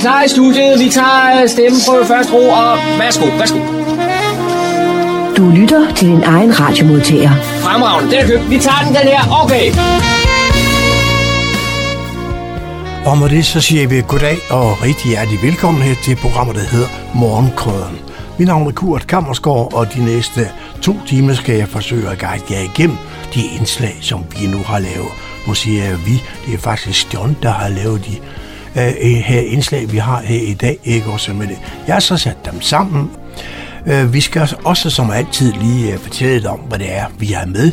Klar 0.00 0.22
i 0.22 0.28
studiet. 0.28 0.80
Vi 0.80 0.88
tager 0.88 1.46
stemmen 1.46 1.80
på 1.88 2.04
første 2.06 2.32
ro, 2.32 2.48
og 2.48 2.78
værsgo, 2.98 3.26
værsgo. 3.38 3.58
Du 5.36 5.50
lytter 5.50 5.94
til 5.94 6.08
din 6.08 6.22
egen 6.22 6.60
radiomodtager. 6.60 7.30
Fremragende, 7.64 8.10
den 8.10 8.18
er 8.24 8.26
købt. 8.26 8.50
Vi 8.50 8.58
tager 8.58 8.78
den, 8.84 8.94
den 8.94 9.06
her. 9.12 9.22
Okay. 9.44 9.66
Og 13.06 13.18
med 13.18 13.28
det 13.28 13.46
så 13.46 13.60
siger 13.60 13.88
vi 13.88 14.02
goddag 14.08 14.38
og 14.50 14.82
rigtig 14.82 15.10
hjertelig 15.10 15.42
velkommen 15.42 15.82
her 15.82 15.94
til 16.04 16.16
programmet, 16.16 16.56
der 16.56 16.62
hedder 16.62 16.88
Morgenkrøden. 17.14 17.98
Mit 18.38 18.48
navn 18.48 18.66
er 18.66 18.72
Kurt 18.72 19.06
Kammersgaard, 19.06 19.74
og 19.74 19.94
de 19.94 20.04
næste 20.04 20.48
to 20.82 20.96
timer 21.06 21.34
skal 21.34 21.54
jeg 21.56 21.68
forsøge 21.68 22.08
at 22.08 22.18
guide 22.18 22.44
jer 22.50 22.60
igennem 22.60 22.96
de 23.34 23.42
indslag, 23.58 23.96
som 24.00 24.24
vi 24.38 24.46
nu 24.46 24.58
har 24.66 24.78
lavet. 24.78 25.12
Nu 25.46 25.54
siger 25.54 25.84
jeg 25.84 26.06
vi, 26.06 26.22
det 26.46 26.54
er 26.54 26.58
faktisk 26.58 27.14
John, 27.14 27.36
der 27.42 27.50
har 27.50 27.68
lavet 27.68 28.06
de 28.06 28.16
øh, 28.76 28.82
her 29.24 29.40
indslag, 29.40 29.92
vi 29.92 29.98
har 29.98 30.20
her 30.20 30.40
i 30.40 30.54
dag. 30.54 30.78
Ikke 30.84 31.06
også 31.06 31.32
med 31.32 31.46
det. 31.46 31.52
Øh, 31.52 31.86
jeg 31.86 31.94
har 31.94 32.00
så 32.00 32.16
sat 32.16 32.36
dem 32.50 32.60
sammen. 32.60 33.10
Øh, 33.86 34.12
vi 34.12 34.20
skal 34.20 34.48
også 34.64 34.90
som 34.90 35.10
altid 35.10 35.52
lige 35.52 35.94
uh, 35.94 36.00
fortælle 36.00 36.34
lidt 36.34 36.46
om, 36.46 36.58
hvad 36.58 36.78
det 36.78 36.92
er, 36.92 37.04
vi 37.18 37.26
har 37.26 37.46
med. 37.46 37.72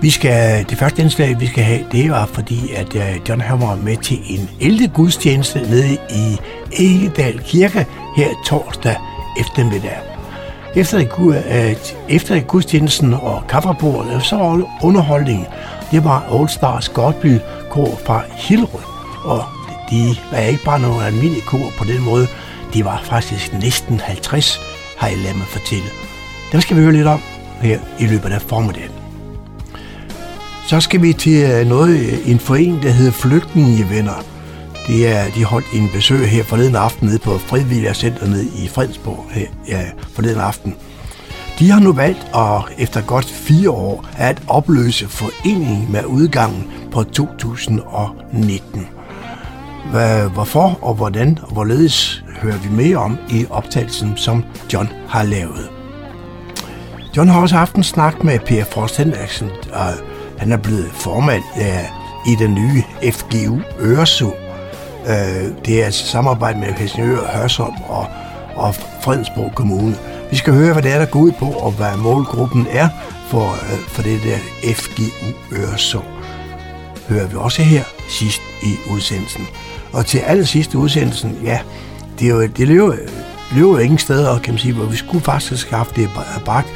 Vi 0.00 0.10
skal, 0.10 0.64
det 0.70 0.78
første 0.78 1.02
indslag, 1.02 1.40
vi 1.40 1.46
skal 1.46 1.64
have, 1.64 1.80
det 1.92 2.10
var 2.10 2.26
fordi, 2.26 2.72
at 2.76 2.96
øh, 2.96 3.28
John 3.28 3.40
han 3.40 3.60
var 3.60 3.76
med 3.76 3.96
til 3.96 4.18
en 4.28 4.50
ældre 4.60 4.86
gudstjeneste 4.86 5.58
nede 5.58 5.98
i 6.10 6.38
Egedal 6.72 7.38
Kirke 7.38 7.86
her 8.16 8.28
torsdag 8.46 8.96
eftermiddag. 9.40 9.98
Efter, 10.76 10.98
efter 12.08 12.40
gudstjenesten 12.40 13.14
og 13.14 13.42
kaffebordet, 13.48 14.22
så 14.22 14.36
var 14.36 14.62
underholdningen, 14.82 15.46
det 15.90 16.04
var 16.04 16.26
All 16.32 16.48
Stars 16.48 16.88
Godby 16.88 17.38
kor 17.70 18.00
fra 18.06 18.22
Hillerød. 18.30 18.82
Og 19.24 19.44
de 19.90 20.16
var 20.30 20.38
ikke 20.38 20.64
bare 20.64 20.80
nogle 20.80 21.06
almindelige 21.06 21.42
kor 21.46 21.72
på 21.78 21.84
den 21.84 22.02
måde, 22.02 22.26
de 22.74 22.84
var 22.84 23.02
faktisk 23.04 23.52
næsten 23.52 24.00
50, 24.00 24.60
har 24.98 25.08
jeg 25.08 25.18
ladet 25.18 25.36
mig 25.36 25.46
fortælle. 25.46 25.88
Dem 26.52 26.60
skal 26.60 26.76
vi 26.76 26.82
høre 26.82 26.92
lidt 26.92 27.06
om 27.06 27.20
her 27.60 27.78
i 27.98 28.06
løbet 28.06 28.32
af 28.32 28.42
formiddagen. 28.42 28.90
Så 30.66 30.80
skal 30.80 31.02
vi 31.02 31.12
til 31.12 31.50
øh, 31.50 31.66
noget, 31.66 31.98
øh, 31.98 32.30
en 32.30 32.38
forening, 32.38 32.82
der 32.82 32.90
hedder 32.90 33.12
Flygtningevenner. 33.12 34.24
Det 34.86 35.08
er, 35.08 35.30
de 35.30 35.44
holdt 35.44 35.66
en 35.74 35.90
besøg 35.94 36.28
her 36.28 36.44
forleden 36.44 36.76
aften 36.76 37.08
nede 37.08 37.18
på 37.18 37.38
Fredvilja 37.38 37.92
nede 38.26 38.46
i 38.64 38.68
Fredensborg 38.68 39.26
her, 39.30 39.46
ja, 39.68 39.82
forleden 40.12 40.40
aften. 40.40 40.76
De 41.58 41.70
har 41.70 41.80
nu 41.80 41.92
valgt 41.92 42.26
at 42.34 42.62
efter 42.78 43.00
godt 43.00 43.24
fire 43.24 43.70
år 43.70 44.04
at 44.16 44.42
opløse 44.48 45.08
foreningen 45.08 45.92
med 45.92 46.04
udgangen 46.04 46.70
på 46.92 47.02
2019. 47.02 48.93
Hvad, 49.90 50.30
Hvorfor 50.30 50.78
og 50.82 50.94
hvordan 50.94 51.38
og 51.42 51.52
hvorledes 51.52 52.24
hører 52.42 52.58
vi 52.58 52.68
mere 52.68 52.96
om 52.96 53.18
i 53.30 53.46
optagelsen, 53.50 54.16
som 54.16 54.44
John 54.72 54.88
har 55.08 55.22
lavet. 55.22 55.70
John 57.16 57.28
har 57.28 57.40
også 57.40 57.56
haft 57.56 57.74
en 57.74 57.82
snak 57.82 58.24
med 58.24 58.38
Per 58.38 58.64
Frost 58.64 58.96
Henriksen, 58.96 59.50
og 59.72 59.86
han 60.38 60.52
er 60.52 60.56
blevet 60.56 60.90
formand 60.92 61.42
i 62.26 62.34
den 62.38 62.54
nye 62.54 62.82
FGU 63.12 63.60
Øresund. 63.80 64.34
Ah, 65.06 65.44
det 65.64 65.82
er 65.82 65.86
et 65.86 65.94
samarbejde 65.94 66.58
med 66.58 66.72
Helsingør, 66.72 67.26
Hørsholm 67.36 67.74
og, 67.88 68.06
og 68.56 68.74
Fredensborg 68.74 69.54
Kommune. 69.54 69.96
Vi 70.30 70.36
skal 70.36 70.54
høre, 70.54 70.72
hvad 70.72 70.82
det 70.82 70.92
er, 70.92 70.98
der 70.98 71.06
går 71.06 71.20
ud 71.20 71.32
på, 71.32 71.44
og 71.44 71.70
hvad 71.72 71.96
målgruppen 71.96 72.66
er 72.70 72.88
for, 73.28 73.48
ah, 73.50 73.78
for 73.88 74.02
det 74.02 74.20
der 74.24 74.38
FGU 74.74 75.04
Øresund. 75.52 76.04
Hører 77.08 77.26
vi 77.26 77.36
også 77.36 77.62
her 77.62 77.84
sidst 78.08 78.40
i 78.62 78.76
udsendelsen. 78.94 79.46
Og 79.94 80.06
til 80.06 80.18
allersidst 80.18 80.74
i 80.74 80.76
udsendelsen, 80.76 81.38
ja, 81.44 81.58
det, 82.18 82.26
er 82.26 82.30
jo, 82.30 82.46
det 82.46 82.68
løber, 82.68 82.94
løber 83.54 83.70
jo 83.70 83.78
ingen 83.78 83.98
steder, 83.98 84.38
kan 84.38 84.54
man 84.54 84.58
sige, 84.58 84.74
hvor 84.74 84.84
vi 84.84 84.96
skulle 84.96 85.24
faktisk 85.24 85.70
have 85.70 85.78
haft 85.78 85.96
det 85.96 86.10
bragt, 86.44 86.68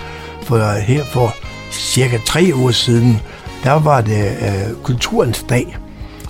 for 0.42 0.80
her 0.80 1.04
for 1.04 1.34
cirka 1.72 2.18
tre 2.26 2.50
uger 2.54 2.72
siden, 2.72 3.20
der 3.64 3.72
var 3.72 4.00
det 4.00 4.26
øh, 4.26 4.74
kulturens 4.82 5.44
dag, 5.48 5.76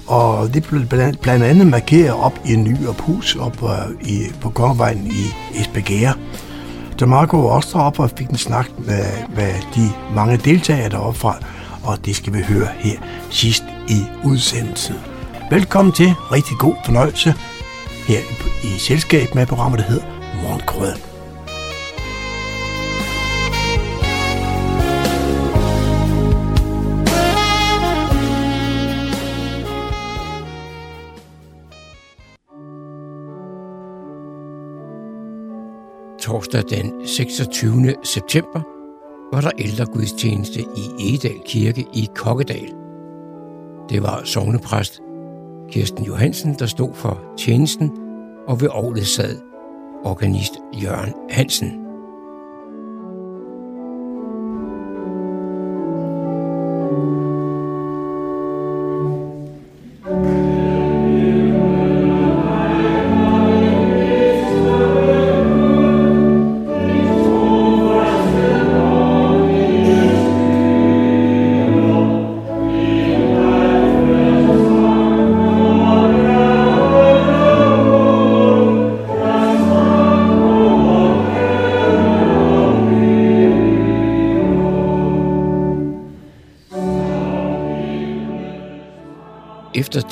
og 0.06 0.54
det 0.54 0.64
blev 0.64 0.86
blandt, 0.86 1.20
blandt 1.20 1.44
andet 1.44 1.66
markeret 1.66 2.12
op 2.12 2.40
i 2.44 2.54
en 2.54 2.64
ny 2.64 2.76
hus 2.98 3.36
op 3.36 3.62
øh, 3.62 4.08
i, 4.08 4.22
på 4.40 4.50
Kongevejen 4.50 5.06
i 5.06 5.58
Esbjerg. 5.60 6.14
Så 6.98 7.06
Marco 7.06 7.36
var 7.36 7.48
også 7.48 7.68
deroppe 7.72 8.02
og 8.02 8.10
fik 8.16 8.28
en 8.28 8.36
snak 8.36 8.66
med, 8.78 9.04
med 9.36 9.52
de 9.74 9.90
mange 10.14 10.36
deltagere 10.36 10.88
deroppe 10.88 11.20
fra, 11.20 11.36
og 11.82 12.06
det 12.06 12.16
skal 12.16 12.32
vi 12.32 12.42
høre 12.42 12.68
her 12.78 12.98
sidst 13.30 13.64
i 13.88 14.02
udsendelsen. 14.24 14.94
Velkommen 15.50 15.92
til. 15.92 16.06
Rigtig 16.06 16.56
god 16.58 16.74
fornøjelse 16.84 17.34
her 18.08 18.20
i, 18.64 18.78
selskab 18.78 19.34
med 19.34 19.46
programmet, 19.46 19.78
der 19.78 19.84
hedder 19.84 20.06
Morgenkrøden. 20.42 20.98
Torsdag 36.20 36.62
den 36.70 37.06
26. 37.06 37.94
september 38.04 38.60
var 39.32 39.40
der 39.40 39.50
ældregudstjeneste 39.58 40.60
i 40.60 41.14
Edal 41.14 41.40
Kirke 41.46 41.86
i 41.94 42.08
Kokkedal. 42.16 42.72
Det 43.88 44.02
var 44.02 44.20
sognepræst 44.24 45.00
Kirsten 45.70 46.04
Johansen, 46.04 46.54
der 46.58 46.66
stod 46.66 46.94
for 46.94 47.34
tjenesten, 47.38 47.90
og 48.46 48.60
ved 48.60 48.68
året 48.68 49.06
sad 49.06 49.40
organist 50.04 50.52
Jørgen 50.82 51.14
Hansen. 51.30 51.87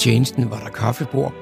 Tjenesten 0.06 0.50
var 0.50 0.58
der 0.58 0.70
kaffebord, 0.70 1.35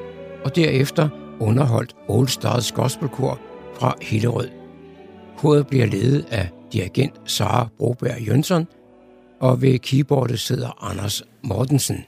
og 0.44 0.56
derefter 0.56 1.08
underholdt 1.40 1.96
All 2.10 2.28
Stars 2.28 2.72
Gospelkor 2.72 3.40
fra 3.74 3.94
Hillerød. 4.02 4.48
Koret 5.36 5.66
bliver 5.66 5.86
ledet 5.86 6.26
af 6.30 6.48
dirigent 6.72 7.14
Sara 7.24 7.68
Broberg 7.78 8.20
Jønsson, 8.20 8.66
og 9.40 9.62
ved 9.62 9.78
keyboardet 9.78 10.40
sidder 10.40 10.90
Anders 10.90 11.22
Mortensen. 11.42 12.04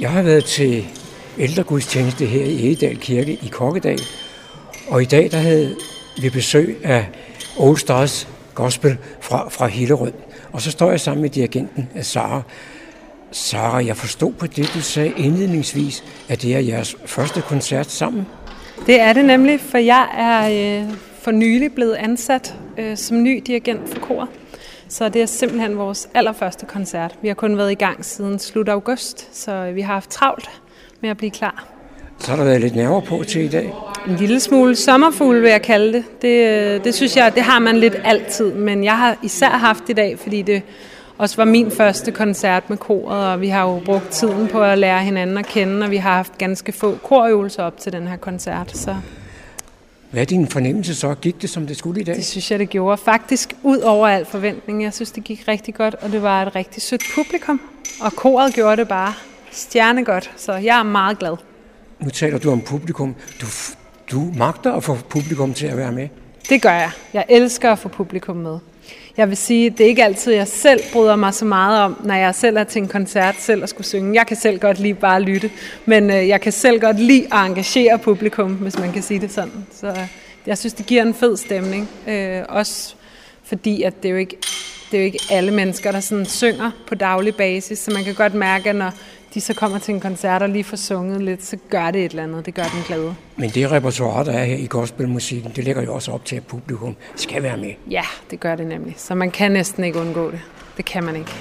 Jeg 0.00 0.10
har 0.10 0.22
været 0.22 0.44
til 0.44 0.86
ældregudstjeneste 1.38 2.26
her 2.26 2.44
i 2.44 2.66
Egedal 2.66 2.96
Kirke 2.96 3.32
i 3.32 3.48
Kokkedal, 3.52 4.00
og 4.88 5.02
i 5.02 5.04
dag 5.04 5.30
der 5.30 5.38
havde 5.38 5.76
vi 6.22 6.30
besøg 6.30 6.76
af 6.84 7.06
Old 7.58 7.76
Stars 7.76 8.28
Gospel 8.54 8.98
fra, 9.20 9.48
fra 9.48 9.66
Hillerød. 9.66 10.12
Og 10.52 10.60
så 10.60 10.70
står 10.70 10.90
jeg 10.90 11.00
sammen 11.00 11.22
med 11.22 11.30
dirigenten 11.30 11.88
øh, 11.96 12.02
Sara. 12.02 12.42
Sara, 13.30 13.84
jeg 13.84 13.96
forstod 13.96 14.32
på 14.32 14.46
det, 14.46 14.70
du 14.74 14.80
sagde 14.80 15.12
indledningsvis, 15.16 16.04
at 16.28 16.42
det 16.42 16.54
er 16.54 16.58
jeres 16.58 16.96
første 17.06 17.40
koncert 17.40 17.90
sammen. 17.90 18.26
Det 18.86 19.00
er 19.00 19.12
det 19.12 19.24
nemlig, 19.24 19.60
for 19.60 19.78
jeg 19.78 20.08
er 20.18 20.80
øh, 20.82 20.90
for 21.20 21.30
nylig 21.30 21.72
blevet 21.72 21.94
ansat 21.94 22.54
øh, 22.78 22.96
som 22.96 23.22
ny 23.22 23.42
dirigent 23.46 23.88
for 23.88 24.00
koret. 24.00 24.28
Så 24.88 25.08
det 25.08 25.22
er 25.22 25.26
simpelthen 25.26 25.78
vores 25.78 26.08
allerførste 26.14 26.66
koncert. 26.66 27.14
Vi 27.22 27.28
har 27.28 27.34
kun 27.34 27.56
været 27.56 27.72
i 27.72 27.74
gang 27.74 28.04
siden 28.04 28.38
slut 28.38 28.68
august, 28.68 29.36
så 29.36 29.70
vi 29.74 29.80
har 29.80 29.92
haft 29.94 30.10
travlt 30.10 30.50
med 31.00 31.10
at 31.10 31.16
blive 31.16 31.30
klar. 31.30 31.66
Så 32.18 32.30
har 32.30 32.36
der 32.36 32.44
været 32.44 32.60
lidt 32.60 32.76
nerver 32.76 33.00
på 33.00 33.24
til 33.28 33.42
i 33.42 33.48
dag. 33.48 33.74
En 34.08 34.16
lille 34.16 34.40
smule 34.40 34.76
sommerfugl 34.76 35.42
vil 35.42 35.50
jeg 35.50 35.62
kalde 35.62 35.92
det. 35.92 36.04
det. 36.22 36.48
øh, 36.48 36.84
Det 36.84 36.94
synes 36.94 37.16
jeg, 37.16 37.34
det 37.34 37.42
har 37.42 37.58
man 37.58 37.76
lidt 37.76 37.96
altid, 38.04 38.52
men 38.52 38.84
jeg 38.84 38.98
har 38.98 39.16
især 39.22 39.48
haft 39.48 39.88
i 39.88 39.92
dag, 39.92 40.18
fordi 40.18 40.42
det 40.42 40.62
også 41.18 41.36
var 41.36 41.44
min 41.44 41.70
første 41.70 42.12
koncert 42.12 42.70
med 42.70 42.76
koret, 42.76 43.26
og 43.26 43.40
vi 43.40 43.48
har 43.48 43.62
jo 43.62 43.80
brugt 43.84 44.10
tiden 44.10 44.48
på 44.48 44.62
at 44.62 44.78
lære 44.78 45.00
hinanden 45.00 45.38
at 45.38 45.46
kende, 45.46 45.84
og 45.84 45.90
vi 45.90 45.96
har 45.96 46.12
haft 46.12 46.38
ganske 46.38 46.72
få 46.72 46.98
korøvelser 47.02 47.62
op 47.62 47.78
til 47.78 47.92
den 47.92 48.08
her 48.08 48.16
koncert, 48.16 48.76
så 48.76 48.96
Hvad 50.10 50.20
er 50.20 50.24
din 50.24 50.48
fornemmelse 50.48 50.94
så? 50.94 51.14
Gik 51.14 51.42
det, 51.42 51.50
som 51.50 51.66
det 51.66 51.76
skulle 51.76 52.00
i 52.00 52.04
dag? 52.04 52.16
det 52.16 52.26
synes 52.26 52.50
jeg, 52.50 52.58
det 52.58 52.68
gjorde. 52.70 52.96
Faktisk 52.96 53.54
ud 53.62 53.78
over 53.78 54.08
al 54.08 54.24
forventning. 54.24 54.82
Jeg 54.82 54.94
synes, 54.94 55.10
det 55.10 55.24
gik 55.24 55.48
rigtig 55.48 55.74
godt, 55.74 55.94
og 55.94 56.12
det 56.12 56.22
var 56.22 56.42
et 56.46 56.56
rigtig 56.56 56.82
sødt 56.82 57.02
publikum, 57.14 57.60
og 58.00 58.12
koret 58.12 58.54
gjorde 58.54 58.76
det 58.76 58.88
bare 58.88 59.14
stjernegodt, 59.50 60.30
så 60.36 60.52
jeg 60.52 60.78
er 60.78 60.82
meget 60.82 61.18
glad. 61.18 61.36
Nu 62.00 62.10
taler 62.10 62.38
du 62.38 62.50
om 62.50 62.60
publikum. 62.60 63.14
Du, 63.40 63.46
du 64.10 64.32
magter 64.36 64.72
at 64.72 64.84
få 64.84 64.98
publikum 65.08 65.54
til 65.54 65.66
at 65.66 65.76
være 65.76 65.92
med. 65.92 66.08
Det 66.48 66.62
gør 66.62 66.72
jeg. 66.72 66.90
Jeg 67.12 67.24
elsker 67.28 67.72
at 67.72 67.78
få 67.78 67.88
publikum 67.88 68.36
med. 68.36 68.58
Jeg 69.16 69.28
vil 69.28 69.36
sige, 69.36 69.70
det 69.70 69.80
er 69.80 69.88
ikke 69.88 70.04
altid, 70.04 70.32
jeg 70.32 70.48
selv 70.48 70.80
bryder 70.92 71.16
mig 71.16 71.34
så 71.34 71.44
meget 71.44 71.80
om, 71.80 72.00
når 72.04 72.14
jeg 72.14 72.34
selv 72.34 72.56
er 72.56 72.64
til 72.64 72.82
en 72.82 72.88
koncert, 72.88 73.34
selv 73.38 73.62
at 73.62 73.68
skulle 73.68 73.86
synge. 73.86 74.14
Jeg 74.14 74.26
kan 74.26 74.36
selv 74.36 74.58
godt 74.58 74.78
lide 74.78 74.94
bare 74.94 75.16
at 75.16 75.22
lytte, 75.22 75.50
men 75.84 76.10
øh, 76.10 76.28
jeg 76.28 76.40
kan 76.40 76.52
selv 76.52 76.80
godt 76.80 77.00
lide 77.00 77.26
at 77.32 77.46
engagere 77.46 77.98
publikum, 77.98 78.52
hvis 78.52 78.78
man 78.78 78.92
kan 78.92 79.02
sige 79.02 79.20
det 79.20 79.32
sådan. 79.32 79.66
Så 79.72 79.86
øh, 79.86 80.08
jeg 80.46 80.58
synes, 80.58 80.74
det 80.74 80.86
giver 80.86 81.02
en 81.02 81.14
fed 81.14 81.36
stemning. 81.36 81.88
Øh, 82.08 82.42
også 82.48 82.94
fordi, 83.44 83.82
at 83.82 84.02
det 84.02 84.08
er 84.08 84.12
jo 84.12 84.18
ikke 84.18 84.36
det 84.90 84.96
er 84.96 85.00
jo 85.00 85.04
ikke 85.04 85.18
alle 85.30 85.50
mennesker, 85.50 85.92
der 85.92 86.00
sådan 86.00 86.26
synger 86.26 86.70
på 86.86 86.94
daglig 86.94 87.34
basis, 87.34 87.78
så 87.78 87.90
man 87.90 88.04
kan 88.04 88.14
godt 88.14 88.34
mærke, 88.34 88.70
at 88.70 88.76
når 88.76 88.92
de 89.34 89.40
så 89.40 89.54
kommer 89.54 89.78
til 89.78 89.94
en 89.94 90.00
koncert 90.00 90.42
og 90.42 90.48
lige 90.48 90.64
får 90.64 90.76
sunget 90.76 91.22
lidt, 91.22 91.44
så 91.44 91.56
gør 91.70 91.90
det 91.90 92.04
et 92.04 92.10
eller 92.10 92.22
andet. 92.22 92.46
Det 92.46 92.54
gør 92.54 92.62
den 92.62 92.82
glade. 92.86 93.14
Men 93.36 93.50
det 93.50 93.70
repertoire, 93.70 94.24
der 94.24 94.32
er 94.32 94.44
her 94.44 94.56
i 94.56 94.66
gospelmusikken, 94.66 95.52
det 95.56 95.64
lægger 95.64 95.82
jo 95.82 95.94
også 95.94 96.12
op 96.12 96.24
til, 96.24 96.36
at 96.36 96.46
publikum 96.46 96.96
skal 97.16 97.42
være 97.42 97.56
med. 97.56 97.72
Ja, 97.90 98.04
det 98.30 98.40
gør 98.40 98.56
det 98.56 98.66
nemlig. 98.66 98.94
Så 98.96 99.14
man 99.14 99.30
kan 99.30 99.52
næsten 99.52 99.84
ikke 99.84 99.98
undgå 99.98 100.30
det. 100.30 100.40
Det 100.76 100.84
kan 100.84 101.04
man 101.04 101.16
ikke. 101.16 101.32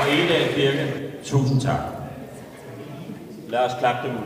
Og 0.00 0.06
Egedal 0.08 0.54
Kirke, 0.54 0.92
tusind 1.24 1.60
tak. 1.60 1.80
Lad 3.48 3.60
os 3.60 3.72
klappe 3.78 4.08
dem 4.08 4.16
ud. 4.16 4.22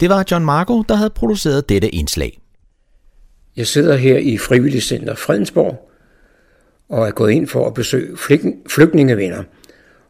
Det 0.00 0.08
var 0.08 0.24
John 0.30 0.44
Marco, 0.44 0.82
der 0.82 0.94
havde 0.94 1.10
produceret 1.10 1.68
dette 1.68 1.88
indslag. 1.88 2.40
Jeg 3.56 3.66
sidder 3.66 3.96
her 3.96 4.18
i 4.18 4.38
Frivilligcenter 4.38 5.14
Fredensborg 5.14 5.90
og 6.88 7.06
er 7.06 7.10
gået 7.10 7.32
ind 7.32 7.46
for 7.46 7.66
at 7.66 7.74
besøge 7.74 8.16
flyg- 8.16 8.70
flygtningevenner. 8.70 9.42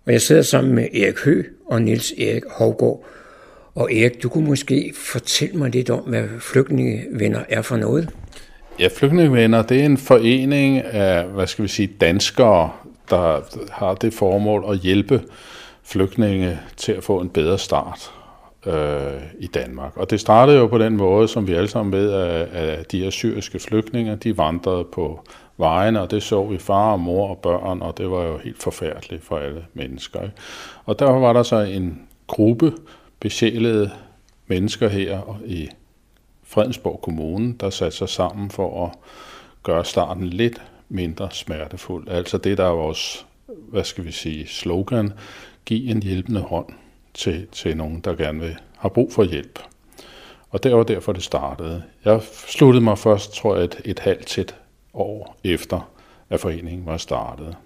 Og 0.06 0.12
jeg 0.12 0.20
sidder 0.20 0.42
sammen 0.42 0.74
med 0.74 0.88
Erik 0.94 1.18
Hø 1.24 1.42
og 1.66 1.82
Niels 1.82 2.12
Erik 2.18 2.42
Hovgaard. 2.50 3.04
Og 3.74 3.92
Erik, 3.94 4.22
du 4.22 4.28
kunne 4.28 4.48
måske 4.48 4.94
fortælle 4.96 5.56
mig 5.56 5.70
lidt 5.70 5.90
om, 5.90 6.00
hvad 6.00 6.24
flygtningevenner 6.40 7.40
er 7.48 7.62
for 7.62 7.76
noget? 7.76 8.10
Ja, 8.78 8.88
Flygtningevenner, 8.96 9.62
det 9.62 9.80
er 9.80 9.84
en 9.84 9.98
forening 9.98 10.78
af, 10.84 11.24
hvad 11.24 11.46
skal 11.46 11.62
vi 11.62 11.68
sige, 11.68 11.90
danskere, 12.00 12.70
der 13.10 13.40
har 13.70 13.94
det 13.94 14.14
formål 14.14 14.64
at 14.72 14.78
hjælpe 14.78 15.22
flygtninge 15.82 16.58
til 16.76 16.92
at 16.92 17.04
få 17.04 17.20
en 17.20 17.28
bedre 17.28 17.58
start 17.58 18.10
øh, 18.66 19.22
i 19.38 19.46
Danmark. 19.46 19.96
Og 19.96 20.10
det 20.10 20.20
startede 20.20 20.58
jo 20.58 20.66
på 20.66 20.78
den 20.78 20.96
måde, 20.96 21.28
som 21.28 21.46
vi 21.46 21.54
alle 21.54 21.68
sammen 21.68 21.92
ved, 21.92 22.12
at, 22.12 22.48
at 22.48 22.92
de 22.92 23.02
her 23.02 23.10
syriske 23.10 23.58
flygtninge, 23.58 24.16
de 24.16 24.38
vandrede 24.38 24.84
på 24.84 25.24
vejene, 25.56 26.00
og 26.00 26.10
det 26.10 26.22
så 26.22 26.44
vi 26.46 26.58
far 26.58 26.92
og 26.92 27.00
mor 27.00 27.28
og 27.28 27.38
børn, 27.38 27.82
og 27.82 27.98
det 27.98 28.10
var 28.10 28.22
jo 28.22 28.38
helt 28.38 28.62
forfærdeligt 28.62 29.24
for 29.24 29.38
alle 29.38 29.66
mennesker. 29.74 30.22
Ikke? 30.22 30.34
Og 30.84 30.98
der 30.98 31.10
var 31.10 31.32
der 31.32 31.42
så 31.42 31.56
en 31.56 32.02
gruppe 32.26 32.72
besjælede 33.20 33.90
mennesker 34.46 34.88
her 34.88 35.40
i 35.46 35.68
Fredensborg 36.44 37.00
Kommune, 37.02 37.54
der 37.60 37.70
satte 37.70 37.96
sig 37.96 38.08
sammen 38.08 38.50
for 38.50 38.86
at 38.86 38.92
gøre 39.62 39.84
starten 39.84 40.26
lidt 40.26 40.62
mindre 40.88 41.28
smertefuld. 41.32 42.08
Altså 42.08 42.38
det, 42.38 42.58
der 42.58 42.64
er 42.64 42.72
vores, 42.72 43.26
hvad 43.46 43.84
skal 43.84 44.04
vi 44.04 44.12
sige, 44.12 44.46
slogan, 44.46 45.12
giv 45.64 45.90
en 45.90 46.02
hjælpende 46.02 46.40
hånd 46.40 46.66
til, 47.14 47.46
til 47.52 47.76
nogen, 47.76 48.00
der 48.00 48.14
gerne 48.14 48.40
vil 48.40 48.56
har 48.76 48.88
brug 48.88 49.12
for 49.12 49.24
hjælp. 49.24 49.58
Og 50.50 50.62
det 50.62 50.76
var 50.76 50.82
derfor, 50.82 51.12
det 51.12 51.22
startede. 51.22 51.82
Jeg 52.04 52.22
sluttede 52.22 52.84
mig 52.84 52.98
først, 52.98 53.34
tror 53.34 53.54
jeg, 53.56 53.64
et, 53.64 53.80
et 53.84 53.98
halvt 53.98 54.26
til 54.26 54.40
et 54.40 54.54
år 54.94 55.36
efter, 55.44 55.90
at 56.30 56.40
foreningen 56.40 56.86
var 56.86 56.96
startet. 56.96 57.56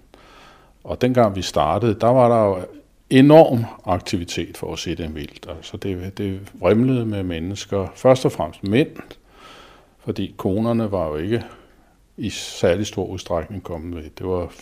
Og 0.85 1.01
dengang 1.01 1.37
vi 1.37 1.43
startede, 1.43 2.01
der 2.01 2.07
var 2.07 2.29
der 2.29 2.45
jo 2.45 2.67
enorm 3.11 3.65
aktivitet 3.85 4.57
for 4.57 4.73
at 4.73 4.79
se 4.79 4.95
den 4.95 5.15
vildt. 5.15 5.47
Altså 5.49 5.77
det, 5.77 6.19
det 6.19 6.53
vrimlede 6.55 7.07
med 7.07 7.23
mennesker, 7.23 7.89
først 7.95 8.25
og 8.25 8.33
fremmest 8.33 8.65
mænd, 8.65 8.97
fordi 9.99 10.35
konerne 10.37 10.93
var 10.93 11.07
jo 11.09 11.17
ikke 11.17 11.45
i 12.17 12.31
særlig 12.31 12.87
stor 12.87 13.07
udstrækning 13.07 13.63
kommet 13.63 13.95
med. 13.95 14.11
Det 14.19 14.27
var 14.27 14.53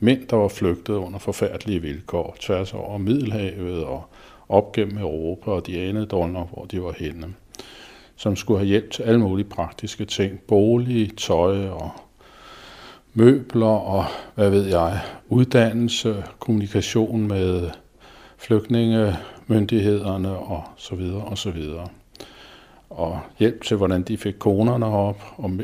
mænd, 0.00 0.28
der 0.28 0.36
var 0.36 0.48
flygtet 0.48 0.94
under 0.94 1.18
forfærdelige 1.18 1.82
vilkår, 1.82 2.36
tværs 2.40 2.74
over 2.74 2.98
Middelhavet 2.98 3.84
og 3.84 4.04
op 4.48 4.72
gennem 4.72 4.98
Europa, 4.98 5.50
og 5.50 5.66
de 5.66 5.80
anede 5.80 6.06
dog 6.06 6.28
nok, 6.28 6.48
hvor 6.52 6.64
de 6.64 6.82
var 6.82 6.94
henne, 6.98 7.34
som 8.16 8.36
skulle 8.36 8.58
have 8.58 8.68
hjælp 8.68 8.90
til 8.90 9.02
alle 9.02 9.20
mulige 9.20 9.48
praktiske 9.48 10.04
ting, 10.04 10.40
bolig, 10.40 11.16
tøj 11.16 11.68
og 11.68 11.90
møbler 13.14 13.66
og, 13.66 14.04
hvad 14.34 14.50
ved 14.50 14.66
jeg, 14.66 15.00
uddannelse, 15.28 16.24
kommunikation 16.38 17.28
med 17.28 17.70
flygtningemyndighederne 18.36 20.38
og 20.38 20.62
så 20.76 20.94
videre 20.94 21.24
og 21.24 21.38
så 21.38 21.50
videre. 21.50 21.88
Og 22.90 23.20
hjælp 23.38 23.64
til, 23.64 23.76
hvordan 23.76 24.02
de 24.02 24.18
fik 24.18 24.34
konerne 24.38 24.86
op 24.86 25.22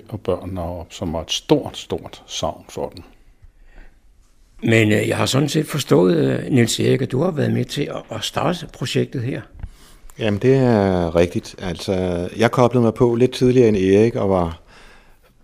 og 0.09 0.21
børnene 0.21 0.63
op, 0.63 0.93
som 0.93 1.13
var 1.13 1.21
et 1.21 1.31
stort, 1.31 1.77
stort 1.77 2.23
savn 2.27 2.65
for 2.69 2.89
dem. 2.89 3.03
Men 4.65 4.93
øh, 4.93 5.09
jeg 5.09 5.17
har 5.17 5.27
sådan 5.27 5.49
set 5.49 5.67
forstået, 5.67 6.17
øh, 6.17 6.53
Niels 6.53 6.81
Erik, 6.81 7.03
at 7.03 7.13
du 7.13 7.23
har 7.23 7.31
været 7.31 7.53
med 7.53 7.65
til 7.65 7.83
at, 7.83 8.17
at 8.17 8.25
starte 8.25 8.67
projektet 8.73 9.23
her. 9.23 9.41
Jamen, 10.19 10.41
det 10.41 10.55
er 10.55 11.17
rigtigt. 11.17 11.55
Altså, 11.59 12.29
jeg 12.37 12.51
koblede 12.51 12.83
mig 12.83 12.95
på 12.95 13.15
lidt 13.15 13.33
tidligere 13.33 13.69
end 13.69 13.77
Erik 13.77 14.15
og 14.15 14.31
var 14.31 14.61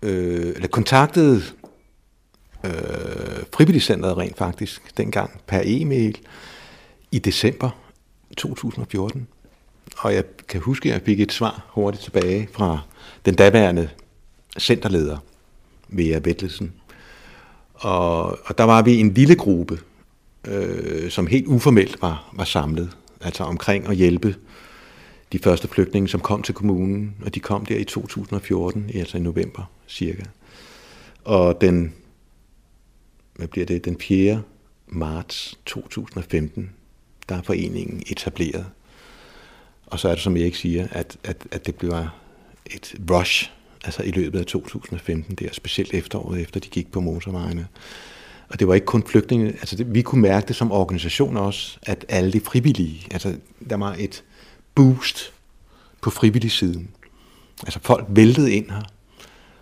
øh, 0.03 0.47
eller 0.55 0.67
kontaktede 0.67 1.41
øh, 2.65 2.71
frivilligcenteret 3.53 4.17
rent 4.17 4.37
faktisk 4.37 4.97
dengang 4.97 5.41
per 5.47 5.61
e-mail 5.65 6.17
i 7.11 7.19
december 7.19 7.69
2014. 8.37 9.27
Og 9.97 10.13
jeg 10.13 10.23
kan 10.47 10.61
huske, 10.61 10.89
at 10.89 10.93
jeg 10.93 11.01
fik 11.05 11.19
et 11.19 11.31
svar 11.31 11.65
hurtigt 11.69 12.03
tilbage 12.03 12.49
fra 12.53 12.79
den 13.25 13.35
daværende 13.35 13.89
centerleder, 14.59 15.17
Vea 15.89 16.19
Vettelsen. 16.23 16.73
Og, 17.81 18.39
og 18.45 18.57
der 18.57 18.63
var 18.63 18.81
vi 18.81 18.99
en 18.99 19.13
lille 19.13 19.35
gruppe, 19.35 19.79
øh, 20.47 21.11
som 21.11 21.27
helt 21.27 21.47
uformelt 21.47 22.01
var, 22.01 22.31
var 22.33 22.43
samlet, 22.43 22.97
altså 23.21 23.43
omkring 23.43 23.87
at 23.87 23.95
hjælpe 23.95 24.35
de 25.31 25.39
første 25.39 25.67
flygtninge, 25.67 26.07
som 26.07 26.19
kom 26.19 26.43
til 26.43 26.55
kommunen, 26.55 27.15
og 27.25 27.35
de 27.35 27.39
kom 27.39 27.65
der 27.65 27.77
i 27.77 27.83
2014, 27.83 28.89
altså 28.93 29.17
i 29.17 29.21
november 29.21 29.71
cirka. 29.87 30.23
Og 31.23 31.61
den, 31.61 31.93
hvad 33.35 33.47
bliver 33.47 33.65
det, 33.65 33.85
den 33.85 33.99
4. 33.99 34.41
marts 34.87 35.59
2015, 35.65 36.69
der 37.29 37.35
er 37.35 37.41
foreningen 37.41 38.03
etableret. 38.07 38.65
Og 39.87 39.99
så 39.99 40.09
er 40.09 40.13
det, 40.13 40.23
som 40.23 40.37
Erik 40.37 40.55
siger, 40.55 40.87
at, 40.91 41.17
at, 41.23 41.37
at 41.51 41.65
det 41.65 41.75
bliver 41.75 42.07
et 42.65 42.95
rush, 43.11 43.51
altså 43.83 44.03
i 44.03 44.11
løbet 44.11 44.39
af 44.39 44.45
2015, 44.45 45.35
der 45.35 45.47
specielt 45.51 45.93
efteråret, 45.93 46.41
efter 46.41 46.59
de 46.59 46.69
gik 46.69 46.91
på 46.91 46.99
motorvejene. 46.99 47.67
Og 48.49 48.59
det 48.59 48.67
var 48.67 48.73
ikke 48.73 48.85
kun 48.85 49.03
flygtninge, 49.07 49.47
altså 49.47 49.75
det, 49.75 49.93
vi 49.93 50.01
kunne 50.01 50.21
mærke 50.21 50.47
det 50.47 50.55
som 50.55 50.71
organisation 50.71 51.37
også, 51.37 51.77
at 51.83 52.05
alle 52.09 52.33
de 52.33 52.41
frivillige, 52.41 53.07
altså 53.11 53.35
der 53.69 53.75
var 53.75 53.95
et 53.99 54.23
boost 54.75 55.33
på 56.01 56.09
frivillig 56.09 56.51
siden. 56.51 56.89
Altså 57.63 57.79
folk 57.83 58.05
væltede 58.09 58.53
ind 58.53 58.69
her 58.69 58.81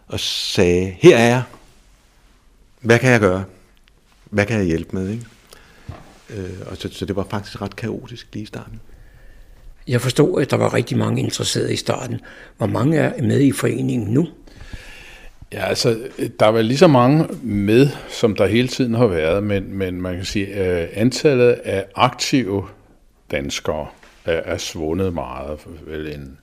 og 0.07 0.19
sagde, 0.19 0.95
her 0.99 1.17
er 1.17 1.27
jeg, 1.27 1.43
hvad 2.81 2.99
kan 2.99 3.11
jeg 3.11 3.19
gøre? 3.19 3.45
Hvad 4.29 4.45
kan 4.45 4.57
jeg 4.57 4.65
hjælpe 4.65 4.89
med? 4.95 5.09
Ikke? 5.09 5.25
Øh, 6.29 6.59
og 6.65 6.77
så, 6.77 6.89
så 6.91 7.05
det 7.05 7.15
var 7.15 7.27
faktisk 7.29 7.61
ret 7.61 7.75
kaotisk 7.75 8.27
lige 8.33 8.43
i 8.43 8.45
starten. 8.45 8.81
Jeg 9.89 10.01
forstod, 10.01 10.41
at 10.41 10.51
der 10.51 10.57
var 10.57 10.73
rigtig 10.73 10.97
mange 10.97 11.21
interesserede 11.21 11.73
i 11.73 11.75
starten. 11.75 12.19
Hvor 12.57 12.67
mange 12.67 12.97
er 12.97 13.21
med 13.21 13.41
i 13.41 13.51
foreningen 13.51 14.13
nu? 14.13 14.27
Ja, 15.53 15.65
altså, 15.65 15.99
der 16.39 16.45
er 16.45 16.51
vel 16.51 16.65
lige 16.65 16.77
så 16.77 16.87
mange 16.87 17.27
med, 17.43 17.87
som 18.09 18.35
der 18.35 18.47
hele 18.47 18.67
tiden 18.67 18.93
har 18.93 19.07
været, 19.07 19.43
men, 19.43 19.73
men 19.73 20.01
man 20.01 20.15
kan 20.15 20.25
sige, 20.25 20.47
at 20.53 20.89
antallet 20.93 21.51
af 21.51 21.85
aktive 21.95 22.65
danskere 23.31 23.87
er, 24.25 24.41
er 24.45 24.57
svundet 24.57 25.13
meget. 25.13 25.59
Vel 25.87 26.07
en, 26.15 26.37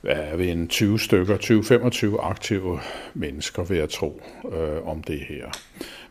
hvad 0.00 0.16
er 0.16 0.36
vi, 0.36 0.50
en 0.50 0.68
20 0.68 1.00
stykker, 1.00 1.36
20-25 2.16 2.26
aktive 2.26 2.80
mennesker, 3.14 3.62
vil 3.64 3.78
jeg 3.78 3.88
tro, 3.88 4.22
øh, 4.52 4.88
om 4.88 5.02
det 5.02 5.20
her. 5.28 5.46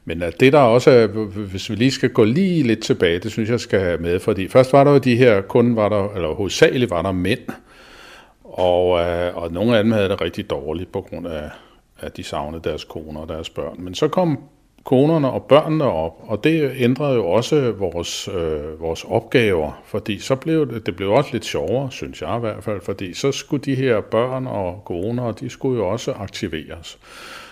Men 0.05 0.21
at 0.21 0.39
det 0.39 0.53
der 0.53 0.59
også 0.59 0.91
er, 0.91 1.07
hvis 1.51 1.69
vi 1.69 1.75
lige 1.75 1.91
skal 1.91 2.09
gå 2.09 2.23
lige 2.23 2.63
lidt 2.63 2.83
tilbage, 2.83 3.19
det 3.19 3.31
synes 3.31 3.49
jeg 3.49 3.59
skal 3.59 3.79
have 3.79 3.97
med, 3.97 4.19
fordi 4.19 4.47
først 4.47 4.73
var 4.73 4.83
der 4.83 4.91
jo 4.91 4.97
de 4.97 5.15
her, 5.15 5.41
kun 5.41 5.75
var 5.75 5.89
der, 5.89 6.13
eller 6.15 6.33
hovedsageligt 6.33 6.91
var 6.91 7.01
der 7.01 7.11
mænd, 7.11 7.39
og, 8.43 8.99
øh, 8.99 9.37
og 9.37 9.51
nogle 9.51 9.77
af 9.77 9.83
dem 9.83 9.91
havde 9.91 10.09
det 10.09 10.21
rigtig 10.21 10.49
dårligt 10.49 10.91
på 10.91 11.01
grund 11.01 11.27
af, 11.27 11.49
at 11.99 12.17
de 12.17 12.23
savnede 12.23 12.69
deres 12.69 12.83
koner 12.83 13.21
og 13.21 13.29
deres 13.29 13.49
børn. 13.49 13.75
Men 13.79 13.95
så 13.95 14.07
kom 14.07 14.39
konerne 14.83 15.31
og 15.31 15.43
børnene 15.43 15.83
op, 15.83 16.13
og 16.27 16.43
det 16.43 16.71
ændrede 16.77 17.15
jo 17.15 17.27
også 17.27 17.71
vores, 17.71 18.27
øh, 18.27 18.81
vores 18.81 19.03
opgaver, 19.03 19.81
fordi 19.85 20.19
så 20.19 20.35
blev 20.35 20.73
det, 20.73 20.85
det 20.85 20.95
blev 20.95 21.11
også 21.11 21.29
lidt 21.33 21.45
sjovere, 21.45 21.91
synes 21.91 22.21
jeg 22.21 22.37
i 22.37 22.39
hvert 22.39 22.63
fald, 22.63 22.81
fordi 22.81 23.13
så 23.13 23.31
skulle 23.31 23.63
de 23.63 23.75
her 23.75 24.01
børn 24.01 24.47
og 24.47 24.81
koner, 24.85 25.31
de 25.31 25.49
skulle 25.49 25.77
jo 25.77 25.87
også 25.87 26.11
aktiveres. 26.11 26.99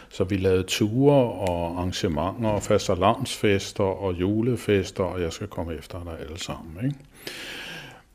Så 0.09 0.23
vi 0.23 0.37
lavede 0.37 0.63
ture 0.63 1.15
og 1.15 1.77
arrangementer 1.77 2.49
og 2.49 2.63
fastelavnsfester 2.63 3.83
og 3.83 4.13
julefester, 4.13 5.03
og 5.03 5.21
jeg 5.21 5.33
skal 5.33 5.47
komme 5.47 5.73
efter 5.73 6.03
dig 6.03 6.19
alle 6.19 6.39
sammen. 6.39 6.85
Ikke? 6.85 6.95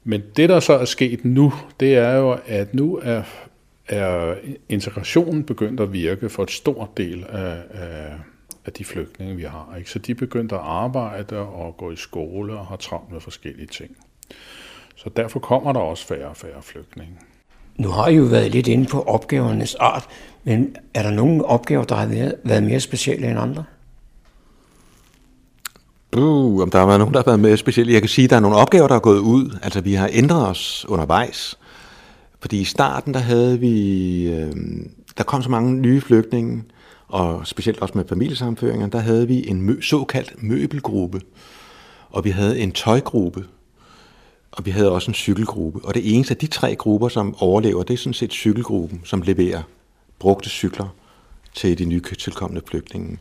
Men 0.04 0.22
det, 0.36 0.48
der 0.48 0.60
så 0.60 0.72
er 0.72 0.84
sket 0.84 1.24
nu, 1.24 1.52
det 1.80 1.96
er 1.96 2.12
jo, 2.12 2.38
at 2.46 2.74
nu 2.74 3.00
er, 3.02 3.22
er 3.88 4.34
integrationen 4.68 5.44
begyndt 5.44 5.80
at 5.80 5.92
virke 5.92 6.28
for 6.28 6.42
et 6.42 6.50
stort 6.50 6.96
del 6.96 7.24
af, 7.28 7.62
af, 7.70 8.12
af 8.66 8.72
de 8.72 8.84
flygtninge, 8.84 9.36
vi 9.36 9.42
har. 9.42 9.74
Ikke? 9.78 9.90
Så 9.90 9.98
de 9.98 10.12
er 10.12 10.16
begyndt 10.16 10.52
at 10.52 10.58
arbejde 10.62 11.38
og 11.38 11.76
gå 11.76 11.90
i 11.90 11.96
skole 11.96 12.52
og 12.52 12.66
har 12.66 12.76
travlt 12.76 13.12
med 13.12 13.20
forskellige 13.20 13.66
ting. 13.66 13.96
Så 14.96 15.10
derfor 15.16 15.40
kommer 15.40 15.72
der 15.72 15.80
også 15.80 16.06
færre 16.06 16.28
og 16.28 16.36
færre 16.36 16.62
flygtninge. 16.62 17.18
Nu 17.76 17.88
har 17.88 18.08
I 18.08 18.16
jo 18.16 18.24
været 18.24 18.50
lidt 18.50 18.66
inde 18.66 18.86
på 18.86 19.02
opgavernes 19.02 19.74
art, 19.74 20.06
men 20.44 20.76
er 20.94 21.02
der 21.02 21.10
nogle 21.10 21.44
opgaver, 21.44 21.84
der 21.84 21.94
har 21.94 22.32
været 22.44 22.62
mere 22.62 22.80
specielle 22.80 23.30
end 23.30 23.38
andre? 23.38 23.64
Uh, 26.16 26.62
om 26.62 26.70
der 26.70 26.78
har 26.78 26.86
været 26.86 26.98
nogen, 26.98 27.14
der 27.14 27.20
har 27.20 27.24
været 27.24 27.40
mere 27.40 27.56
specielle. 27.56 27.92
Jeg 27.92 28.02
kan 28.02 28.08
sige, 28.08 28.24
at 28.24 28.30
der 28.30 28.36
er 28.36 28.40
nogle 28.40 28.56
opgaver, 28.56 28.88
der 28.88 28.94
er 28.94 29.00
gået 29.00 29.18
ud. 29.18 29.58
Altså, 29.62 29.80
vi 29.80 29.94
har 29.94 30.10
ændret 30.12 30.48
os 30.48 30.86
undervejs. 30.88 31.58
Fordi 32.40 32.60
i 32.60 32.64
starten, 32.64 33.14
der 33.14 33.20
havde 33.20 33.60
vi... 33.60 34.22
Øh, 34.32 34.52
der 35.18 35.24
kom 35.24 35.42
så 35.42 35.50
mange 35.50 35.72
nye 35.72 36.00
flygtninge, 36.00 36.62
og 37.08 37.46
specielt 37.46 37.82
også 37.82 37.94
med 37.98 38.04
familiesamføringer, 38.08 38.86
der 38.86 38.98
havde 38.98 39.28
vi 39.28 39.48
en 39.48 39.70
mø- 39.70 39.82
såkaldt 39.82 40.42
møbelgruppe. 40.42 41.20
Og 42.10 42.24
vi 42.24 42.30
havde 42.30 42.58
en 42.58 42.72
tøjgruppe, 42.72 43.44
og 44.56 44.66
vi 44.66 44.70
havde 44.70 44.92
også 44.92 45.10
en 45.10 45.14
cykelgruppe. 45.14 45.80
Og 45.84 45.94
det 45.94 46.14
eneste 46.14 46.34
af 46.34 46.38
de 46.38 46.46
tre 46.46 46.76
grupper, 46.76 47.08
som 47.08 47.34
overlever, 47.38 47.82
det 47.82 47.94
er 47.94 47.98
sådan 47.98 48.14
set 48.14 48.32
cykelgruppen, 48.32 49.00
som 49.04 49.22
leverer 49.22 49.62
brugte 50.18 50.48
cykler 50.48 50.88
til 51.54 51.78
de 51.78 51.84
nye 51.84 52.02
tilkommende 52.18 52.62
flygtninge. 52.68 53.18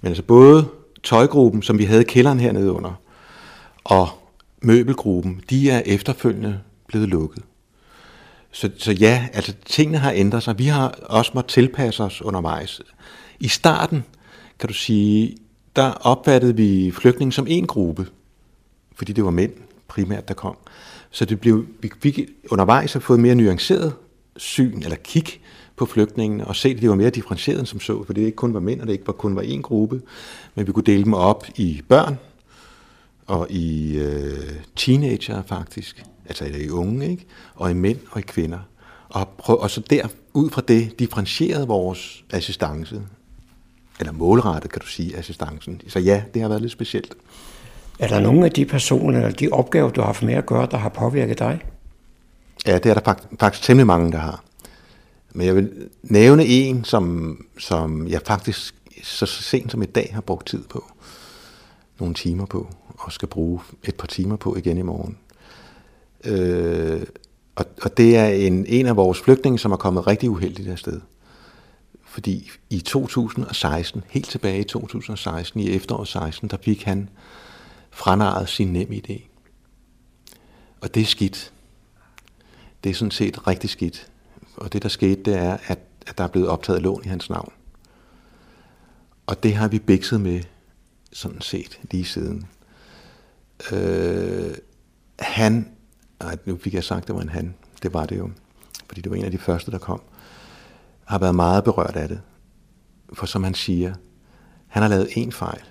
Men 0.00 0.08
altså 0.08 0.22
både 0.22 0.68
tøjgruppen, 1.02 1.62
som 1.62 1.78
vi 1.78 1.84
havde 1.84 2.04
kælderen 2.04 2.40
hernede 2.40 2.72
under, 2.72 2.92
og 3.84 4.08
møbelgruppen, 4.60 5.40
de 5.50 5.70
er 5.70 5.82
efterfølgende 5.86 6.60
blevet 6.86 7.08
lukket. 7.08 7.42
Så, 8.50 8.70
så 8.78 8.92
ja, 8.92 9.28
altså 9.32 9.54
tingene 9.64 9.98
har 9.98 10.12
ændret 10.12 10.42
sig. 10.42 10.58
Vi 10.58 10.66
har 10.66 10.88
også 11.02 11.30
måttet 11.34 11.52
tilpasse 11.52 12.04
os 12.04 12.22
undervejs. 12.22 12.80
I 13.40 13.48
starten, 13.48 14.04
kan 14.58 14.68
du 14.68 14.74
sige, 14.74 15.36
der 15.76 15.90
opfattede 15.90 16.56
vi 16.56 16.90
flygtninge 16.90 17.32
som 17.32 17.46
en 17.48 17.66
gruppe, 17.66 18.06
fordi 18.94 19.12
det 19.12 19.24
var 19.24 19.30
mænd 19.30 19.52
primært, 19.92 20.28
der 20.28 20.34
kom. 20.34 20.56
Så 21.10 21.24
det 21.24 21.40
blev, 21.40 21.66
vi 21.80 21.90
fik 22.02 22.20
undervejs 22.50 22.92
har 22.92 23.00
fået 23.00 23.20
mere 23.20 23.34
nuanceret 23.34 23.92
syn 24.36 24.82
eller 24.82 24.96
kig 24.96 25.26
på 25.76 25.86
flygtningene 25.86 26.46
og 26.46 26.56
se, 26.56 26.68
at 26.68 26.80
de 26.80 26.88
var 26.88 26.94
mere 26.94 27.10
differentieret 27.10 27.58
end 27.58 27.66
som 27.66 27.80
så, 27.80 28.04
for 28.04 28.12
det 28.12 28.22
ikke 28.22 28.36
kun 28.36 28.54
var 28.54 28.60
mænd, 28.60 28.80
og 28.80 28.86
det 28.86 28.92
ikke 28.92 29.06
var 29.06 29.12
kun 29.12 29.36
var 29.36 29.42
én 29.42 29.60
gruppe, 29.60 30.02
men 30.54 30.66
vi 30.66 30.72
kunne 30.72 30.84
dele 30.84 31.04
dem 31.04 31.14
op 31.14 31.46
i 31.56 31.82
børn 31.88 32.18
og 33.26 33.46
i 33.50 33.96
øh, 33.98 34.50
teenager 34.76 35.42
faktisk, 35.42 36.04
altså 36.26 36.44
i 36.44 36.70
unge, 36.70 37.10
ikke? 37.10 37.26
og 37.54 37.70
i 37.70 37.74
mænd 37.74 37.98
og 38.10 38.20
i 38.20 38.22
kvinder. 38.22 38.58
Og, 39.08 39.28
prøv, 39.28 39.58
og 39.58 39.70
så 39.70 39.80
der, 39.90 40.08
ud 40.32 40.50
fra 40.50 40.62
det, 40.68 40.98
differentierede 40.98 41.66
vores 41.66 42.24
assistance, 42.30 43.02
eller 44.00 44.12
målrettet, 44.12 44.72
kan 44.72 44.80
du 44.80 44.86
sige, 44.86 45.16
assistancen. 45.16 45.80
Så 45.88 45.98
ja, 45.98 46.22
det 46.34 46.42
har 46.42 46.48
været 46.48 46.60
lidt 46.60 46.72
specielt. 46.72 47.14
Er 47.98 48.08
der 48.08 48.20
nogle 48.20 48.44
af 48.44 48.50
de 48.50 48.64
personer, 48.64 49.18
eller 49.18 49.30
de 49.30 49.48
opgaver, 49.48 49.90
du 49.90 50.00
har 50.00 50.06
haft 50.06 50.22
med 50.22 50.34
at 50.34 50.46
gøre, 50.46 50.68
der 50.70 50.76
har 50.76 50.88
påvirket 50.88 51.38
dig? 51.38 51.60
Ja, 52.66 52.78
det 52.78 52.86
er 52.86 52.94
der 52.94 53.00
faktisk, 53.04 53.28
faktisk 53.40 53.64
temmelig 53.64 53.86
mange, 53.86 54.12
der 54.12 54.18
har. 54.18 54.44
Men 55.32 55.46
jeg 55.46 55.56
vil 55.56 55.88
nævne 56.02 56.46
en, 56.46 56.84
som, 56.84 57.36
som 57.58 58.08
jeg 58.08 58.20
faktisk 58.26 58.74
så 59.02 59.26
sent 59.26 59.70
som 59.70 59.82
i 59.82 59.86
dag 59.86 60.10
har 60.14 60.20
brugt 60.20 60.46
tid 60.46 60.64
på. 60.64 60.84
nogle 61.98 62.14
timer 62.14 62.46
på, 62.46 62.68
og 62.98 63.12
skal 63.12 63.28
bruge 63.28 63.60
et 63.84 63.94
par 63.94 64.06
timer 64.06 64.36
på 64.36 64.56
igen 64.56 64.78
i 64.78 64.82
morgen. 64.82 65.18
Øh, 66.24 67.02
og, 67.54 67.64
og 67.82 67.96
det 67.96 68.16
er 68.16 68.26
en, 68.26 68.66
en 68.66 68.86
af 68.86 68.96
vores 68.96 69.20
flygtninge, 69.20 69.58
som 69.58 69.72
er 69.72 69.76
kommet 69.76 70.06
rigtig 70.06 70.30
uheldigt 70.30 70.68
afsted. 70.68 71.00
Fordi 72.04 72.50
i 72.70 72.80
2016, 72.80 74.02
helt 74.10 74.28
tilbage 74.28 74.60
i 74.60 74.64
2016, 74.64 75.60
i 75.60 75.70
efteråret 75.70 76.08
16, 76.08 76.48
der 76.48 76.56
fik 76.62 76.82
han 76.84 77.08
franaret 77.92 78.48
sin 78.48 78.72
nem 78.72 78.92
idé. 78.92 79.22
Og 80.80 80.94
det 80.94 81.00
er 81.00 81.06
skidt. 81.06 81.52
Det 82.84 82.90
er 82.90 82.94
sådan 82.94 83.10
set 83.10 83.46
rigtig 83.46 83.70
skidt. 83.70 84.10
Og 84.56 84.72
det, 84.72 84.82
der 84.82 84.88
skete, 84.88 85.22
det 85.22 85.38
er, 85.38 85.56
at, 85.66 85.78
at 86.06 86.18
der 86.18 86.24
er 86.24 86.28
blevet 86.28 86.48
optaget 86.48 86.82
lån 86.82 87.04
i 87.04 87.08
hans 87.08 87.30
navn. 87.30 87.52
Og 89.26 89.42
det 89.42 89.54
har 89.54 89.68
vi 89.68 89.78
bikset 89.78 90.20
med, 90.20 90.42
sådan 91.12 91.40
set, 91.40 91.80
lige 91.90 92.04
siden. 92.04 92.46
Øh, 93.72 94.54
han, 95.18 95.72
nej, 96.20 96.36
nu 96.44 96.56
fik 96.56 96.74
jeg 96.74 96.84
sagt, 96.84 97.06
det 97.06 97.14
var 97.14 97.20
en 97.20 97.28
han, 97.28 97.54
det 97.82 97.94
var 97.94 98.06
det 98.06 98.18
jo, 98.18 98.30
fordi 98.88 99.00
det 99.00 99.10
var 99.10 99.16
en 99.16 99.24
af 99.24 99.30
de 99.30 99.38
første, 99.38 99.70
der 99.70 99.78
kom, 99.78 100.02
har 101.04 101.18
været 101.18 101.34
meget 101.34 101.64
berørt 101.64 101.96
af 101.96 102.08
det. 102.08 102.20
For 103.12 103.26
som 103.26 103.44
han 103.44 103.54
siger, 103.54 103.94
han 104.66 104.82
har 104.82 104.88
lavet 104.88 105.08
en 105.12 105.32
fejl. 105.32 105.62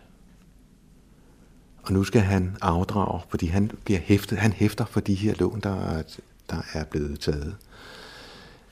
Og 1.83 1.93
nu 1.93 2.03
skal 2.03 2.21
han 2.21 2.57
afdrage, 2.61 3.21
fordi 3.29 3.45
han 3.45 3.71
bliver 3.83 3.99
hæftet, 3.99 4.37
han 4.37 4.53
hæfter 4.53 4.85
for 4.85 4.99
de 4.99 5.15
her 5.15 5.33
lån, 5.35 5.59
der 5.59 5.75
er, 5.75 6.03
der 6.49 6.61
er 6.73 6.83
blevet 6.83 7.19
taget. 7.19 7.55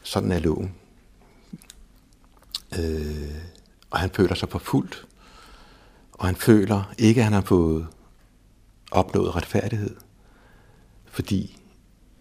Sådan 0.04 0.32
er 0.32 0.40
loven. 0.40 0.74
Øh, 2.80 3.36
og 3.90 4.00
han 4.00 4.10
føler 4.10 4.36
sig 4.36 4.50
forfulgt. 4.50 5.06
Og 6.12 6.26
han 6.26 6.36
føler 6.36 6.94
ikke, 6.98 7.22
at 7.22 7.24
han 7.24 7.34
har 7.34 7.42
fået 7.42 7.88
opnået 8.92 9.36
retfærdighed. 9.36 9.96
Fordi 11.06 11.60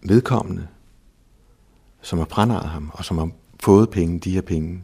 vedkommende, 0.03 0.67
som 2.01 2.19
har 2.19 2.25
brændet 2.25 2.61
ham, 2.61 2.91
og 2.93 3.05
som 3.05 3.17
har 3.17 3.29
fået 3.59 3.89
penge, 3.89 4.19
de 4.19 4.31
her 4.31 4.41
penge, 4.41 4.83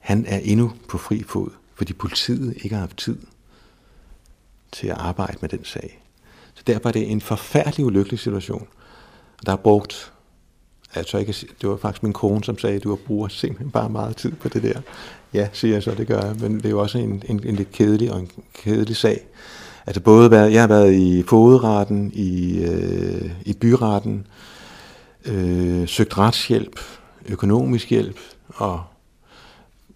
han 0.00 0.26
er 0.26 0.38
endnu 0.38 0.72
på 0.88 0.98
fri 0.98 1.22
fod, 1.22 1.50
fordi 1.74 1.92
politiet 1.92 2.54
ikke 2.56 2.74
har 2.74 2.80
haft 2.80 2.96
tid 2.96 3.18
til 4.72 4.86
at 4.86 4.96
arbejde 4.98 5.38
med 5.40 5.48
den 5.48 5.64
sag. 5.64 6.02
Så 6.54 6.62
derfor 6.66 6.88
er 6.88 6.92
det 6.92 7.10
en 7.10 7.20
forfærdelig 7.20 7.86
ulykkelig 7.86 8.18
situation. 8.18 8.66
Der 9.46 9.52
er 9.52 9.56
brugt, 9.56 10.12
altså 10.94 11.18
ikke, 11.18 11.34
det 11.60 11.68
var 11.68 11.76
faktisk 11.76 12.02
min 12.02 12.12
kone, 12.12 12.44
som 12.44 12.58
sagde, 12.58 12.76
at 12.76 12.84
du 12.84 12.88
har 12.88 12.98
brugt 13.06 13.32
simpelthen 13.32 13.70
bare 13.70 13.90
meget 13.90 14.16
tid 14.16 14.32
på 14.32 14.48
det 14.48 14.62
der. 14.62 14.80
Ja, 15.34 15.48
siger 15.52 15.74
jeg 15.74 15.82
så, 15.82 15.94
det 15.94 16.06
gør 16.06 16.20
jeg, 16.20 16.36
men 16.40 16.56
det 16.56 16.66
er 16.66 16.70
jo 16.70 16.80
også 16.80 16.98
en, 16.98 17.22
en, 17.28 17.40
en 17.44 17.56
lidt 17.56 17.72
kedelig 17.72 18.12
og 18.12 18.20
en 18.20 18.30
kedelig 18.54 18.96
sag. 18.96 19.26
Altså 19.86 20.00
både, 20.00 20.30
været, 20.30 20.52
jeg 20.52 20.62
har 20.62 20.68
været 20.68 20.92
i 20.94 21.22
fogedretten, 21.22 22.12
i, 22.14 22.58
øh, 22.64 23.30
i 23.44 23.52
byretten, 23.52 24.26
øh, 25.24 25.88
søgt 25.88 26.18
retshjælp, 26.18 26.80
økonomisk 27.26 27.90
hjælp, 27.90 28.16
og, 28.48 28.82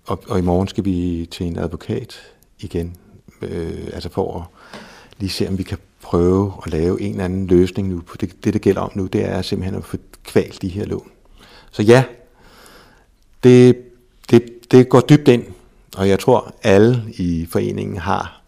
og, 0.06 0.22
og 0.28 0.38
i 0.38 0.42
morgen 0.42 0.68
skal 0.68 0.85
vi 0.85 1.28
til 1.30 1.46
en 1.46 1.58
advokat 1.58 2.20
igen, 2.58 2.96
øh, 3.42 3.88
altså 3.92 4.08
for 4.08 4.40
at 4.40 4.62
lige 5.22 5.30
se, 5.30 5.48
om 5.48 5.58
vi 5.58 5.62
kan 5.62 5.78
prøve 6.02 6.52
at 6.66 6.72
lave 6.72 7.00
en 7.00 7.11
eller 7.11 7.24
anden 7.24 7.46
løsning 7.46 7.88
nu. 7.88 8.00
På 8.00 8.16
Det, 8.16 8.44
det, 8.44 8.54
det 8.54 8.62
gælder 8.62 8.80
om 8.80 8.90
nu, 8.94 9.06
det 9.06 9.28
er 9.28 9.42
simpelthen 9.42 9.78
at 9.78 9.85
få 9.85 9.96
kvalt 10.24 10.62
de 10.62 10.68
her 10.68 10.85
lån. 10.85 11.11
Så 11.70 11.82
ja, 11.82 12.04
det, 13.44 13.76
det, 14.30 14.42
det 14.70 14.88
går 14.88 15.00
dybt 15.00 15.28
ind, 15.28 15.44
og 15.96 16.08
jeg 16.08 16.18
tror, 16.18 16.54
alle 16.62 17.02
i 17.08 17.46
foreningen 17.50 17.96
har 17.96 18.42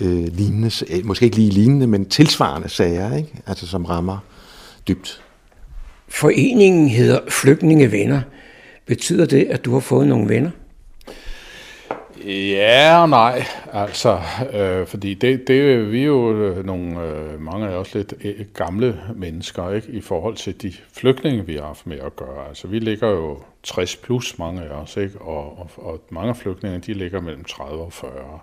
øh, 0.00 0.26
lignende, 0.32 0.70
øh, 0.90 1.06
måske 1.06 1.24
ikke 1.24 1.36
lige 1.36 1.50
lignende, 1.50 1.86
men 1.86 2.08
tilsvarende 2.08 2.68
sager, 2.68 3.16
ikke? 3.16 3.28
Altså, 3.46 3.66
som 3.66 3.84
rammer 3.84 4.18
dybt. 4.88 5.22
Foreningen 6.08 6.88
hedder 6.88 7.20
Flygtningevenner. 7.28 8.20
Betyder 8.86 9.26
det, 9.26 9.44
at 9.44 9.64
du 9.64 9.72
har 9.72 9.80
fået 9.80 10.08
nogle 10.08 10.28
venner? 10.28 10.50
Ja 12.26 13.02
og 13.02 13.08
nej, 13.08 13.42
altså, 13.72 14.20
øh, 14.52 14.86
fordi 14.86 15.14
det, 15.14 15.48
det, 15.48 15.92
vi 15.92 16.00
er 16.00 16.06
jo 16.06 16.32
øh, 16.32 16.66
nogle, 16.66 17.00
øh, 17.00 17.40
mange 17.40 17.66
af 17.66 17.76
os 17.76 17.94
lidt 17.94 18.14
øh, 18.24 18.46
gamle 18.54 19.00
mennesker, 19.14 19.70
ikke, 19.70 19.88
i 19.88 20.00
forhold 20.00 20.36
til 20.36 20.62
de 20.62 20.72
flygtninge, 20.92 21.46
vi 21.46 21.54
har 21.54 21.66
haft 21.66 21.86
med 21.86 21.98
at 21.98 22.16
gøre. 22.16 22.48
Altså, 22.48 22.68
vi 22.68 22.78
ligger 22.78 23.08
jo 23.08 23.42
60 23.62 23.96
plus, 23.96 24.38
mange 24.38 24.62
af 24.62 24.68
os, 24.68 24.96
ikke, 24.96 25.18
og, 25.20 25.58
og, 25.58 25.70
og 25.76 26.00
mange 26.10 26.28
af 26.28 26.36
flygtninge, 26.36 26.78
de 26.78 26.94
ligger 26.94 27.20
mellem 27.20 27.44
30 27.44 27.82
og 27.82 27.92
40. 27.92 28.40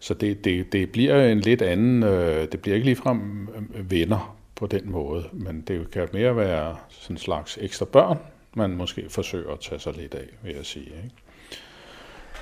Så 0.00 0.14
det, 0.14 0.44
det, 0.44 0.72
det 0.72 0.92
bliver 0.92 1.26
en 1.26 1.40
lidt 1.40 1.62
anden, 1.62 2.02
øh, 2.02 2.48
det 2.52 2.60
bliver 2.60 2.74
ikke 2.74 2.84
ligefrem 2.84 3.48
øh, 3.74 3.90
venner 3.90 4.36
på 4.54 4.66
den 4.66 4.90
måde, 4.90 5.24
men 5.32 5.60
det 5.60 5.90
kan 5.90 6.08
mere 6.12 6.36
være 6.36 6.76
sådan 6.88 7.14
en 7.14 7.18
slags 7.18 7.58
ekstra 7.60 7.84
børn, 7.84 8.18
man 8.54 8.70
måske 8.70 9.04
forsøger 9.08 9.52
at 9.52 9.60
tage 9.60 9.78
sig 9.78 9.96
lidt 9.96 10.14
af, 10.14 10.26
vil 10.42 10.54
jeg 10.54 10.66
sige. 10.66 10.86
Ikke? 10.86 11.14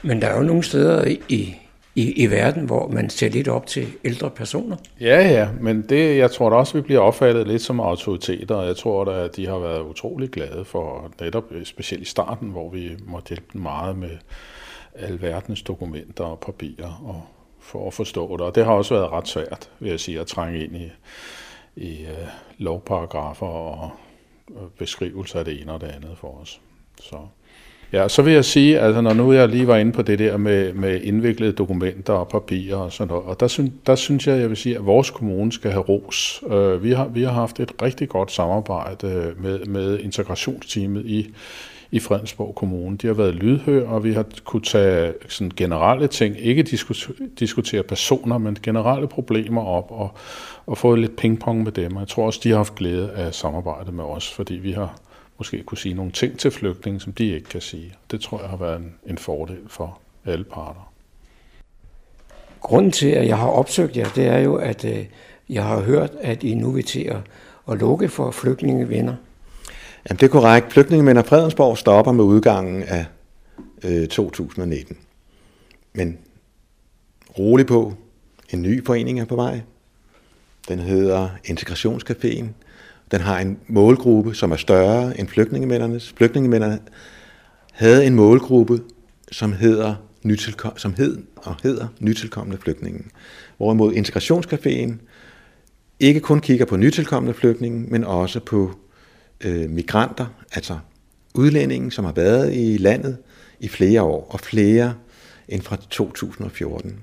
Men 0.03 0.23
der 0.23 0.29
er 0.29 0.37
jo 0.37 0.43
nogle 0.43 0.63
steder 0.63 1.05
i, 1.29 1.55
i, 1.95 2.13
i 2.13 2.31
verden, 2.31 2.65
hvor 2.65 2.89
man 2.89 3.11
ser 3.11 3.29
lidt 3.29 3.49
op 3.49 3.67
til 3.67 3.87
ældre 4.05 4.31
personer. 4.31 4.77
Ja, 5.01 5.29
ja, 5.29 5.49
men 5.61 5.83
det, 5.83 6.19
jeg 6.19 6.31
tror 6.31 6.51
da 6.51 6.57
også, 6.57 6.75
vi 6.75 6.81
bliver 6.81 7.01
opfattet 7.01 7.49
lidt 7.49 7.63
som 7.63 7.81
autoriteter, 7.81 8.55
og 8.55 8.67
jeg 8.67 8.77
tror 8.77 9.05
da, 9.05 9.25
at 9.25 9.37
de 9.37 9.47
har 9.47 9.59
været 9.59 9.83
utrolig 9.83 10.31
glade 10.31 10.65
for 10.65 11.13
netop, 11.21 11.45
øh, 11.51 11.65
specielt 11.65 12.03
i 12.03 12.07
starten, 12.07 12.49
hvor 12.49 12.71
vi 12.71 12.91
måtte 13.07 13.29
hjælpe 13.29 13.47
dem 13.53 13.63
meget 13.63 13.99
med 13.99 14.11
alverdens 14.95 15.63
dokumenter 15.63 16.25
og 16.25 16.39
papirer 16.39 17.03
og 17.05 17.23
for 17.61 17.87
at 17.87 17.95
forstå 17.95 18.37
det. 18.37 18.47
Og 18.47 18.55
det 18.55 18.65
har 18.65 18.73
også 18.73 18.95
været 18.95 19.13
ret 19.13 19.29
svært, 19.29 19.71
vil 19.81 19.91
jeg 19.91 20.01
sige, 20.01 20.21
at 20.21 20.27
trænge 20.27 20.65
ind 20.65 20.77
i, 20.77 20.91
i 21.77 22.05
uh, 22.05 22.29
lovparagrafer 22.59 23.47
og 23.47 23.91
beskrivelser 24.79 25.39
af 25.39 25.45
det 25.45 25.63
ene 25.63 25.73
og 25.73 25.81
det 25.81 25.87
andet 25.87 26.19
for 26.19 26.41
os. 26.43 26.61
Så. 27.01 27.17
Ja, 27.93 28.09
så 28.09 28.23
vil 28.23 28.33
jeg 28.33 28.45
sige, 28.45 28.81
altså 28.81 29.01
når 29.01 29.15
nu 29.15 29.33
jeg 29.33 29.49
lige 29.49 29.67
var 29.67 29.77
inde 29.77 29.93
på 29.93 30.03
det 30.03 30.19
der 30.19 30.37
med, 30.37 30.73
med 30.73 31.01
indviklede 31.01 31.53
dokumenter 31.53 32.13
og 32.13 32.29
papirer 32.29 32.77
og 32.77 32.93
sådan 32.93 33.09
noget, 33.09 33.25
og 33.25 33.41
der, 33.41 33.49
synes, 33.49 33.71
der 33.87 33.95
synes 33.95 34.27
jeg, 34.27 34.41
jeg 34.41 34.49
vil 34.49 34.57
sige, 34.57 34.77
at 34.77 34.87
vores 34.87 35.11
kommune 35.11 35.53
skal 35.53 35.71
have 35.71 35.83
ros. 35.83 36.43
Øh, 36.51 36.83
vi, 36.83 36.93
har, 36.93 37.09
vi 37.09 37.23
har 37.23 37.33
haft 37.33 37.61
et 37.61 37.73
rigtig 37.83 38.09
godt 38.09 38.33
samarbejde 38.33 39.07
øh, 39.07 39.43
med, 39.43 39.65
med 39.65 39.99
integrationsteamet 39.99 41.07
i, 41.07 41.35
i 41.91 42.01
Fredensborg 42.01 42.55
Kommune. 42.55 42.97
De 42.97 43.07
har 43.07 43.15
været 43.15 43.35
lydhør, 43.35 43.87
og 43.87 44.05
vi 44.05 44.13
har 44.13 44.25
kunne 44.45 44.63
tage 44.63 45.13
sådan 45.29 45.53
generelle 45.57 46.07
ting, 46.07 46.37
ikke 46.39 46.63
diskutere 47.39 47.83
personer, 47.83 48.39
men 48.39 48.59
generelle 48.63 49.09
problemer 49.09 49.63
op 49.63 49.87
og, 49.91 50.11
og 50.67 50.79
få 50.79 50.95
lidt 50.95 51.17
pingpong 51.17 51.63
med 51.63 51.73
dem. 51.73 51.97
Og 51.97 52.01
jeg 52.01 52.09
tror 52.09 52.27
også, 52.27 52.41
de 52.43 52.49
har 52.49 52.57
haft 52.57 52.75
glæde 52.75 53.11
af 53.11 53.35
samarbejdet 53.35 53.95
med 53.95 54.05
os, 54.05 54.33
fordi 54.33 54.55
vi 54.55 54.73
har 54.73 54.99
måske 55.39 55.63
kunne 55.63 55.79
sige 55.79 55.95
nogle 55.95 56.13
ting 56.13 56.39
til 56.39 56.51
flygtninge, 56.51 57.01
som 57.01 57.13
de 57.13 57.35
ikke 57.35 57.49
kan 57.49 57.61
sige. 57.61 57.95
Det 58.11 58.21
tror 58.21 58.41
jeg 58.41 58.49
har 58.49 58.57
været 58.57 58.77
en, 58.77 58.95
en 59.07 59.19
fordel 59.19 59.61
for 59.67 60.01
alle 60.25 60.45
parter. 60.45 60.93
Grunden 62.61 62.93
til, 62.93 63.09
at 63.09 63.27
jeg 63.27 63.39
har 63.39 63.49
opsøgt 63.49 63.97
jer, 63.97 64.09
det 64.09 64.27
er 64.27 64.39
jo, 64.39 64.55
at 64.55 64.85
øh, 64.85 65.07
jeg 65.49 65.65
har 65.65 65.81
hørt, 65.81 66.11
at 66.21 66.43
I 66.43 66.55
nu 66.55 66.71
vil 66.71 66.85
til 66.85 67.05
at, 67.05 67.21
at 67.71 67.79
lukke 67.79 68.09
for 68.09 68.31
flygtningevenner. 68.31 69.15
Jamen, 70.09 70.19
det 70.21 70.23
er 70.23 70.31
korrekt. 70.31 70.73
Flygtningemænd 70.73 71.19
af 71.19 71.27
Fredensborg 71.27 71.79
stopper 71.79 72.13
med 72.13 72.25
udgangen 72.25 72.83
af 72.83 73.07
øh, 73.85 74.09
2019. 74.09 74.97
Men 75.93 76.19
rolig 77.39 77.67
på. 77.67 77.95
En 78.51 78.63
ny 78.63 78.87
forening 78.87 79.21
er 79.21 79.25
på 79.25 79.37
vej. 79.37 79.61
Den 80.69 80.79
hedder 80.79 81.29
Integrationscaféen. 81.51 82.47
Den 83.11 83.21
har 83.21 83.39
en 83.39 83.59
målgruppe, 83.67 84.35
som 84.35 84.53
er 84.53 84.57
større 84.57 85.21
end 85.21 85.29
flygtningemændernes. 85.29 86.15
Flygtningemændene 86.17 86.79
havde 87.73 88.07
en 88.07 88.15
målgruppe, 88.15 88.81
som 89.33 89.53
hedder 89.53 89.95
nytilkom, 90.23 90.79
som 90.79 90.95
hed 90.95 91.19
og 91.37 91.55
hedder 91.63 91.89
nytilkommende 92.01 92.59
flygtninge. 92.63 93.05
Hvorimod 93.57 93.93
Integrationscaféen 93.93 94.93
ikke 96.01 96.21
kun 96.21 96.41
kigger 96.41 96.65
på 96.65 96.77
nytilkommende 96.77 97.35
flygtninge, 97.35 97.87
men 97.91 98.05
også 98.05 98.41
på 98.41 98.71
øh, 99.45 99.71
migranter, 99.71 100.27
altså 100.53 100.79
udlændinge, 101.35 101.93
som 101.93 102.05
har 102.05 102.13
været 102.13 102.55
i 102.55 102.77
landet 102.77 103.17
i 103.61 103.69
flere 103.69 104.03
år, 104.03 104.27
og 104.31 104.41
flere 104.41 104.95
end 105.49 105.63
fra 105.63 105.77
2014. 105.91 107.01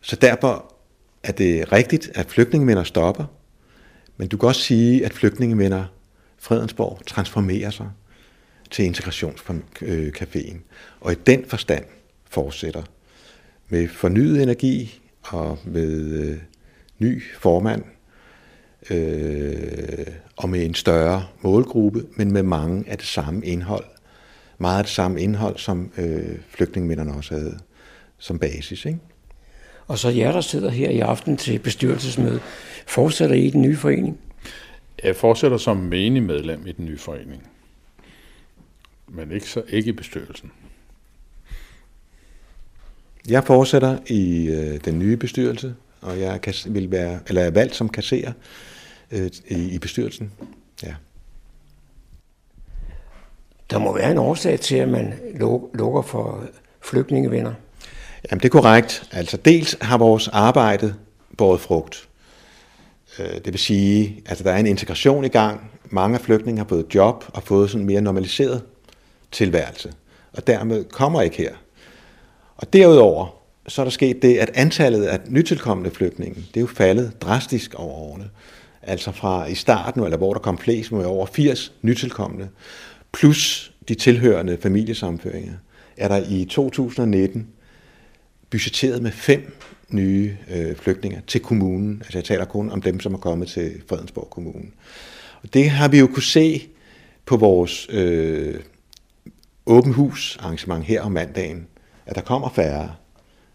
Så 0.00 0.16
derfor 0.16 0.74
er 1.22 1.32
det 1.32 1.72
rigtigt, 1.72 2.10
at 2.14 2.26
flygtningemænder 2.26 2.84
stopper, 2.84 3.24
men 4.16 4.28
du 4.28 4.36
kan 4.36 4.48
også 4.48 4.62
sige, 4.62 5.04
at 5.04 5.12
flygtningevenner 5.12 5.84
Fredensborg 6.38 7.06
transformerer 7.06 7.70
sig 7.70 7.90
til 8.70 8.92
integrationscaféen, 8.92 10.56
og 11.00 11.12
i 11.12 11.16
den 11.26 11.44
forstand 11.44 11.84
fortsætter 12.30 12.82
med 13.68 13.88
fornyet 13.88 14.42
energi 14.42 15.00
og 15.22 15.58
med 15.64 15.90
øh, 15.90 16.38
ny 16.98 17.22
formand 17.38 17.82
øh, 18.90 20.06
og 20.36 20.48
med 20.48 20.64
en 20.64 20.74
større 20.74 21.26
målgruppe, 21.42 22.06
men 22.16 22.32
med 22.32 22.42
mange 22.42 22.84
af 22.90 22.98
det 22.98 23.06
samme 23.06 23.46
indhold. 23.46 23.84
Meget 24.58 24.78
af 24.78 24.84
det 24.84 24.92
samme 24.92 25.20
indhold, 25.20 25.58
som 25.58 25.92
øh, 25.98 26.38
flygtningemænderne 26.48 27.14
også 27.14 27.34
havde 27.34 27.58
som 28.18 28.38
basis. 28.38 28.84
Ikke? 28.84 28.98
Og 29.86 29.98
så 29.98 30.08
jer, 30.08 30.32
der 30.32 30.40
sidder 30.40 30.70
her 30.70 30.90
i 30.90 31.00
aften 31.00 31.36
til 31.36 31.58
bestyrelsesmøde, 31.58 32.40
fortsætter 32.86 33.36
I 33.36 33.44
i 33.44 33.50
den 33.50 33.62
nye 33.62 33.76
forening? 33.76 34.18
Jeg 35.04 35.16
fortsætter 35.16 35.56
som 35.56 35.76
menig 35.76 36.22
medlem 36.22 36.66
i 36.66 36.72
den 36.72 36.84
nye 36.84 36.98
forening, 36.98 37.48
men 39.08 39.30
ikke, 39.30 39.50
så, 39.50 39.62
ikke 39.68 39.88
i 39.88 39.92
bestyrelsen. 39.92 40.52
Jeg 43.28 43.44
fortsætter 43.44 43.98
i 44.06 44.46
øh, 44.46 44.80
den 44.84 44.98
nye 44.98 45.16
bestyrelse, 45.16 45.74
og 46.00 46.20
jeg 46.20 46.40
kan, 46.40 46.54
vil 46.66 46.90
være, 46.90 47.20
eller 47.28 47.42
er 47.42 47.50
valgt 47.50 47.74
som 47.74 47.88
kasserer 47.88 48.32
øh, 49.10 49.30
i, 49.48 49.74
i 49.74 49.78
bestyrelsen. 49.78 50.32
Ja. 50.82 50.94
Der 53.70 53.78
må 53.78 53.94
være 53.94 54.10
en 54.10 54.18
årsag 54.18 54.60
til, 54.60 54.76
at 54.76 54.88
man 54.88 55.14
lukker 55.74 56.02
for 56.02 56.44
flygtningevenner. 56.80 57.54
Jamen 58.30 58.40
det 58.40 58.48
er 58.48 58.52
korrekt. 58.52 59.08
Altså 59.12 59.36
dels 59.36 59.76
har 59.80 59.98
vores 59.98 60.28
arbejde 60.28 60.94
båret 61.36 61.60
frugt. 61.60 62.08
Øh, 63.18 63.34
det 63.34 63.46
vil 63.46 63.58
sige, 63.58 64.22
at 64.24 64.30
altså, 64.30 64.44
der 64.44 64.52
er 64.52 64.58
en 64.58 64.66
integration 64.66 65.24
i 65.24 65.28
gang. 65.28 65.70
Mange 65.90 66.14
af 66.14 66.20
flygtninge 66.20 66.58
har 66.58 66.66
fået 66.68 66.86
job 66.94 67.24
og 67.28 67.42
fået 67.42 67.70
sådan 67.70 67.80
en 67.80 67.86
mere 67.86 68.00
normaliseret 68.00 68.62
tilværelse. 69.32 69.92
Og 70.32 70.46
dermed 70.46 70.84
kommer 70.84 71.22
ikke 71.22 71.36
her. 71.36 71.52
Og 72.56 72.72
derudover, 72.72 73.34
så 73.68 73.82
er 73.82 73.84
der 73.84 73.90
sket 73.90 74.22
det, 74.22 74.36
at 74.36 74.50
antallet 74.54 75.04
af 75.04 75.20
nytilkommende 75.28 75.90
flygtninge, 75.90 76.34
det 76.34 76.56
er 76.56 76.60
jo 76.60 76.66
faldet 76.66 77.12
drastisk 77.20 77.74
over 77.74 77.94
årene. 77.94 78.30
Altså 78.82 79.12
fra 79.12 79.46
i 79.46 79.54
starten, 79.54 80.02
eller 80.02 80.16
hvor 80.16 80.32
der 80.32 80.40
kom 80.40 80.58
flest, 80.58 80.92
med 80.92 81.04
over 81.04 81.26
80 81.26 81.72
nytilkommende, 81.82 82.48
plus 83.12 83.72
de 83.88 83.94
tilhørende 83.94 84.58
familiesamføringer, 84.60 85.52
er 85.96 86.08
der 86.08 86.22
i 86.28 86.44
2019 86.44 87.46
budgetteret 88.54 89.02
med 89.02 89.10
fem 89.10 89.56
nye 89.88 90.36
øh, 90.50 90.76
flygtninge 90.76 91.22
til 91.26 91.40
kommunen. 91.40 91.96
Altså 92.00 92.18
jeg 92.18 92.24
taler 92.24 92.44
kun 92.44 92.70
om 92.70 92.82
dem, 92.82 93.00
som 93.00 93.14
er 93.14 93.18
kommet 93.18 93.48
til 93.48 93.82
Fredensborg 93.88 94.30
Kommune. 94.30 94.66
Og 95.42 95.54
det 95.54 95.70
har 95.70 95.88
vi 95.88 95.98
jo 95.98 96.06
kunne 96.06 96.22
se 96.22 96.68
på 97.26 97.36
vores 97.36 97.86
øh, 97.90 98.54
åben 99.66 99.92
hus 99.92 100.38
arrangement 100.40 100.84
her 100.84 101.02
om 101.02 101.12
mandagen, 101.12 101.66
at 102.06 102.14
der 102.14 102.20
kommer 102.20 102.48
færre 102.48 102.94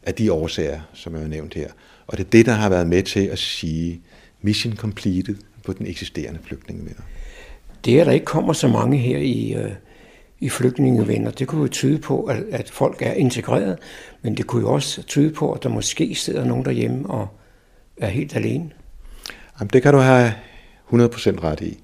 af 0.04 0.14
de 0.14 0.34
årsager, 0.34 0.82
som 0.94 1.14
jeg 1.14 1.22
har 1.22 1.28
nævnt 1.28 1.54
her. 1.54 1.68
Og 2.08 2.18
det 2.18 2.26
er 2.26 2.30
det, 2.30 2.46
der 2.46 2.54
har 2.54 2.70
været 2.70 2.88
med 2.88 3.04
til 3.04 3.26
at 3.26 3.40
sige 3.40 4.02
mission 4.42 4.76
completed 4.76 5.36
på 5.64 5.74
den 5.74 5.88
eksisterende 5.88 6.40
flygtningevenner. 6.44 7.04
Det, 7.86 8.00
at 8.00 8.06
der 8.06 8.12
ikke 8.12 8.26
kommer 8.26 8.54
så 8.54 8.68
mange 8.68 8.98
her 8.98 9.18
i, 9.18 9.54
øh, 9.54 9.72
i 10.40 10.50
flygtningevenner, 10.50 11.32
det 11.32 11.48
kunne 11.48 11.62
jo 11.62 11.68
tyde 11.68 12.00
på, 12.00 12.24
at, 12.24 12.44
at 12.52 12.70
folk 12.70 13.02
er 13.02 13.12
integreret, 13.12 13.78
men 14.22 14.38
det 14.38 14.48
kunne 14.48 14.62
jo 14.62 14.74
også 14.74 15.04
tyde 15.04 15.34
på, 15.34 15.52
at 15.52 15.64
der 15.64 15.70
måske 15.70 16.16
sidder 16.16 16.46
nogen 16.46 16.66
derhjemme 16.66 17.10
og 17.10 17.28
er 17.98 18.08
helt 18.08 18.36
alene. 18.36 18.72
Jamen, 19.60 19.70
det 19.74 19.82
kan 19.82 19.94
du 19.94 20.00
have 20.00 20.34
100% 20.94 20.94
ret 21.44 21.62
i. 21.62 21.80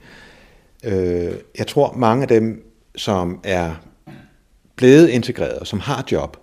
Øh, 0.84 1.34
jeg 1.58 1.68
tror, 1.68 1.94
mange 1.98 2.22
af 2.22 2.28
dem, 2.28 2.72
som 2.96 3.40
er 3.44 3.76
blevet 4.76 5.10
integreret, 5.10 5.68
som 5.68 5.80
har 5.80 6.06
job, 6.12 6.38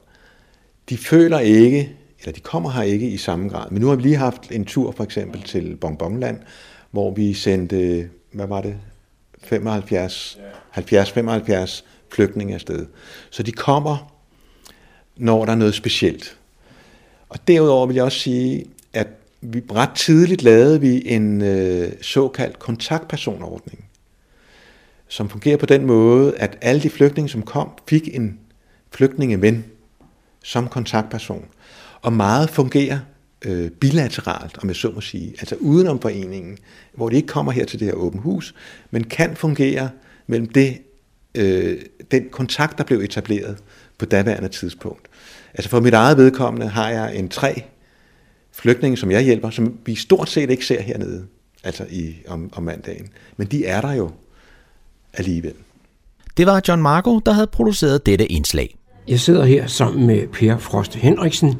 de 0.88 0.96
føler 0.96 1.38
ikke, 1.38 1.96
eller 2.20 2.32
de 2.32 2.40
kommer 2.40 2.70
her 2.70 2.82
ikke 2.82 3.08
i 3.08 3.16
samme 3.16 3.48
grad. 3.48 3.70
Men 3.70 3.80
nu 3.80 3.88
har 3.88 3.96
vi 3.96 4.02
lige 4.02 4.16
haft 4.16 4.50
en 4.50 4.64
tur 4.64 4.92
for 4.92 5.04
eksempel 5.04 5.42
til 5.42 5.76
Bonbonland, 5.76 6.40
hvor 6.90 7.10
vi 7.14 7.34
sendte, 7.34 8.10
hvad 8.32 8.46
var 8.46 8.60
det, 8.60 8.76
75, 9.38 10.38
70-75 10.76 11.84
flygtninge 12.12 12.54
afsted. 12.54 12.86
Så 13.30 13.42
de 13.42 13.52
kommer, 13.52 14.12
når 15.16 15.44
der 15.44 15.52
er 15.52 15.56
noget 15.56 15.74
specielt. 15.74 16.36
Og 17.28 17.48
derudover 17.48 17.86
vil 17.86 17.94
jeg 17.94 18.04
også 18.04 18.18
sige, 18.18 18.64
at 18.92 19.08
vi 19.40 19.62
ret 19.72 19.94
tidligt 19.94 20.42
lavede 20.42 20.80
vi 20.80 21.02
en 21.06 21.42
øh, 21.42 21.92
såkaldt 22.00 22.58
kontaktpersonordning, 22.58 23.84
som 25.08 25.28
fungerer 25.28 25.56
på 25.56 25.66
den 25.66 25.86
måde, 25.86 26.36
at 26.36 26.58
alle 26.60 26.82
de 26.82 26.90
flygtninge, 26.90 27.28
som 27.28 27.42
kom, 27.42 27.70
fik 27.88 28.16
en 28.16 28.38
flygtningeven 28.90 29.64
som 30.42 30.68
kontaktperson. 30.68 31.44
Og 32.02 32.12
meget 32.12 32.50
fungerer 32.50 32.98
øh, 33.44 33.70
bilateralt, 33.70 34.58
om 34.62 34.68
jeg 34.68 34.76
så 34.76 34.90
må 34.90 35.00
sige, 35.00 35.30
altså 35.30 35.56
udenom 35.60 36.00
foreningen, 36.00 36.58
hvor 36.94 37.08
de 37.08 37.16
ikke 37.16 37.28
kommer 37.28 37.52
her 37.52 37.64
til 37.64 37.80
det 37.80 37.86
her 37.86 37.94
åben 37.94 38.20
hus, 38.20 38.54
men 38.90 39.04
kan 39.04 39.36
fungere 39.36 39.90
mellem 40.26 40.48
det, 40.48 40.78
øh, 41.34 41.78
den 42.10 42.28
kontakt, 42.30 42.78
der 42.78 42.84
blev 42.84 42.98
etableret 43.00 43.56
på 43.98 44.04
daværende 44.04 44.48
tidspunkt. 44.48 45.08
Altså 45.54 45.70
for 45.70 45.80
mit 45.80 45.94
eget 45.94 46.16
vedkommende 46.16 46.68
har 46.68 46.90
jeg 46.90 47.16
en 47.16 47.28
tre 47.28 47.62
flygtninge, 48.52 48.96
som 48.96 49.10
jeg 49.10 49.22
hjælper, 49.22 49.50
som 49.50 49.78
vi 49.84 49.94
stort 49.94 50.28
set 50.28 50.50
ikke 50.50 50.66
ser 50.66 50.82
hernede, 50.82 51.24
altså 51.64 51.86
i, 51.90 52.14
om, 52.28 52.50
om 52.52 52.62
mandagen. 52.62 53.08
Men 53.36 53.46
de 53.46 53.66
er 53.66 53.80
der 53.80 53.92
jo 53.92 54.10
alligevel. 55.14 55.54
Det 56.36 56.46
var 56.46 56.62
John 56.68 56.82
Marco, 56.82 57.18
der 57.18 57.32
havde 57.32 57.46
produceret 57.46 58.06
dette 58.06 58.26
indslag. 58.26 58.76
Jeg 59.08 59.20
sidder 59.20 59.44
her 59.44 59.66
sammen 59.66 60.06
med 60.06 60.26
Per 60.28 60.58
Frost 60.58 60.94
Henriksen, 60.94 61.54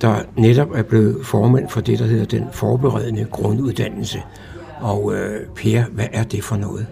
der 0.00 0.22
netop 0.36 0.70
er 0.70 0.82
blevet 0.82 1.26
formand 1.26 1.68
for 1.68 1.80
det, 1.80 1.98
der 1.98 2.04
hedder 2.04 2.24
den 2.24 2.44
forberedende 2.52 3.26
grunduddannelse. 3.30 4.22
Og 4.80 5.14
øh, 5.14 5.46
Per, 5.56 5.84
hvad 5.84 6.06
er 6.12 6.24
det 6.24 6.44
for 6.44 6.56
noget? 6.56 6.86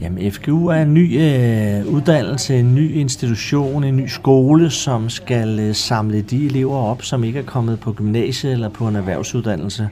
Jamen, 0.00 0.32
FGU 0.32 0.66
er 0.66 0.82
en 0.82 0.94
ny 0.94 1.20
øh, 1.20 1.94
uddannelse, 1.94 2.58
en 2.58 2.74
ny 2.74 2.94
institution, 2.94 3.84
en 3.84 3.96
ny 3.96 4.06
skole, 4.06 4.70
som 4.70 5.08
skal 5.08 5.60
øh, 5.60 5.74
samle 5.74 6.20
de 6.20 6.46
elever 6.46 6.76
op, 6.76 7.02
som 7.02 7.24
ikke 7.24 7.38
er 7.38 7.44
kommet 7.44 7.80
på 7.80 7.92
gymnasiet 7.92 8.52
eller 8.52 8.68
på 8.68 8.88
en 8.88 8.96
erhvervsuddannelse. 8.96 9.88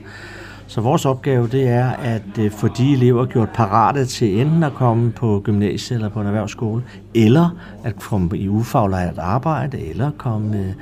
Så 0.67 0.81
vores 0.81 1.05
opgave 1.05 1.47
det 1.47 1.67
er 1.67 1.89
at 1.89 2.37
øh, 2.39 2.51
få 2.51 2.67
de 2.67 2.93
elever 2.93 3.25
gjort 3.25 3.49
parate 3.49 4.05
til 4.05 4.41
enten 4.41 4.63
at 4.63 4.73
komme 4.73 5.11
på 5.11 5.41
gymnasiet 5.43 5.97
eller 5.97 6.09
på 6.09 6.21
en 6.21 6.27
erhvervsskole, 6.27 6.83
eller 7.15 7.57
at 7.83 7.95
komme 7.95 8.37
i 8.37 8.47
ufaglært 8.49 9.17
arbejde, 9.17 9.79
eller 9.79 10.11
komme 10.17 10.57
øh, 10.57 10.73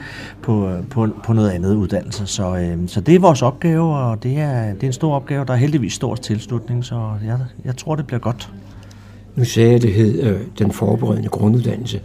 på, 0.42 0.70
øh, 0.70 0.88
på, 0.88 1.08
på 1.24 1.34
noget 1.34 1.50
andet 1.50 1.76
uddannelse. 1.76 2.28
Så, 2.28 2.58
øh, 2.58 2.88
så 2.88 3.02
det 3.02 3.16
er 3.16 3.20
vores 3.20 3.42
opgave, 3.42 3.96
og 3.96 4.24
det 4.24 4.40
er, 4.40 4.74
det 4.74 4.84
er 4.84 4.88
en 4.88 4.94
stor 4.94 5.16
opgave. 5.16 5.46
Der 5.46 5.54
er 5.54 5.58
heldigvis 5.58 5.94
stor 5.94 6.16
tilslutning, 6.16 6.86
så 6.86 7.12
jeg, 7.26 7.40
jeg 7.66 7.78
tror, 7.78 7.96
det 7.96 8.08
bliver 8.08 8.20
godt. 8.20 8.50
Nu 9.36 9.44
sagde 9.44 9.72
jeg, 9.72 9.82
det 9.82 9.94
hed 9.94 10.24
øh, 10.24 10.40
den 10.60 10.72
forberedende 10.72 11.30
grunduddannelse, 11.30 12.02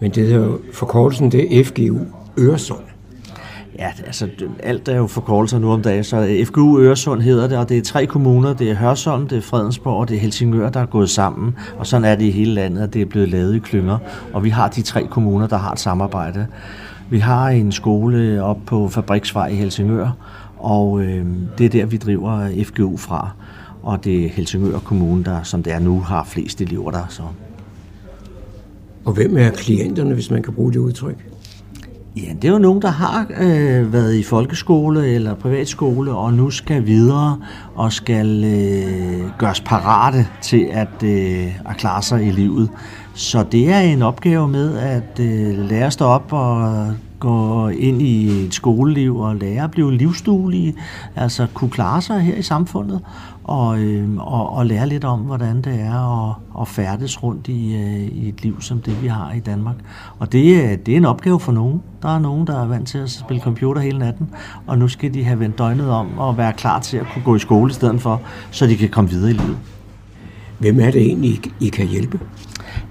men 0.00 0.10
det 0.10 0.26
hedder 0.26 0.56
forkortelsen, 0.72 1.32
det 1.32 1.58
er 1.58 1.64
FGU 1.64 1.98
Øresund. 2.38 2.80
Ja, 3.78 3.86
altså 4.06 4.28
alt 4.62 4.88
er 4.88 4.96
jo 4.96 5.06
forkortelser 5.06 5.58
nu 5.58 5.72
om 5.72 5.82
dagen, 5.82 6.04
så 6.04 6.16
øh, 6.16 6.46
FGU 6.46 6.78
Øresund 6.78 7.20
hedder 7.20 7.48
det, 7.48 7.58
og 7.58 7.68
det 7.68 7.78
er 7.78 7.82
tre 7.82 8.06
kommuner, 8.06 8.54
det 8.54 8.70
er 8.70 8.74
Hørsholm, 8.74 9.28
det 9.28 9.38
er 9.38 9.42
Fredensborg 9.42 9.96
og 9.96 10.08
det 10.08 10.16
er 10.16 10.20
Helsingør, 10.20 10.70
der 10.70 10.80
er 10.80 10.86
gået 10.86 11.10
sammen, 11.10 11.56
og 11.78 11.86
sådan 11.86 12.04
er 12.04 12.14
det 12.14 12.24
i 12.24 12.30
hele 12.30 12.54
landet, 12.54 12.82
at 12.82 12.94
det 12.94 13.02
er 13.02 13.06
blevet 13.06 13.28
lavet 13.28 13.56
i 13.56 13.58
klynger, 13.58 13.98
og 14.32 14.44
vi 14.44 14.50
har 14.50 14.68
de 14.68 14.82
tre 14.82 15.06
kommuner, 15.10 15.46
der 15.46 15.56
har 15.56 15.72
et 15.72 15.80
samarbejde. 15.80 16.46
Vi 17.10 17.18
har 17.18 17.48
en 17.48 17.72
skole 17.72 18.42
op 18.42 18.58
på 18.66 18.88
Fabriksvej 18.88 19.46
i 19.46 19.54
Helsingør, 19.54 20.16
og 20.58 21.00
øh, 21.00 21.26
det 21.58 21.66
er 21.66 21.70
der, 21.70 21.86
vi 21.86 21.96
driver 21.96 22.48
FGU 22.64 22.96
fra, 22.96 23.30
og 23.84 24.04
det 24.04 24.24
er 24.24 24.28
Helsingør 24.28 24.78
Kommune, 24.78 25.24
der 25.24 25.42
som 25.42 25.62
det 25.62 25.72
er 25.72 25.78
nu, 25.78 26.00
har 26.00 26.24
flest 26.24 26.60
elever 26.60 26.90
der. 26.90 27.06
Så. 27.08 27.22
Og 29.04 29.12
hvem 29.12 29.36
er 29.36 29.50
klienterne, 29.50 30.14
hvis 30.14 30.30
man 30.30 30.42
kan 30.42 30.52
bruge 30.52 30.72
det 30.72 30.78
udtryk? 30.78 31.30
Ja, 32.16 32.32
det 32.42 32.48
er 32.48 32.52
jo 32.52 32.58
nogen, 32.58 32.82
der 32.82 32.88
har 32.88 33.26
øh, 33.40 33.92
været 33.92 34.14
i 34.14 34.22
folkeskole 34.22 35.06
eller 35.06 35.34
privatskole, 35.34 36.12
og 36.12 36.34
nu 36.34 36.50
skal 36.50 36.86
videre 36.86 37.40
og 37.74 37.92
skal 37.92 38.44
øh, 38.44 39.30
gøres 39.38 39.60
parate 39.60 40.26
til 40.42 40.68
at, 40.72 41.02
øh, 41.02 41.68
at 41.70 41.76
klare 41.76 42.02
sig 42.02 42.26
i 42.26 42.30
livet. 42.30 42.70
Så 43.14 43.44
det 43.52 43.68
er 43.72 43.80
en 43.80 44.02
opgave 44.02 44.48
med 44.48 44.78
at 44.78 45.20
øh, 45.20 45.58
lære 45.58 45.90
stå 45.90 46.04
op 46.04 46.32
og 46.32 46.86
går 47.24 47.70
ind 47.70 48.02
i 48.02 48.44
et 48.46 48.54
skoleliv 48.54 49.16
og 49.16 49.36
lære 49.36 49.64
at 49.64 49.70
blive 49.70 49.92
livsduelige, 49.92 50.74
altså 51.16 51.46
kunne 51.54 51.70
klare 51.70 52.02
sig 52.02 52.20
her 52.20 52.34
i 52.34 52.42
samfundet 52.42 53.00
og, 53.44 53.78
øh, 53.78 54.16
og, 54.16 54.52
og 54.56 54.66
lære 54.66 54.88
lidt 54.88 55.04
om, 55.04 55.20
hvordan 55.20 55.62
det 55.62 55.80
er 55.80 56.28
at, 56.30 56.36
at 56.60 56.68
færdes 56.68 57.22
rundt 57.22 57.48
i, 57.48 57.76
øh, 57.76 58.06
i 58.06 58.28
et 58.28 58.42
liv 58.42 58.60
som 58.60 58.80
det, 58.80 59.02
vi 59.02 59.06
har 59.06 59.32
i 59.32 59.40
Danmark. 59.40 59.76
Og 60.18 60.32
det, 60.32 60.62
øh, 60.62 60.78
det 60.86 60.88
er 60.92 60.96
en 60.96 61.04
opgave 61.04 61.40
for 61.40 61.52
nogen. 61.52 61.82
Der 62.02 62.08
er 62.08 62.18
nogen, 62.18 62.46
der 62.46 62.62
er 62.62 62.66
vant 62.66 62.88
til 62.88 62.98
at 62.98 63.10
spille 63.10 63.42
computer 63.42 63.82
hele 63.82 63.98
natten, 63.98 64.30
og 64.66 64.78
nu 64.78 64.88
skal 64.88 65.14
de 65.14 65.24
have 65.24 65.40
vendt 65.40 65.58
døgnet 65.58 65.90
om 65.90 66.18
og 66.18 66.38
være 66.38 66.52
klar 66.52 66.80
til 66.80 66.96
at 66.96 67.06
kunne 67.12 67.24
gå 67.24 67.36
i 67.36 67.38
skole 67.38 67.70
i 67.70 67.74
stedet 67.74 68.00
for, 68.00 68.20
så 68.50 68.66
de 68.66 68.76
kan 68.76 68.88
komme 68.88 69.10
videre 69.10 69.30
i 69.30 69.34
livet. 69.34 69.58
Hvem 70.58 70.80
er 70.80 70.90
det 70.90 71.02
egentlig, 71.02 71.40
I 71.60 71.68
kan 71.68 71.86
hjælpe? 71.86 72.20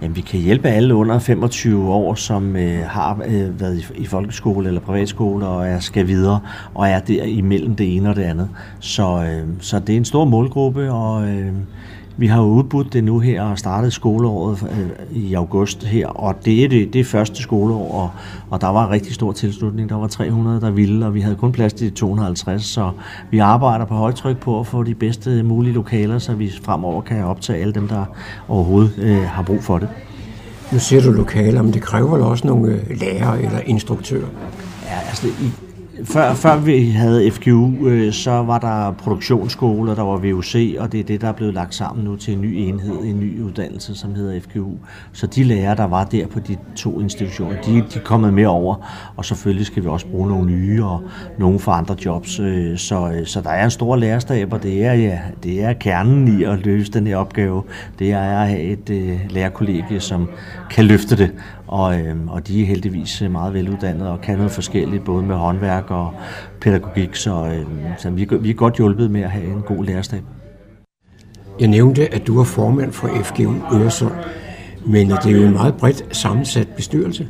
Jamen, 0.03 0.15
vi 0.15 0.21
kan 0.21 0.39
hjælpe 0.39 0.67
alle 0.67 0.95
under 0.95 1.19
25 1.19 1.93
år, 1.93 2.15
som 2.15 2.55
øh, 2.55 2.85
har 2.85 3.21
øh, 3.25 3.59
været 3.59 3.77
i, 3.77 4.01
i 4.01 4.05
folkeskole 4.05 4.67
eller 4.67 4.81
privatskole 4.81 5.45
og 5.45 5.67
er, 5.67 5.79
skal 5.79 6.07
videre, 6.07 6.39
og 6.73 6.87
er 6.87 6.99
der 6.99 7.23
imellem 7.23 7.75
det 7.75 7.95
ene 7.95 8.09
og 8.09 8.15
det 8.15 8.23
andet. 8.23 8.49
Så, 8.79 9.23
øh, 9.23 9.47
så 9.59 9.79
det 9.79 9.93
er 9.93 9.97
en 9.97 10.05
stor 10.05 10.25
målgruppe, 10.25 10.91
og 10.91 11.27
øh, 11.27 11.51
vi 12.17 12.27
har 12.27 12.41
udbudt 12.41 12.93
det 12.93 13.03
nu 13.03 13.19
her 13.19 13.41
og 13.41 13.59
startet 13.59 13.93
skoleåret 13.93 14.63
øh, 14.71 15.17
i 15.17 15.33
august 15.33 15.83
her, 15.83 16.07
og 16.07 16.45
det 16.45 16.63
er 16.63 16.69
det, 16.69 16.93
det 16.93 16.99
er 17.01 17.05
første 17.05 17.41
skoleår, 17.41 17.91
og, 17.91 18.09
og 18.49 18.61
der 18.61 18.67
var 18.67 18.85
en 18.85 18.91
rigtig 18.91 19.13
stor 19.13 19.31
tilslutning. 19.31 19.89
Der 19.89 19.95
var 19.95 20.07
300, 20.07 20.61
der 20.61 20.71
ville, 20.71 21.05
og 21.05 21.13
vi 21.13 21.21
havde 21.21 21.35
kun 21.35 21.51
plads 21.51 21.73
til 21.73 21.93
250, 21.93 22.63
så 22.65 22.91
vi 23.31 23.39
arbejder 23.39 23.85
på 23.85 23.93
højtryk 23.93 24.37
på 24.37 24.59
at 24.59 24.67
få 24.67 24.83
de 24.83 24.95
bedste 24.95 25.43
mulige 25.43 25.73
lokaler, 25.73 26.19
så 26.19 26.33
vi 26.33 26.51
fremover 26.63 27.01
kan 27.01 27.23
optage 27.23 27.61
alle 27.61 27.73
dem, 27.73 27.87
der 27.87 28.05
overhovedet 28.47 28.93
øh, 28.97 29.23
har 29.23 29.43
brug 29.43 29.63
for 29.63 29.77
det. 29.77 29.89
Nu 30.71 30.79
siger 30.79 31.01
du 31.01 31.11
lokaler, 31.11 31.61
men 31.61 31.73
det 31.73 31.81
kræver 31.81 32.11
vel 32.11 32.21
også 32.21 32.47
nogle 32.47 32.71
øh, 32.71 32.99
lærere 32.99 33.43
eller 33.43 33.59
instruktører? 33.59 34.27
Ja, 34.85 34.99
altså 35.07 35.27
i, 35.27 35.62
før, 36.03 36.33
før 36.33 36.57
vi 36.57 36.89
havde 36.89 37.31
FGU, 37.31 37.87
øh, 37.87 38.13
så 38.13 38.31
var 38.31 38.59
der 38.59 38.91
produktionsskole, 38.91 39.95
der 39.95 40.01
var 40.01 40.17
VUC, 40.17 40.75
og 40.79 40.91
det 40.91 40.99
er 40.99 41.03
det, 41.03 41.21
der 41.21 41.27
er 41.27 41.31
blevet 41.31 41.53
lagt 41.53 41.75
sammen 41.75 42.05
nu 42.05 42.15
til 42.15 42.33
en 42.33 42.41
ny 42.41 42.53
enhed, 42.55 42.99
en 43.03 43.19
ny 43.19 43.41
uddannelse, 43.41 43.95
som 43.95 44.15
hedder 44.15 44.39
FGU. 44.39 44.71
Så 45.11 45.27
de 45.27 45.43
lærere, 45.43 45.75
der 45.75 45.83
var 45.83 46.03
der 46.03 46.27
på 46.27 46.39
de 46.39 46.57
to 46.75 46.99
institutioner, 46.99 47.61
de, 47.61 47.71
de 47.71 47.99
er 47.99 48.03
kommet 48.03 48.33
med 48.33 48.45
over, 48.45 48.75
og 49.15 49.25
selvfølgelig 49.25 49.65
skal 49.65 49.83
vi 49.83 49.87
også 49.87 50.07
bruge 50.07 50.29
nogle 50.29 50.51
nye 50.51 50.83
og 50.85 51.01
nogle 51.37 51.59
for 51.59 51.71
andre 51.71 51.95
jobs. 52.05 52.39
Øh, 52.39 52.77
så, 52.77 53.11
øh, 53.11 53.25
så 53.25 53.41
der 53.41 53.49
er 53.49 53.63
en 53.63 53.71
stor 53.71 53.95
lærerstab, 53.95 54.53
og 54.53 54.63
det 54.63 54.85
er, 54.85 54.93
ja, 54.93 55.19
det 55.43 55.63
er 55.63 55.73
kernen 55.73 56.39
i 56.39 56.43
at 56.43 56.65
løse 56.65 56.91
den 56.91 57.07
her 57.07 57.17
opgave. 57.17 57.63
Det 57.99 58.11
er 58.11 58.19
at 58.19 58.47
have 58.47 58.61
et 58.61 58.89
uh, 58.89 59.31
lærerkollegie, 59.33 59.99
som 59.99 60.29
kan 60.69 60.85
løfte 60.85 61.17
det, 61.17 61.31
og, 61.73 61.99
øh, 61.99 62.15
og 62.27 62.47
de 62.47 62.61
er 62.61 62.65
heldigvis 62.65 63.21
øh, 63.21 63.31
meget 63.31 63.53
veluddannede 63.53 64.11
og 64.11 64.21
kan 64.21 64.37
noget 64.37 64.51
forskelligt, 64.51 65.03
både 65.03 65.23
med 65.23 65.35
håndværk 65.35 65.91
og 65.91 66.13
pædagogik, 66.61 67.15
så, 67.15 67.45
øh, 67.45 67.65
så 67.97 68.09
vi, 68.09 68.27
vi 68.41 68.49
er 68.49 68.53
godt 68.53 68.75
hjulpet 68.75 69.11
med 69.11 69.21
at 69.21 69.31
have 69.31 69.45
en 69.45 69.61
god 69.61 69.85
lærerstab. 69.85 70.23
Jeg 71.59 71.67
nævnte, 71.67 72.13
at 72.13 72.27
du 72.27 72.39
er 72.39 72.43
formand 72.43 72.91
for 72.91 73.07
FGU 73.23 73.53
Øresund, 73.73 74.11
men 74.85 75.09
det 75.09 75.25
er 75.25 75.31
jo 75.31 75.47
en 75.47 75.53
meget 75.53 75.75
bredt 75.75 76.17
sammensat 76.17 76.67
bestyrelse. 76.67 77.27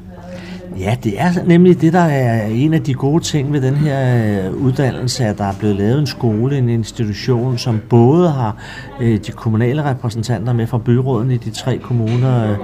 Ja, 0.79 0.97
det 1.03 1.21
er 1.21 1.29
nemlig 1.45 1.81
det, 1.81 1.93
der 1.93 1.99
er 1.99 2.45
en 2.47 2.73
af 2.73 2.83
de 2.83 2.93
gode 2.93 3.23
ting 3.23 3.53
ved 3.53 3.61
den 3.61 3.75
her 3.75 4.45
øh, 4.47 4.53
uddannelse, 4.53 5.25
at 5.25 5.37
der 5.37 5.43
er 5.43 5.53
blevet 5.59 5.75
lavet 5.75 5.99
en 5.99 6.07
skole, 6.07 6.57
en 6.57 6.69
institution, 6.69 7.57
som 7.57 7.81
både 7.89 8.29
har 8.29 8.57
øh, 9.01 9.19
de 9.27 9.31
kommunale 9.31 9.83
repræsentanter 9.89 10.53
med 10.53 10.67
fra 10.67 10.77
byråden 10.77 11.31
i 11.31 11.37
de 11.37 11.49
tre 11.49 11.77
kommuner, 11.77 12.51
øh, 12.51 12.57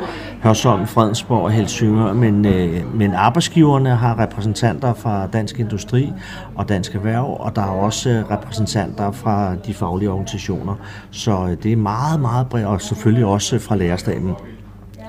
Hørsholm, 0.43 0.87
Fredensborg 0.87 1.41
og 1.41 1.51
Helsingør, 1.51 2.13
men, 2.13 2.41
men 2.93 3.13
arbejdsgiverne 3.13 3.89
har 3.89 4.19
repræsentanter 4.19 4.93
fra 4.93 5.27
Dansk 5.27 5.59
Industri 5.59 6.13
og 6.55 6.69
Dansk 6.69 6.95
Erhverv, 6.95 7.37
og 7.39 7.55
der 7.55 7.61
er 7.61 7.65
også 7.65 8.23
repræsentanter 8.31 9.11
fra 9.11 9.55
de 9.55 9.73
faglige 9.73 10.09
organisationer. 10.09 10.75
Så 11.11 11.55
det 11.63 11.71
er 11.71 11.77
meget, 11.77 12.19
meget 12.19 12.47
bredt, 12.47 12.65
og 12.65 12.81
selvfølgelig 12.81 13.25
også 13.25 13.59
fra 13.59 13.75
lærerstaben. 13.75 14.33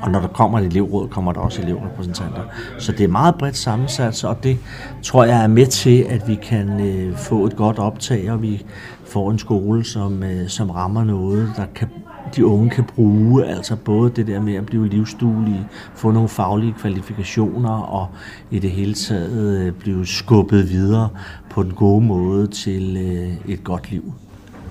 Og 0.03 0.11
når 0.11 0.21
der 0.21 0.29
kommer 0.29 0.59
et 0.59 0.67
elevråd, 0.67 1.09
kommer 1.09 1.33
der 1.33 1.41
også 1.41 1.63
elevrepræsentanter. 1.63 2.43
Så 2.79 2.93
det 2.93 3.05
er 3.05 3.09
meget 3.09 3.35
bredt 3.35 3.57
sammensat, 3.57 4.25
og 4.25 4.45
det 4.45 4.59
tror 5.03 5.25
jeg 5.25 5.43
er 5.43 5.47
med 5.47 5.67
til, 5.67 6.07
at 6.09 6.29
vi 6.29 6.35
kan 6.35 6.81
øh, 6.81 7.17
få 7.17 7.47
et 7.47 7.57
godt 7.57 7.79
optag, 7.79 8.31
og 8.31 8.43
vi 8.43 8.65
får 9.05 9.31
en 9.31 9.39
skole, 9.39 9.85
som, 9.85 10.23
øh, 10.23 10.49
som 10.49 10.71
rammer 10.71 11.05
noget, 11.05 11.53
der 11.57 11.65
kan, 11.75 11.89
de 12.37 12.47
unge 12.47 12.71
kan 12.71 12.85
bruge. 12.85 13.47
Altså 13.47 13.77
både 13.77 14.11
det 14.11 14.27
der 14.27 14.41
med 14.41 14.55
at 14.55 14.67
blive 14.67 14.89
livsduelige, 14.89 15.67
få 15.95 16.11
nogle 16.11 16.29
faglige 16.29 16.75
kvalifikationer, 16.79 17.71
og 17.71 18.09
i 18.51 18.59
det 18.59 18.71
hele 18.71 18.95
taget 18.95 19.59
øh, 19.59 19.73
blive 19.73 20.07
skubbet 20.07 20.71
videre 20.71 21.09
på 21.51 21.63
den 21.63 21.73
gode 21.73 22.05
måde 22.05 22.47
til 22.47 22.97
øh, 22.97 23.53
et 23.53 23.65
godt 23.65 23.91
liv. 23.91 24.13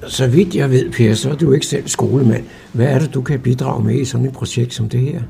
Så 0.07 0.27
vidt 0.27 0.55
jeg 0.55 0.69
ved, 0.69 0.91
Per, 0.91 1.13
så 1.13 1.29
er 1.29 1.35
du 1.35 1.51
ikke 1.51 1.65
selv 1.65 1.87
skolemand. 1.87 2.43
Hvad 2.73 2.87
er 2.87 2.99
det, 2.99 3.13
du 3.13 3.21
kan 3.21 3.39
bidrage 3.39 3.83
med 3.83 3.95
i 3.95 4.05
sådan 4.05 4.25
et 4.25 4.33
projekt 4.33 4.73
som 4.73 4.89
det 4.89 4.99
her? 4.99 5.21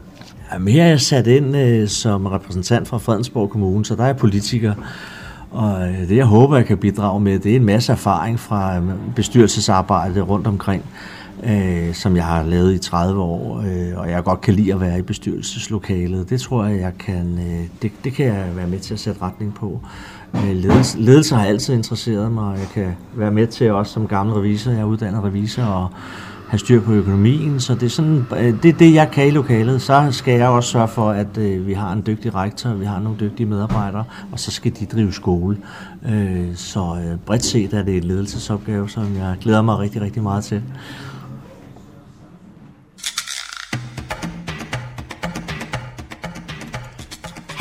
Jamen, 0.54 0.76
jeg 0.76 0.84
er 0.84 0.88
jeg 0.88 1.02
sat 1.02 1.28
ind 1.28 1.58
øh, 1.58 1.88
som 1.88 2.26
repræsentant 2.26 2.88
fra 2.88 2.98
Fredensborg 2.98 3.50
Kommune, 3.50 3.86
så 3.86 3.96
der 3.96 4.04
er 4.04 4.14
politiker. 4.14 4.74
Og 5.52 5.90
øh, 5.90 6.08
det, 6.10 6.16
jeg 6.16 6.26
håber, 6.26 6.58
jeg 6.58 6.66
kan 6.66 6.78
bidrage 6.78 7.20
med, 7.20 7.40
det 7.40 7.52
er 7.52 7.56
en 7.56 7.66
masse 7.66 7.92
erfaring 7.92 8.40
fra 8.40 8.78
øh, 8.78 8.84
bestyrelsesarbejde 9.16 10.22
rundt 10.22 10.48
omkring, 10.48 10.86
øh, 11.44 11.94
som 11.94 12.16
jeg 12.16 12.26
har 12.26 12.44
lavet 12.44 12.74
i 12.74 12.78
30 12.78 13.22
år, 13.22 13.58
øh, 13.60 14.00
og 14.00 14.10
jeg 14.10 14.24
godt 14.24 14.42
kan 14.42 14.54
lide 14.54 14.74
at 14.74 14.82
være 14.82 15.00
i 15.00 15.02
bestyrelseslokalet. 15.02 16.30
Det 16.30 16.42
tror 16.42 16.66
jeg, 16.66 16.80
jeg 16.80 16.94
kan, 17.00 17.40
øh, 17.40 17.68
det, 17.82 17.92
det 18.04 18.14
kan 18.14 18.26
jeg 18.26 18.46
være 18.56 18.68
med 18.68 18.80
til 18.80 18.94
at 18.94 19.00
sætte 19.00 19.22
retning 19.22 19.54
på. 19.54 19.82
Øh, 20.36 20.56
ledelse, 20.56 21.00
ledelse 21.00 21.36
har 21.36 21.46
altid 21.46 21.74
interesseret 21.74 22.32
mig, 22.32 22.44
og 22.44 22.58
jeg 22.58 22.68
kan 22.74 22.96
være 23.14 23.32
med 23.32 23.48
til 23.48 23.72
også 23.72 23.94
som 23.94 24.08
gammel 24.08 24.36
revisor, 24.36 24.72
jeg 24.72 24.80
er 24.80 24.86
uddannet 24.86 25.24
revisor, 25.24 25.64
og 25.64 25.90
have 26.48 26.60
styr 26.60 26.82
på 26.82 26.92
økonomien, 26.92 27.60
så 27.60 27.74
det 27.76 27.84
er 27.84 27.90
sådan, 27.90 28.26
øh, 28.38 28.64
det, 28.64 28.70
er 28.70 28.78
det 28.78 28.94
jeg 28.94 29.12
kan 29.12 29.28
i 29.28 29.32
lokalet. 29.32 29.82
Så 29.82 30.08
skal 30.12 30.34
jeg 30.34 30.48
også 30.48 30.70
sørge 30.70 30.88
for, 30.88 31.10
at 31.10 31.38
øh, 31.38 31.68
vi 31.68 31.74
har 31.74 31.92
en 31.92 32.04
dygtig 32.08 32.36
rektor, 32.36 32.74
vi 32.74 32.86
har 32.86 33.00
nogle 33.00 33.20
dygtige 33.20 33.48
medarbejdere, 33.48 34.04
og 34.32 34.40
så 34.40 34.52
skal 34.52 34.72
de 34.80 34.86
drive 34.86 35.14
skole. 35.14 35.58
så 36.56 36.98
bredt 37.26 37.46
set 37.46 37.74
er 37.74 37.84
det 37.84 37.98
en 37.98 38.04
ledelsesopgave, 38.04 38.90
som 38.90 39.18
jeg 39.18 39.36
glæder 39.42 39.62
mig 39.62 39.80
rigtig, 39.80 40.02
rigtig 40.02 40.24
meget 40.24 40.44
til. 40.44 40.62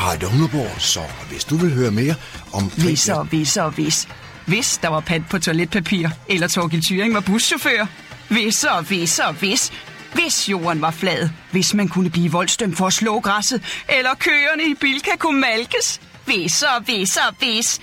Harald 0.09 0.23
Humleborg, 0.31 0.81
så 0.81 0.99
hvis 1.29 1.43
du 1.43 1.55
vil 1.55 1.73
høre 1.73 1.91
mere 1.91 2.15
om... 2.53 2.63
Hvis 2.63 3.09
og 3.09 3.25
hvis 3.25 3.57
og 3.57 3.71
hvis. 3.71 4.07
Hvis 4.45 4.77
der 4.77 4.87
var 4.87 4.99
pant 4.99 5.29
på 5.29 5.39
toiletpapir, 5.39 6.09
eller 6.27 6.47
Torgild 6.47 6.81
Thyring 6.81 7.13
var 7.13 7.19
buschauffør. 7.19 7.85
Hvis 8.29 8.63
og 8.63 8.83
hvis 8.83 9.19
og 9.19 9.33
hvis. 9.33 9.71
Hvis 10.13 10.49
jorden 10.49 10.81
var 10.81 10.91
flad. 10.91 11.29
Hvis 11.51 11.73
man 11.73 11.87
kunne 11.87 12.09
blive 12.09 12.31
voldstømt 12.31 12.77
for 12.77 12.87
at 12.87 12.93
slå 12.93 13.19
græsset. 13.19 13.63
Eller 13.97 14.09
køerne 14.19 14.63
i 14.63 14.73
Bilka 14.81 15.11
kunne 15.19 15.41
malkes. 15.41 16.01
Hvis 16.25 16.63
og 16.63 16.83
hvis 16.83 17.17
og 17.17 17.35
hvis. 17.39 17.79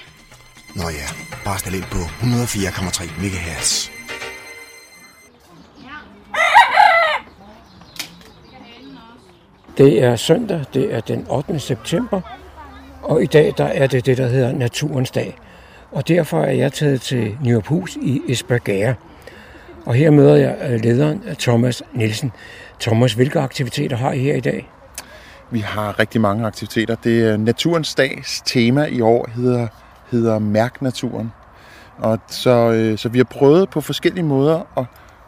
Nå 0.74 0.88
ja, 0.88 1.07
bare 1.44 1.59
stil 1.59 1.74
ind 1.74 1.85
på 1.85 1.98
104,3 1.98 3.20
MHz. 3.20 3.90
Det 9.79 10.02
er 10.02 10.16
søndag, 10.16 10.64
det 10.74 10.94
er 10.94 11.00
den 11.00 11.26
8. 11.31 11.61
september, 11.61 12.20
og 13.07 13.23
i 13.23 13.27
dag 13.27 13.55
der 13.59 13.64
er 13.64 13.87
det 13.87 14.07
det, 14.07 14.19
der 14.19 14.27
hedder 14.27 14.53
Naturens 14.53 15.11
Dag. 15.11 15.37
Og 15.92 16.09
derfor 16.09 16.42
er 16.42 16.53
jeg 16.53 16.73
taget 16.73 17.01
til 17.01 17.37
Nyruphus 17.42 17.97
i 18.03 18.23
Esbergære. 18.29 18.95
Og 19.85 19.95
her 19.95 20.11
møder 20.11 20.37
jeg 20.37 20.57
øh, 20.71 20.81
lederen 20.81 21.23
øh, 21.29 21.35
Thomas 21.35 21.83
Nielsen. 21.92 22.33
Thomas, 22.81 23.12
hvilke 23.12 23.40
aktiviteter 23.40 23.97
har 23.97 24.12
I 24.12 24.19
her 24.19 24.35
i 24.35 24.40
dag? 24.40 24.71
Vi 25.51 25.59
har 25.59 25.99
rigtig 25.99 26.21
mange 26.21 26.47
aktiviteter. 26.47 26.95
Det 26.95 27.25
er 27.25 27.37
Naturens 27.37 27.95
Dags 27.95 28.42
tema 28.47 28.85
i 28.85 29.01
år 29.01 29.31
hedder, 29.35 29.66
hedder 30.11 30.38
Mærk 30.38 30.83
Naturen. 30.83 31.33
Og 31.99 32.19
så, 32.29 32.71
øh, 32.71 32.99
så 32.99 33.09
vi 33.09 33.19
har 33.19 33.25
prøvet 33.25 33.71
på 33.71 33.81
forskellige 33.81 34.25
måder 34.25 34.79
at 34.79 34.85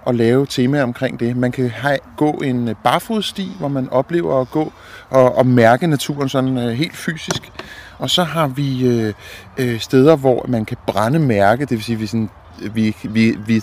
at 0.09 0.15
lave 0.15 0.47
temaer 0.47 0.83
omkring 0.83 1.21
det. 1.21 1.37
Man 1.37 1.53
kan 1.53 1.71
have, 1.71 1.99
gå 2.17 2.31
en 2.31 2.75
barfodsti, 2.85 3.57
hvor 3.59 3.69
man 3.69 3.89
oplever 3.89 4.41
at 4.41 4.51
gå 4.51 4.73
og, 5.11 5.37
og 5.37 5.47
mærke 5.47 5.87
naturen 5.87 6.29
sådan 6.29 6.59
øh, 6.59 6.69
helt 6.69 6.97
fysisk. 6.97 7.53
Og 7.99 8.11
så 8.11 8.25
har 8.25 8.47
vi 8.47 8.87
øh, 8.89 9.15
øh, 9.59 9.81
steder, 9.81 10.17
hvor 10.17 10.45
man 10.49 10.65
kan 10.65 10.77
brænde 10.87 11.19
mærke, 11.19 11.61
det 11.61 11.71
vil 11.71 11.83
sige, 11.83 11.99
vi, 11.99 12.07
sådan, 12.07 12.31
vi, 12.75 12.97
vi, 13.05 13.37
vi 13.47 13.63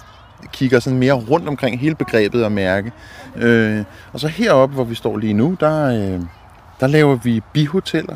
kigger 0.54 0.80
sådan 0.80 1.00
mere 1.00 1.14
rundt 1.14 1.48
omkring 1.48 1.80
hele 1.80 1.96
begrebet 1.96 2.44
at 2.44 2.52
mærke. 2.52 2.92
Øh, 3.36 3.84
og 4.14 4.20
så 4.20 4.28
heroppe, 4.28 4.76
hvor 4.76 4.84
vi 4.84 4.96
står 4.96 5.18
lige 5.18 5.34
nu, 5.34 5.58
der, 5.60 5.86
øh, 5.86 6.22
der 6.80 6.88
laver 6.88 7.16
vi 7.16 7.42
bihoteller, 7.54 8.16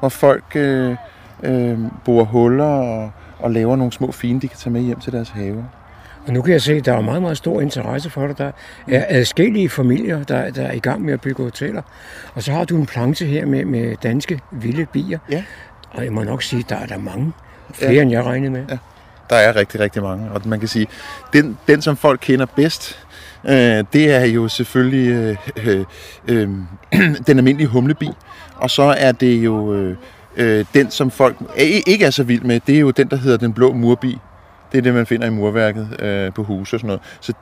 hvor 0.00 0.08
folk 0.08 0.56
øh, 0.56 0.96
øh, 1.42 1.78
borer 2.04 2.24
huller 2.24 2.64
og, 2.64 3.10
og 3.38 3.50
laver 3.50 3.76
nogle 3.76 3.92
små 3.92 4.12
fine, 4.12 4.40
de 4.40 4.48
kan 4.48 4.58
tage 4.58 4.72
med 4.72 4.80
hjem 4.80 5.00
til 5.00 5.12
deres 5.12 5.28
have. 5.28 5.64
Og 6.26 6.32
nu 6.32 6.42
kan 6.42 6.52
jeg 6.52 6.62
se, 6.62 6.72
at 6.72 6.84
der 6.84 6.92
er 6.92 7.00
meget, 7.00 7.22
meget 7.22 7.36
stor 7.36 7.60
interesse 7.60 8.10
for 8.10 8.26
det. 8.26 8.38
Der 8.38 8.50
er 8.88 9.04
adskillige 9.08 9.68
familier, 9.68 10.24
der, 10.24 10.50
der 10.50 10.62
er 10.62 10.72
i 10.72 10.78
gang 10.78 11.02
med 11.02 11.12
at 11.12 11.20
bygge 11.20 11.42
hoteller. 11.42 11.82
Og 12.34 12.42
så 12.42 12.52
har 12.52 12.64
du 12.64 12.76
en 12.76 12.86
planche 12.86 13.26
her 13.26 13.46
med, 13.46 13.64
med 13.64 13.96
danske 14.02 14.40
vilde 14.50 14.86
bier. 14.86 15.18
Ja. 15.30 15.44
Og 15.90 16.04
jeg 16.04 16.12
må 16.12 16.22
nok 16.22 16.42
sige, 16.42 16.60
at 16.60 16.70
der 16.70 16.76
er 16.76 16.86
der 16.86 16.98
mange. 16.98 17.32
Flere, 17.74 17.92
ja. 17.92 18.02
end 18.02 18.10
jeg 18.10 18.24
regnede 18.24 18.50
med. 18.50 18.64
Ja. 18.68 18.78
Der 19.30 19.36
er 19.36 19.56
rigtig, 19.56 19.80
rigtig 19.80 20.02
mange. 20.02 20.30
Og 20.30 20.40
man 20.44 20.58
kan 20.58 20.68
sige, 20.68 20.86
den, 21.32 21.58
den 21.66 21.82
som 21.82 21.96
folk 21.96 22.20
kender 22.22 22.46
bedst, 22.46 22.98
øh, 23.44 23.84
det 23.92 24.10
er 24.10 24.24
jo 24.24 24.48
selvfølgelig 24.48 25.08
øh, 25.08 25.36
øh, 25.66 25.84
øh, 26.28 26.48
den 27.26 27.38
almindelige 27.38 27.68
humlebi. 27.68 28.08
Og 28.56 28.70
så 28.70 28.82
er 28.82 29.12
det 29.12 29.36
jo 29.36 29.74
øh, 29.74 29.96
øh, 30.36 30.64
den, 30.74 30.90
som 30.90 31.10
folk 31.10 31.36
ikke 31.86 32.04
er 32.04 32.10
så 32.10 32.22
vild 32.22 32.42
med, 32.42 32.60
det 32.66 32.74
er 32.76 32.80
jo 32.80 32.90
den, 32.90 33.08
der 33.08 33.16
hedder 33.16 33.36
den 33.36 33.52
blå 33.52 33.72
murbi. 33.72 34.18
Det 34.72 34.78
er 34.78 34.82
det, 34.82 34.94
man 34.94 35.06
finder 35.06 35.26
i 35.26 35.30
murværket 35.30 36.00
øh, 36.00 36.32
på 36.32 36.42
huse 36.42 36.76
og 36.76 36.80
sådan 36.80 36.86
noget. 36.86 37.00
Så 37.20 37.32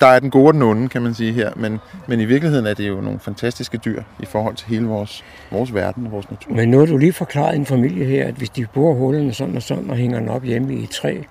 der 0.00 0.06
er 0.06 0.20
den 0.20 0.30
gode 0.30 0.46
og 0.46 0.54
den 0.54 0.62
onde, 0.62 0.88
kan 0.88 1.02
man 1.02 1.14
sige 1.14 1.32
her. 1.32 1.52
Men, 1.56 1.80
men 2.06 2.20
i 2.20 2.24
virkeligheden 2.24 2.66
er 2.66 2.74
det 2.74 2.88
jo 2.88 3.00
nogle 3.00 3.18
fantastiske 3.18 3.78
dyr 3.78 4.02
i 4.20 4.26
forhold 4.26 4.54
til 4.54 4.68
hele 4.68 4.86
vores, 4.86 5.24
vores 5.50 5.74
verden 5.74 6.06
og 6.06 6.12
vores 6.12 6.30
natur. 6.30 6.52
Men 6.52 6.68
nu 6.68 6.78
har 6.78 6.86
du 6.86 6.96
lige 6.96 7.12
forklaret 7.12 7.56
en 7.56 7.66
familie 7.66 8.04
her, 8.04 8.26
at 8.26 8.34
hvis 8.34 8.50
de 8.50 8.66
bor 8.74 8.94
hullerne 8.94 9.32
sådan 9.32 9.56
og 9.56 9.62
sådan 9.62 9.90
og 9.90 9.96
hænger 9.96 10.18
den 10.18 10.28
op 10.28 10.44
hjemme 10.44 10.74
i 10.74 10.82
et 10.82 10.90
træ 10.90 11.22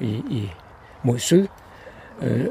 i, 0.00 0.06
i, 0.06 0.50
mod 1.02 1.18
syd, 1.18 1.46
øh, 2.22 2.44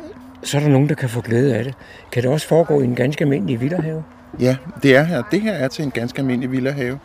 så 0.43 0.57
er 0.57 0.61
der 0.61 0.69
nogen, 0.69 0.89
der 0.89 0.95
kan 0.95 1.09
få 1.09 1.21
glæde 1.21 1.55
af 1.55 1.63
det. 1.63 1.73
Kan 2.11 2.23
det 2.23 2.31
også 2.31 2.47
foregå 2.47 2.81
i 2.81 2.83
en 2.83 2.95
ganske 2.95 3.23
almindelig 3.23 3.61
villahave? 3.61 4.03
Ja, 4.39 4.55
det 4.83 4.95
er 4.95 5.03
her. 5.03 5.23
Det 5.31 5.41
her 5.41 5.53
er 5.53 5.67
til 5.67 5.85
en 5.85 5.91
ganske 5.91 6.19
almindelig 6.19 6.51
villahave. 6.51 6.99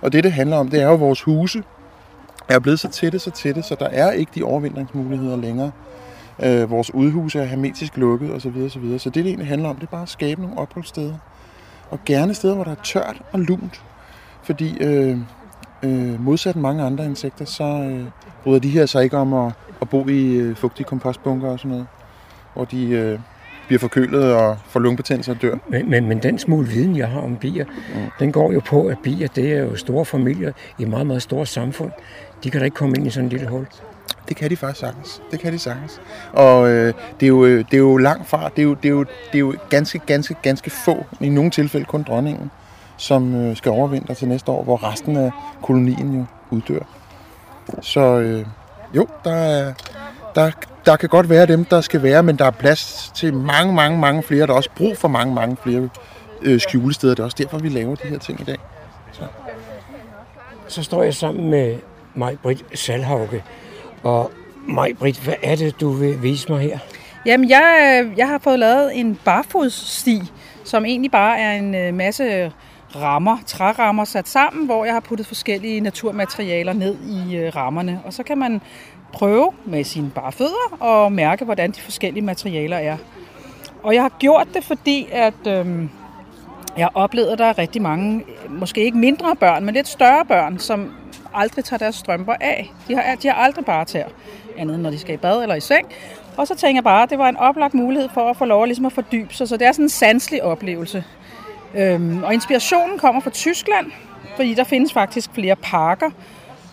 Og 0.00 0.12
det, 0.12 0.24
det 0.24 0.32
handler 0.32 0.56
om, 0.56 0.68
det 0.68 0.82
er 0.82 0.86
jo, 0.86 0.94
vores 0.94 1.22
huse 1.22 1.62
er 2.48 2.58
blevet 2.58 2.80
så 2.80 2.88
tætte, 2.88 3.18
så 3.18 3.30
tætte, 3.30 3.62
så 3.62 3.76
der 3.80 3.86
er 3.86 4.12
ikke 4.12 4.32
de 4.34 4.42
overvintringsmuligheder 4.42 5.36
længere. 5.36 5.70
Øh, 6.42 6.70
vores 6.70 6.94
udhuse 6.94 7.38
er 7.38 7.44
hermetisk 7.44 7.96
lukket 7.96 8.30
osv. 8.30 8.40
Så, 8.40 8.50
videre, 8.50 8.70
så, 8.70 8.78
videre. 8.78 8.98
så 8.98 9.10
det, 9.10 9.14
det 9.14 9.26
egentlig 9.26 9.48
handler 9.48 9.68
om, 9.68 9.76
det 9.76 9.82
er 9.82 9.90
bare 9.90 10.02
at 10.02 10.08
skabe 10.08 10.40
nogle 10.40 10.58
opholdssteder. 10.58 11.14
Og 11.90 11.98
gerne 12.06 12.34
steder, 12.34 12.54
hvor 12.54 12.64
der 12.64 12.70
er 12.70 12.82
tørt 12.84 13.22
og 13.32 13.40
lunt. 13.40 13.82
Fordi 14.42 14.78
øh, 14.80 15.18
øh, 15.82 16.24
modsat 16.24 16.56
mange 16.56 16.82
andre 16.82 17.04
insekter, 17.04 17.44
så 17.44 17.64
øh, 17.64 18.04
bryder 18.44 18.58
de 18.58 18.68
her 18.68 18.86
sig 18.86 19.04
ikke 19.04 19.16
om 19.16 19.34
at, 19.34 19.52
at 19.80 19.88
bo 19.88 20.08
i 20.08 20.34
øh, 20.34 20.56
fugtige 20.56 20.86
kompostbunker 20.86 21.48
og 21.48 21.58
sådan 21.58 21.70
noget. 21.70 21.86
Hvor 22.54 22.64
de 22.64 22.88
øh, 22.88 23.18
bliver 23.66 23.78
forkølet 23.78 24.34
og 24.34 24.58
får 24.68 24.80
lungebetændelse 24.80 25.30
og 25.30 25.42
dør. 25.42 25.54
Men, 25.68 25.90
men, 25.90 26.08
men 26.08 26.22
den 26.22 26.38
smule 26.38 26.68
viden, 26.68 26.96
jeg 26.96 27.08
har 27.08 27.20
om 27.20 27.36
bier, 27.36 27.64
mm. 27.64 28.00
den 28.18 28.32
går 28.32 28.52
jo 28.52 28.60
på, 28.66 28.86
at 28.86 28.98
bier, 29.02 29.28
det 29.28 29.52
er 29.52 29.60
jo 29.60 29.76
store 29.76 30.04
familier 30.04 30.52
i 30.78 30.84
meget, 30.84 31.06
meget 31.06 31.22
store 31.22 31.46
samfund. 31.46 31.90
De 32.44 32.50
kan 32.50 32.60
da 32.60 32.64
ikke 32.64 32.74
komme 32.74 32.94
ind 32.96 33.06
i 33.06 33.10
sådan 33.10 33.24
en 33.24 33.30
lille 33.30 33.48
hul. 33.48 33.66
Det 34.28 34.36
kan 34.36 34.50
de 34.50 34.56
faktisk 34.56 34.80
sagtens. 34.80 35.22
Det 35.30 35.40
kan 35.40 35.52
de 35.52 35.58
sagtens. 35.58 36.00
Og 36.32 36.68
øh, 36.68 36.94
det, 37.20 37.26
er 37.26 37.28
jo, 37.28 37.46
det 37.46 37.74
er 37.74 37.78
jo 37.78 37.96
langt 37.96 38.28
fra. 38.28 38.48
Det 38.48 38.58
er 38.58 38.62
jo, 38.62 38.74
det, 38.74 38.84
er 38.84 38.92
jo, 38.92 39.00
det 39.02 39.34
er 39.34 39.38
jo 39.38 39.54
ganske, 39.70 39.98
ganske, 39.98 40.36
ganske 40.42 40.70
få, 40.70 41.04
i 41.20 41.28
nogle 41.28 41.50
tilfælde 41.50 41.86
kun 41.86 42.02
dronningen, 42.02 42.50
som 42.96 43.34
øh, 43.34 43.56
skal 43.56 43.72
overvintre 43.72 44.14
til 44.14 44.28
næste 44.28 44.52
år, 44.52 44.64
hvor 44.64 44.92
resten 44.92 45.16
af 45.16 45.30
kolonien 45.62 46.14
jo 46.14 46.24
uddør. 46.50 46.80
Så 47.80 48.00
øh, 48.00 48.46
jo, 48.94 49.06
der, 49.24 49.34
er, 49.34 49.72
der, 50.36 50.50
der 50.86 50.96
kan 50.96 51.08
godt 51.08 51.30
være 51.30 51.46
dem, 51.46 51.64
der 51.64 51.80
skal 51.80 52.02
være, 52.02 52.22
men 52.22 52.36
der 52.36 52.44
er 52.44 52.50
plads 52.50 53.12
til 53.14 53.34
mange, 53.34 53.74
mange, 53.74 53.98
mange 53.98 54.22
flere. 54.22 54.46
Der 54.46 54.52
er 54.52 54.56
også 54.56 54.70
brug 54.76 54.98
for 54.98 55.08
mange, 55.08 55.34
mange 55.34 55.56
flere 55.62 55.88
øh, 56.42 56.60
skjulesteder. 56.60 57.14
Det 57.14 57.20
er 57.20 57.24
også 57.24 57.36
derfor, 57.40 57.58
vi 57.58 57.68
laver 57.68 57.94
de 57.94 58.08
her 58.08 58.18
ting 58.18 58.40
i 58.40 58.44
dag. 58.44 58.56
Så, 59.12 59.22
Så 60.68 60.82
står 60.82 61.02
jeg 61.02 61.14
sammen 61.14 61.50
med 61.50 61.76
Maj-Britt 62.14 62.78
Salhauke. 62.78 63.44
Og 64.02 64.30
Maj-Britt, 64.66 65.24
hvad 65.24 65.34
er 65.42 65.56
det, 65.56 65.80
du 65.80 65.90
vil 65.90 66.22
vise 66.22 66.52
mig 66.52 66.60
her? 66.60 66.78
Jamen, 67.26 67.50
jeg, 67.50 68.04
jeg 68.16 68.28
har 68.28 68.38
fået 68.38 68.58
lavet 68.58 69.00
en 69.00 69.18
barfodssti, 69.24 70.22
som 70.64 70.84
egentlig 70.84 71.10
bare 71.10 71.38
er 71.38 71.52
en 71.52 71.74
øh, 71.74 71.94
masse 71.94 72.52
rammer, 72.96 73.38
trærammer 73.46 74.04
sat 74.04 74.28
sammen, 74.28 74.66
hvor 74.66 74.84
jeg 74.84 74.94
har 74.94 75.00
puttet 75.00 75.26
forskellige 75.26 75.80
naturmaterialer 75.80 76.72
ned 76.72 76.96
i 77.08 77.36
øh, 77.36 77.56
rammerne. 77.56 78.00
Og 78.04 78.12
så 78.12 78.22
kan 78.22 78.38
man 78.38 78.60
prøve 79.16 79.52
med 79.64 79.84
sine 79.84 80.10
bare 80.10 80.32
fødder 80.32 80.76
og 80.80 81.12
mærke, 81.12 81.44
hvordan 81.44 81.70
de 81.70 81.80
forskellige 81.80 82.24
materialer 82.24 82.76
er. 82.76 82.96
Og 83.82 83.94
jeg 83.94 84.02
har 84.02 84.12
gjort 84.18 84.48
det, 84.54 84.64
fordi 84.64 85.08
at 85.12 85.46
øh, 85.46 85.66
jeg 86.76 86.88
oplevede, 86.94 87.32
at 87.32 87.38
der 87.38 87.44
er 87.44 87.58
rigtig 87.58 87.82
mange, 87.82 88.24
måske 88.48 88.84
ikke 88.84 88.98
mindre 88.98 89.36
børn, 89.36 89.64
men 89.64 89.74
lidt 89.74 89.88
større 89.88 90.24
børn, 90.24 90.58
som 90.58 90.92
aldrig 91.34 91.64
tager 91.64 91.78
deres 91.78 91.94
strømper 91.94 92.34
af. 92.40 92.72
De 92.88 92.94
har, 92.94 93.14
de 93.14 93.28
har 93.28 93.34
aldrig 93.34 93.64
bare 93.64 93.84
tær, 93.84 94.04
andet 94.56 94.80
når 94.80 94.90
de 94.90 94.98
skal 94.98 95.14
i 95.14 95.18
bad 95.18 95.42
eller 95.42 95.54
i 95.54 95.60
seng. 95.60 95.86
Og 96.36 96.46
så 96.46 96.54
tænker 96.54 96.76
jeg 96.76 96.84
bare, 96.84 97.02
at 97.02 97.10
det 97.10 97.18
var 97.18 97.28
en 97.28 97.36
oplagt 97.36 97.74
mulighed 97.74 98.08
for 98.14 98.30
at 98.30 98.36
få 98.36 98.44
lov 98.44 98.62
at, 98.62 98.68
ligesom 98.68 98.86
at 98.86 98.92
fordybe 98.92 99.34
sig. 99.34 99.48
Så 99.48 99.56
det 99.56 99.66
er 99.66 99.72
sådan 99.72 99.84
en 99.84 99.88
sanselig 99.88 100.42
oplevelse. 100.42 101.04
Øhm, 101.74 102.22
og 102.22 102.34
inspirationen 102.34 102.98
kommer 102.98 103.20
fra 103.20 103.30
Tyskland, 103.30 103.86
fordi 104.36 104.54
der 104.54 104.64
findes 104.64 104.92
faktisk 104.92 105.30
flere 105.34 105.56
parker, 105.56 106.10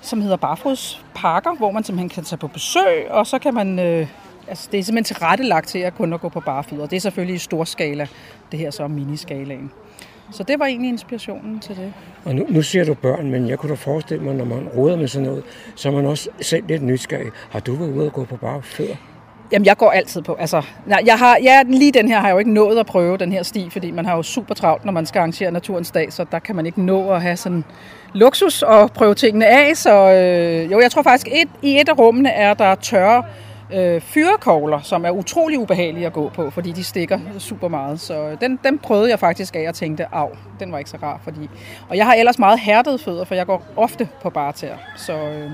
som 0.04 0.22
hedder 0.22 0.38
barfodsparker, 0.38 1.56
hvor 1.56 1.72
man 1.72 1.84
simpelthen 1.84 2.10
kan 2.10 2.24
tage 2.24 2.38
på 2.40 2.48
besøg, 2.48 3.12
og 3.12 3.28
så 3.28 3.40
kan 3.40 3.54
man... 3.54 3.80
Øh, 3.80 4.08
altså 4.48 4.70
det 4.72 4.80
er 4.80 4.84
simpelthen 4.84 5.16
tilrettelagt 5.16 5.68
til 5.68 5.80
at 5.80 5.96
kun 5.96 6.14
at 6.14 6.22
gå 6.22 6.30
på 6.30 6.40
barfødder. 6.40 6.86
Det 6.86 6.96
er 6.96 7.02
selvfølgelig 7.02 7.36
i 7.36 7.40
stor 7.40 7.64
skala, 7.64 8.08
det 8.52 8.60
her 8.60 8.72
så 8.72 8.84
er 8.84 8.88
miniskalaen. 8.88 9.72
Så 10.32 10.44
det 10.44 10.60
var 10.60 10.66
egentlig 10.66 10.90
inspirationen 10.90 11.60
til 11.60 11.76
det. 11.76 11.94
Og 12.26 12.36
nu, 12.36 12.46
nu 12.50 12.62
siger 12.62 12.86
du 12.86 12.94
børn, 12.94 13.32
men 13.32 13.50
jeg 13.50 13.60
kunne 13.60 13.70
da 13.70 13.76
forestille 13.76 14.24
mig, 14.24 14.36
når 14.36 14.46
man 14.46 14.70
råder 14.78 14.98
med 14.98 15.08
sådan 15.08 15.28
noget, 15.28 15.44
så 15.76 15.90
er 15.90 15.94
man 15.94 16.06
også 16.06 16.30
selv 16.42 16.64
lidt 16.68 16.82
nysgerrig. 16.82 17.32
Har 17.50 17.60
du 17.60 17.76
været 17.76 17.92
ude 17.92 18.06
og 18.06 18.14
gå 18.14 18.26
på 18.26 18.36
bare 18.36 18.62
fødder? 18.62 18.96
Jamen, 19.52 19.66
jeg 19.66 19.78
går 19.78 19.92
altid 19.92 20.22
på. 20.22 20.34
Altså, 20.34 20.62
nej, 20.86 21.02
jeg 21.06 21.20
har, 21.20 21.38
ja, 21.44 21.64
lige 21.68 21.92
den 21.92 22.08
her 22.08 22.20
har 22.20 22.28
jeg 22.28 22.34
jo 22.34 22.40
ikke 22.40 22.52
nået 22.52 22.78
at 22.78 22.86
prøve, 22.86 23.18
den 23.18 23.32
her 23.32 23.44
sti, 23.44 23.70
fordi 23.70 23.92
man 23.92 24.06
har 24.06 24.16
jo 24.16 24.24
super 24.24 24.54
travlt, 24.54 24.86
når 24.86 24.92
man 24.92 25.06
skal 25.06 25.20
arrangere 25.20 25.52
Naturens 25.52 25.92
Dag, 25.92 26.14
så 26.14 26.26
der 26.32 26.40
kan 26.40 26.56
man 26.56 26.66
ikke 26.66 26.82
nå 26.82 27.12
at 27.12 27.22
have 27.22 27.38
sådan 27.38 27.64
luksus 28.14 28.62
og 28.62 28.92
prøve 28.92 29.16
tingene 29.16 29.48
af. 29.48 29.78
Så 29.78 30.12
øh, 30.12 30.72
jo, 30.72 30.80
jeg 30.80 30.92
tror 30.92 31.02
faktisk, 31.02 31.28
et, 31.28 31.50
i 31.62 31.80
et 31.80 31.90
af 31.90 32.00
rummene 32.00 32.30
er 32.30 32.54
der 32.54 32.76
tørre 32.76 33.24
øh, 33.74 34.02
fyrekogler, 34.02 34.82
som 34.82 35.06
er 35.06 35.10
utrolig 35.10 35.60
ubehagelige 35.60 36.06
at 36.06 36.14
gå 36.14 36.30
på, 36.30 36.50
fordi 36.50 36.72
de 36.72 36.84
stikker 36.84 37.20
super 37.40 37.68
meget. 37.68 38.00
Så 38.00 38.14
øh, 38.14 38.42
den, 38.42 38.60
den 38.64 38.80
prøvede 38.80 39.10
jeg 39.10 39.20
faktisk 39.20 39.56
af 39.56 39.66
og 39.68 39.76
tænkte, 39.76 40.06
af, 40.16 40.30
den 40.60 40.72
var 40.72 40.78
ikke 40.78 40.90
så 40.90 40.98
rar. 41.04 41.20
Fordi... 41.24 41.50
Og 41.90 41.98
jeg 41.98 42.06
har 42.06 42.14
ellers 42.14 42.40
meget 42.40 42.60
hærdede 42.60 43.00
fødder, 43.00 43.24
for 43.24 43.36
jeg 43.36 43.46
går 43.46 43.64
ofte 43.76 44.10
på 44.22 44.30
barter. 44.30 44.78
Så, 44.98 45.14
øh, 45.14 45.52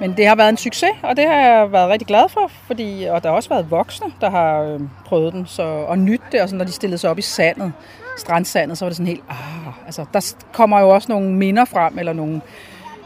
men 0.00 0.14
det 0.16 0.26
har 0.26 0.34
været 0.34 0.48
en 0.48 0.56
succes, 0.56 0.90
og 1.02 1.16
det 1.16 1.26
har 1.26 1.34
jeg 1.34 1.72
været 1.72 1.90
rigtig 1.90 2.06
glad 2.06 2.28
for, 2.28 2.50
fordi, 2.66 3.06
og 3.10 3.22
der 3.22 3.28
har 3.28 3.36
også 3.36 3.48
været 3.48 3.70
voksne, 3.70 4.06
der 4.20 4.30
har 4.30 4.62
øh, 4.62 4.80
prøvet 5.06 5.32
den, 5.32 5.46
så, 5.46 5.62
og 5.62 5.98
nyt 5.98 6.22
det, 6.32 6.40
og 6.40 6.48
sådan, 6.48 6.58
når 6.58 6.64
de 6.64 6.72
stillede 6.72 6.98
sig 6.98 7.10
op 7.10 7.18
i 7.18 7.22
sandet, 7.22 7.72
strandsandet, 8.16 8.78
så 8.78 8.84
var 8.84 8.88
det 8.88 8.96
sådan 8.96 9.06
helt, 9.06 9.24
ah, 9.28 9.86
altså, 9.86 10.04
der 10.12 10.34
kommer 10.52 10.80
jo 10.80 10.88
også 10.88 11.12
nogle 11.12 11.30
minder 11.32 11.64
frem, 11.64 11.98
eller 11.98 12.12
nogle, 12.12 12.40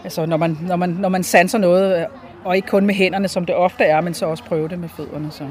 altså, 0.05 0.27
når 0.27 0.37
man, 0.37 0.59
når 0.61 0.77
man, 0.77 0.89
når 0.89 1.09
man 1.09 1.23
sanser 1.23 1.59
noget, 1.59 2.07
og 2.45 2.57
ikke 2.57 2.69
kun 2.69 2.87
med 2.87 2.95
hænderne, 2.95 3.29
som 3.29 3.47
det 3.47 3.55
ofte 3.55 3.85
er, 3.85 4.01
men 4.01 4.15
så 4.15 4.27
også 4.27 4.45
prøve 4.45 4.69
det 4.69 4.79
med 4.79 4.89
fødderne. 4.89 5.31
Så, 5.31 5.45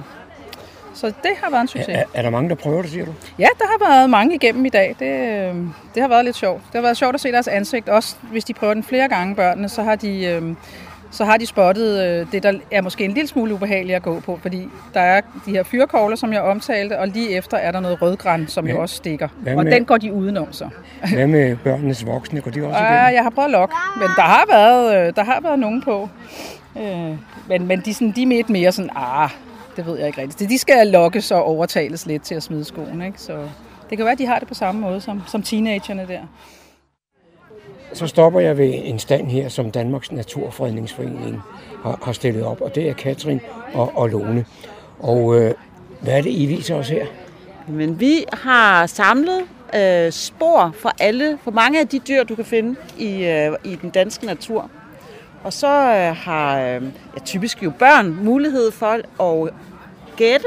så 0.94 1.08
det 1.08 1.32
har 1.44 1.50
været 1.50 1.62
en 1.62 1.68
succes. 1.68 1.96
Er, 1.98 2.04
er 2.14 2.22
der 2.22 2.30
mange, 2.30 2.50
der 2.50 2.56
prøver 2.56 2.82
det, 2.82 2.92
siger 2.92 3.06
du? 3.06 3.14
Ja, 3.40 3.48
der 3.60 3.66
har 3.66 3.90
været 3.90 4.10
mange 4.10 4.36
igennem 4.36 4.66
i 4.66 4.70
dag. 4.70 4.96
Det, 5.00 5.06
øh, 5.06 5.56
det 5.94 6.02
har 6.02 6.08
været 6.08 6.26
lidt 6.26 6.36
sjovt. 6.36 6.62
Det 6.66 6.74
har 6.74 6.82
været 6.82 6.98
sjovt 6.98 7.16
at 7.16 7.22
se 7.22 7.32
deres 7.32 7.48
ansigt. 7.48 7.90
Også 7.90 8.16
hvis 8.32 8.46
de 8.46 8.54
prøver 8.54 8.74
den 8.74 8.84
flere 8.84 9.08
gange, 9.08 9.36
børnene, 9.36 9.70
så 9.70 9.84
har 9.84 9.96
de... 9.96 10.26
Øh, 10.26 10.56
så 11.12 11.26
har 11.26 11.38
de 11.38 11.46
spottet 11.46 12.06
øh, 12.06 12.32
det, 12.32 12.44
der 12.44 12.54
er 12.72 12.82
måske 12.82 13.06
en 13.06 13.12
lille 13.12 13.28
smule 13.28 13.54
ubehageligt 13.54 13.96
at 13.96 14.02
gå 14.02 14.20
på, 14.20 14.40
fordi 14.42 14.70
der 14.94 15.00
er 15.00 15.22
de 15.46 15.52
her 15.52 15.64
fyrkogler, 15.64 16.16
som 16.16 16.34
jeg 16.34 16.42
omtalte, 16.42 17.00
og 17.00 17.08
lige 17.08 17.30
efter 17.30 17.58
er 17.58 17.72
der 17.72 17.80
noget 17.80 18.02
rødgræn, 18.02 18.48
som 18.48 18.68
jo 18.68 18.82
også 18.82 18.96
stikker. 18.96 19.28
Og 19.58 19.66
den 19.66 19.86
går 19.86 19.98
de 19.98 20.14
udenom 20.14 20.54
så. 20.54 20.70
Hvad 21.14 21.28
med 21.28 21.56
børnenes 21.64 22.06
voksne? 22.06 22.42
Går 22.42 22.52
de 22.52 22.66
også 22.66 22.80
igennem? 22.80 23.14
Jeg 23.14 23.24
har 23.24 23.30
prøvet 23.30 23.48
at 23.48 23.52
lokke, 23.52 23.76
men 23.98 24.08
der 24.16 24.22
har 24.22 24.46
været, 24.50 25.16
der 25.16 25.24
har 25.24 25.40
været 25.42 25.60
nogen 25.60 25.82
på. 25.82 26.10
Øh, 26.78 27.16
men, 27.50 27.68
men 27.68 27.82
de, 27.86 27.94
sådan, 27.94 28.14
de 28.16 28.24
er 28.24 28.28
lidt 28.28 28.50
mere 28.50 28.72
sådan, 28.72 28.92
ah, 28.96 29.30
det 29.76 29.86
ved 29.86 29.98
jeg 29.98 30.08
ikke 30.08 30.22
rigtigt. 30.22 30.50
De 30.50 30.58
skal 30.58 30.88
lokkes 30.88 31.32
og 31.32 31.44
overtales 31.44 32.06
lidt 32.06 32.24
til 32.24 32.36
at 32.36 32.44
smide 32.44 32.66
skoen, 32.66 33.02
ikke? 33.02 33.22
Så 33.22 33.34
det 33.90 33.98
kan 33.98 34.06
være, 34.06 34.12
at 34.12 34.20
de 34.20 34.26
har 34.26 34.40
det 34.40 34.48
på 34.48 34.54
samme 34.54 34.82
måde 34.82 35.02
som, 35.02 35.22
som 35.28 35.44
teenagerne 35.44 36.06
der. 36.08 36.20
Så 37.94 38.08
stopper 38.08 38.40
jeg 38.40 38.58
ved 38.58 38.74
en 38.84 39.00
stand 39.00 39.28
her, 39.28 39.50
som 39.50 39.72
Danmarks 39.72 40.12
Naturfredningsforening 40.12 41.42
har, 41.84 42.00
har 42.04 42.12
stillet 42.12 42.44
op, 42.44 42.62
og 42.62 42.76
det 42.76 42.90
er 42.90 42.94
Katrin 42.94 43.42
og, 43.74 43.92
og 43.96 44.10
Lone. 44.10 44.46
Og 45.00 45.36
øh, 45.40 45.54
hvad 46.02 46.18
er 46.18 46.22
det, 46.22 46.30
I 46.30 46.46
viser 46.46 46.76
os 46.76 46.90
her? 46.90 47.06
Men 47.68 48.00
vi 48.00 48.26
har 48.34 48.86
samlet 48.86 49.42
øh, 49.76 50.12
spor 50.12 50.72
for 50.80 50.92
alle, 51.00 51.38
for 51.44 51.52
mange 51.52 51.80
af 51.80 51.88
de 51.88 52.00
dyr, 52.00 52.24
du 52.24 52.36
kan 52.36 52.46
finde 52.46 52.76
i, 52.98 53.26
øh, 53.26 53.52
i 53.64 53.76
den 53.76 53.90
danske 53.90 54.26
natur. 54.26 54.70
Og 55.44 55.54
så 55.54 55.68
øh, 55.68 56.16
har 56.16 56.60
øh, 56.60 56.84
ja, 57.16 57.20
typisk 57.26 57.64
jo 57.64 57.72
børn 57.80 58.18
mulighed 58.24 58.72
for 58.72 59.22
at 59.24 59.54
gætte, 60.16 60.46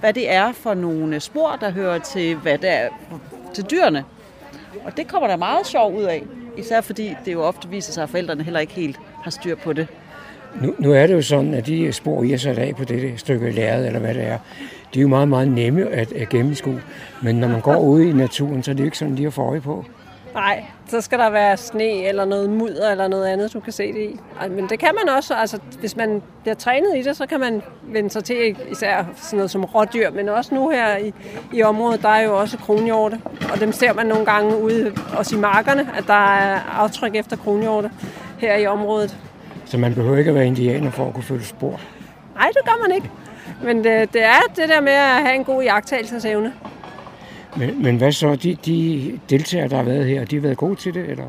hvad 0.00 0.12
det 0.12 0.30
er 0.32 0.52
for 0.52 0.74
nogle 0.74 1.20
spor, 1.20 1.58
der 1.60 1.70
hører 1.70 1.98
til, 1.98 2.34
hvad 2.36 2.58
det 2.58 2.70
er, 2.70 2.88
til 3.54 3.64
dyrene. 3.70 4.04
Og 4.84 4.96
det 4.96 5.08
kommer 5.08 5.28
der 5.28 5.36
meget 5.36 5.66
sjov 5.66 5.94
ud 5.96 6.02
af. 6.02 6.24
Især 6.56 6.80
fordi 6.80 7.14
det 7.24 7.32
jo 7.32 7.42
ofte 7.42 7.68
viser 7.68 7.92
sig, 7.92 8.02
at 8.02 8.08
forældrene 8.08 8.42
heller 8.44 8.60
ikke 8.60 8.72
helt 8.72 8.96
har 9.22 9.30
styr 9.30 9.54
på 9.54 9.72
det. 9.72 9.86
Nu, 10.60 10.74
nu 10.78 10.92
er 10.92 11.06
det 11.06 11.14
jo 11.14 11.22
sådan, 11.22 11.54
at 11.54 11.66
de 11.66 11.92
spor, 11.92 12.22
I 12.22 12.30
har 12.30 12.36
sat 12.36 12.58
af 12.58 12.76
på 12.76 12.84
dette 12.84 13.18
stykke 13.18 13.50
lærred, 13.50 13.86
eller 13.86 14.00
hvad 14.00 14.14
det 14.14 14.22
er, 14.22 14.38
de 14.94 14.98
er 14.98 15.02
jo 15.02 15.08
meget, 15.08 15.28
meget 15.28 15.48
nemme 15.48 15.88
at, 15.90 16.12
at 16.12 16.28
gennemskue. 16.28 16.82
Men 17.22 17.36
når 17.36 17.48
man 17.48 17.60
går 17.60 17.76
ud 17.76 18.00
i 18.00 18.12
naturen, 18.12 18.62
så 18.62 18.70
er 18.70 18.74
det 18.74 18.80
jo 18.80 18.84
ikke 18.84 18.98
sådan, 18.98 19.14
lige 19.14 19.26
at 19.26 19.32
få 19.32 19.42
øje 19.42 19.60
på. 19.60 19.84
Nej, 20.34 20.64
så 20.86 21.00
skal 21.00 21.18
der 21.18 21.30
være 21.30 21.56
sne 21.56 22.04
eller 22.04 22.24
noget 22.24 22.50
mudder 22.50 22.90
eller 22.90 23.08
noget 23.08 23.26
andet, 23.26 23.52
du 23.52 23.60
kan 23.60 23.72
se 23.72 23.92
det 23.92 24.00
i. 24.00 24.20
Men 24.50 24.68
det 24.68 24.78
kan 24.78 24.90
man 25.04 25.14
også, 25.16 25.34
altså 25.34 25.58
hvis 25.80 25.96
man 25.96 26.22
bliver 26.42 26.54
trænet 26.54 26.96
i 26.96 27.02
det, 27.02 27.16
så 27.16 27.26
kan 27.26 27.40
man 27.40 27.62
vende 27.82 28.10
sig 28.10 28.24
til 28.24 28.56
især 28.70 29.04
sådan 29.16 29.36
noget 29.36 29.50
som 29.50 29.64
rådyr, 29.64 30.10
men 30.10 30.28
også 30.28 30.54
nu 30.54 30.68
her 30.70 30.96
i, 30.96 31.12
i 31.52 31.62
området, 31.62 32.02
der 32.02 32.08
er 32.08 32.22
jo 32.22 32.40
også 32.40 32.58
kronhjorte, 32.58 33.20
og 33.52 33.60
dem 33.60 33.72
ser 33.72 33.92
man 33.92 34.06
nogle 34.06 34.24
gange 34.24 34.62
ude 34.62 34.92
også 35.16 35.36
i 35.36 35.38
markerne, 35.38 35.88
at 35.96 36.04
der 36.06 36.34
er 36.36 36.60
aftryk 36.78 37.14
efter 37.14 37.36
kronhjorte 37.36 37.90
her 38.38 38.56
i 38.56 38.66
området. 38.66 39.16
Så 39.64 39.78
man 39.78 39.94
behøver 39.94 40.18
ikke 40.18 40.28
at 40.28 40.34
være 40.34 40.46
indianer 40.46 40.90
for 40.90 41.06
at 41.06 41.14
kunne 41.14 41.24
følge 41.24 41.44
spor? 41.44 41.80
Nej, 42.34 42.48
det 42.48 42.64
gør 42.64 42.86
man 42.88 42.96
ikke. 42.96 43.10
Men 43.62 43.84
det, 43.84 44.12
det 44.12 44.24
er 44.24 44.40
det 44.56 44.68
der 44.68 44.80
med 44.80 44.92
at 44.92 45.22
have 45.22 45.34
en 45.34 45.44
god 45.44 45.62
jagttagelsesevne. 45.62 46.52
Men, 47.56 47.82
men 47.82 47.96
hvad 47.96 48.12
så? 48.12 48.34
De, 48.36 48.54
de 48.64 49.20
deltagere, 49.30 49.68
der 49.68 49.76
har 49.76 49.82
været 49.82 50.06
her, 50.06 50.24
de 50.24 50.36
har 50.36 50.42
været 50.42 50.56
gode 50.56 50.76
til 50.76 50.94
det, 50.94 51.08
eller? 51.10 51.24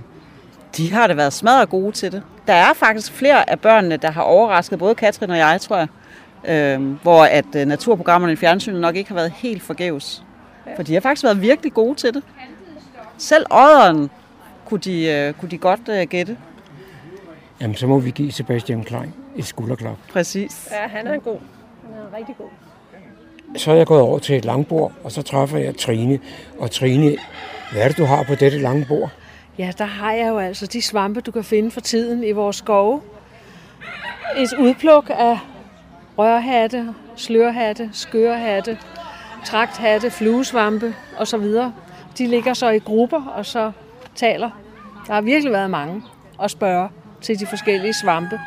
De 0.78 0.92
har 0.94 1.08
da 1.08 1.14
været 1.14 1.34
smadret 1.34 1.70
gode 1.70 1.92
til 1.92 2.12
det. 2.12 2.24
Der 2.48 2.54
er 2.54 2.74
faktisk 2.74 3.12
flere 3.12 3.50
af 3.50 3.60
børnene, 3.60 3.98
der 3.98 4.12
har 4.12 4.22
overrasket 4.22 4.80
både 4.80 4.96
Katrin 4.96 5.30
og 5.30 5.38
jeg, 5.38 5.62
tror 5.62 5.78
jeg. 5.78 5.88
øh, 6.76 6.92
hvor 7.02 7.24
at 7.24 7.46
øh, 7.56 7.66
naturprogrammerne 7.66 8.34
i 8.34 8.36
fjernsynet 8.36 8.82
nok 8.82 8.96
ikke 8.96 9.10
har 9.10 9.16
været 9.16 9.32
helt 9.32 9.62
forgæves. 9.64 10.24
For 10.76 10.84
de 10.84 10.94
har 10.94 11.02
faktisk 11.02 11.24
været 11.24 11.42
virkelig 11.42 11.74
gode 11.74 11.96
til 11.96 12.14
det. 12.14 12.24
Selv 13.18 13.46
ådderen 13.52 14.10
kunne 14.66 14.80
de, 14.80 15.06
øh, 15.06 15.34
kunne 15.34 15.52
de 15.52 15.58
godt 15.58 15.90
øh, 15.90 16.08
gætte. 16.08 16.38
Jamen, 17.62 17.76
så 17.76 17.88
må 17.88 18.00
vi 18.00 18.12
give 18.12 18.32
Sebastian 18.32 18.84
Klein 18.84 19.14
et 19.36 19.46
skulderklap. 19.46 19.98
Præcis. 20.14 20.68
Ja, 20.72 20.88
han 20.88 21.08
er 21.08 21.20
god. 21.20 21.38
Han 21.84 22.02
er 22.14 22.18
rigtig 22.18 22.36
god. 22.38 22.48
Så 23.58 23.72
er 23.72 23.76
jeg 23.76 23.88
gået 23.88 24.02
over 24.02 24.20
til 24.20 24.36
et 24.38 24.46
langbord, 24.46 24.92
og 25.04 25.12
så 25.12 25.22
træffer 25.22 25.58
jeg 25.58 25.78
Trine. 25.78 26.20
Og 26.60 26.72
Trine, 26.72 27.16
hvad 27.72 27.82
er 27.82 27.88
det, 27.88 27.98
du 27.98 28.06
har 28.06 28.24
på 28.24 28.36
dette 28.36 28.58
langbord? 28.58 29.10
Ja, 29.58 29.72
der 29.78 29.86
har 29.86 30.14
jeg 30.14 30.30
jo 30.30 30.38
altså 30.38 30.68
de 30.68 30.82
svampe, 30.82 31.22
du 31.22 31.32
kan 31.32 31.44
finde 31.44 31.72
for 31.72 31.82
tiden 31.82 32.24
i 32.24 32.32
vores 32.32 32.56
skove. 32.56 33.02
Et 34.38 34.54
udpluk 34.60 35.10
af 35.10 35.40
rørhatte, 36.18 36.94
slørhatte, 37.16 37.90
skørhatte, 37.94 38.78
tragthatte, 39.46 40.12
fluesvampe 40.12 40.96
osv. 41.18 41.46
De 42.18 42.28
ligger 42.28 42.54
så 42.54 42.70
i 42.70 42.80
grupper 42.80 43.26
og 43.26 43.46
så 43.46 43.72
taler. 44.16 44.50
Der 45.08 45.14
har 45.14 45.22
virkelig 45.22 45.54
været 45.54 45.70
mange 45.70 46.02
at 46.44 46.52
spørge 46.52 46.90
til 47.22 47.40
de 47.40 47.46
forskellige 47.46 47.94
svampe. 47.94 48.40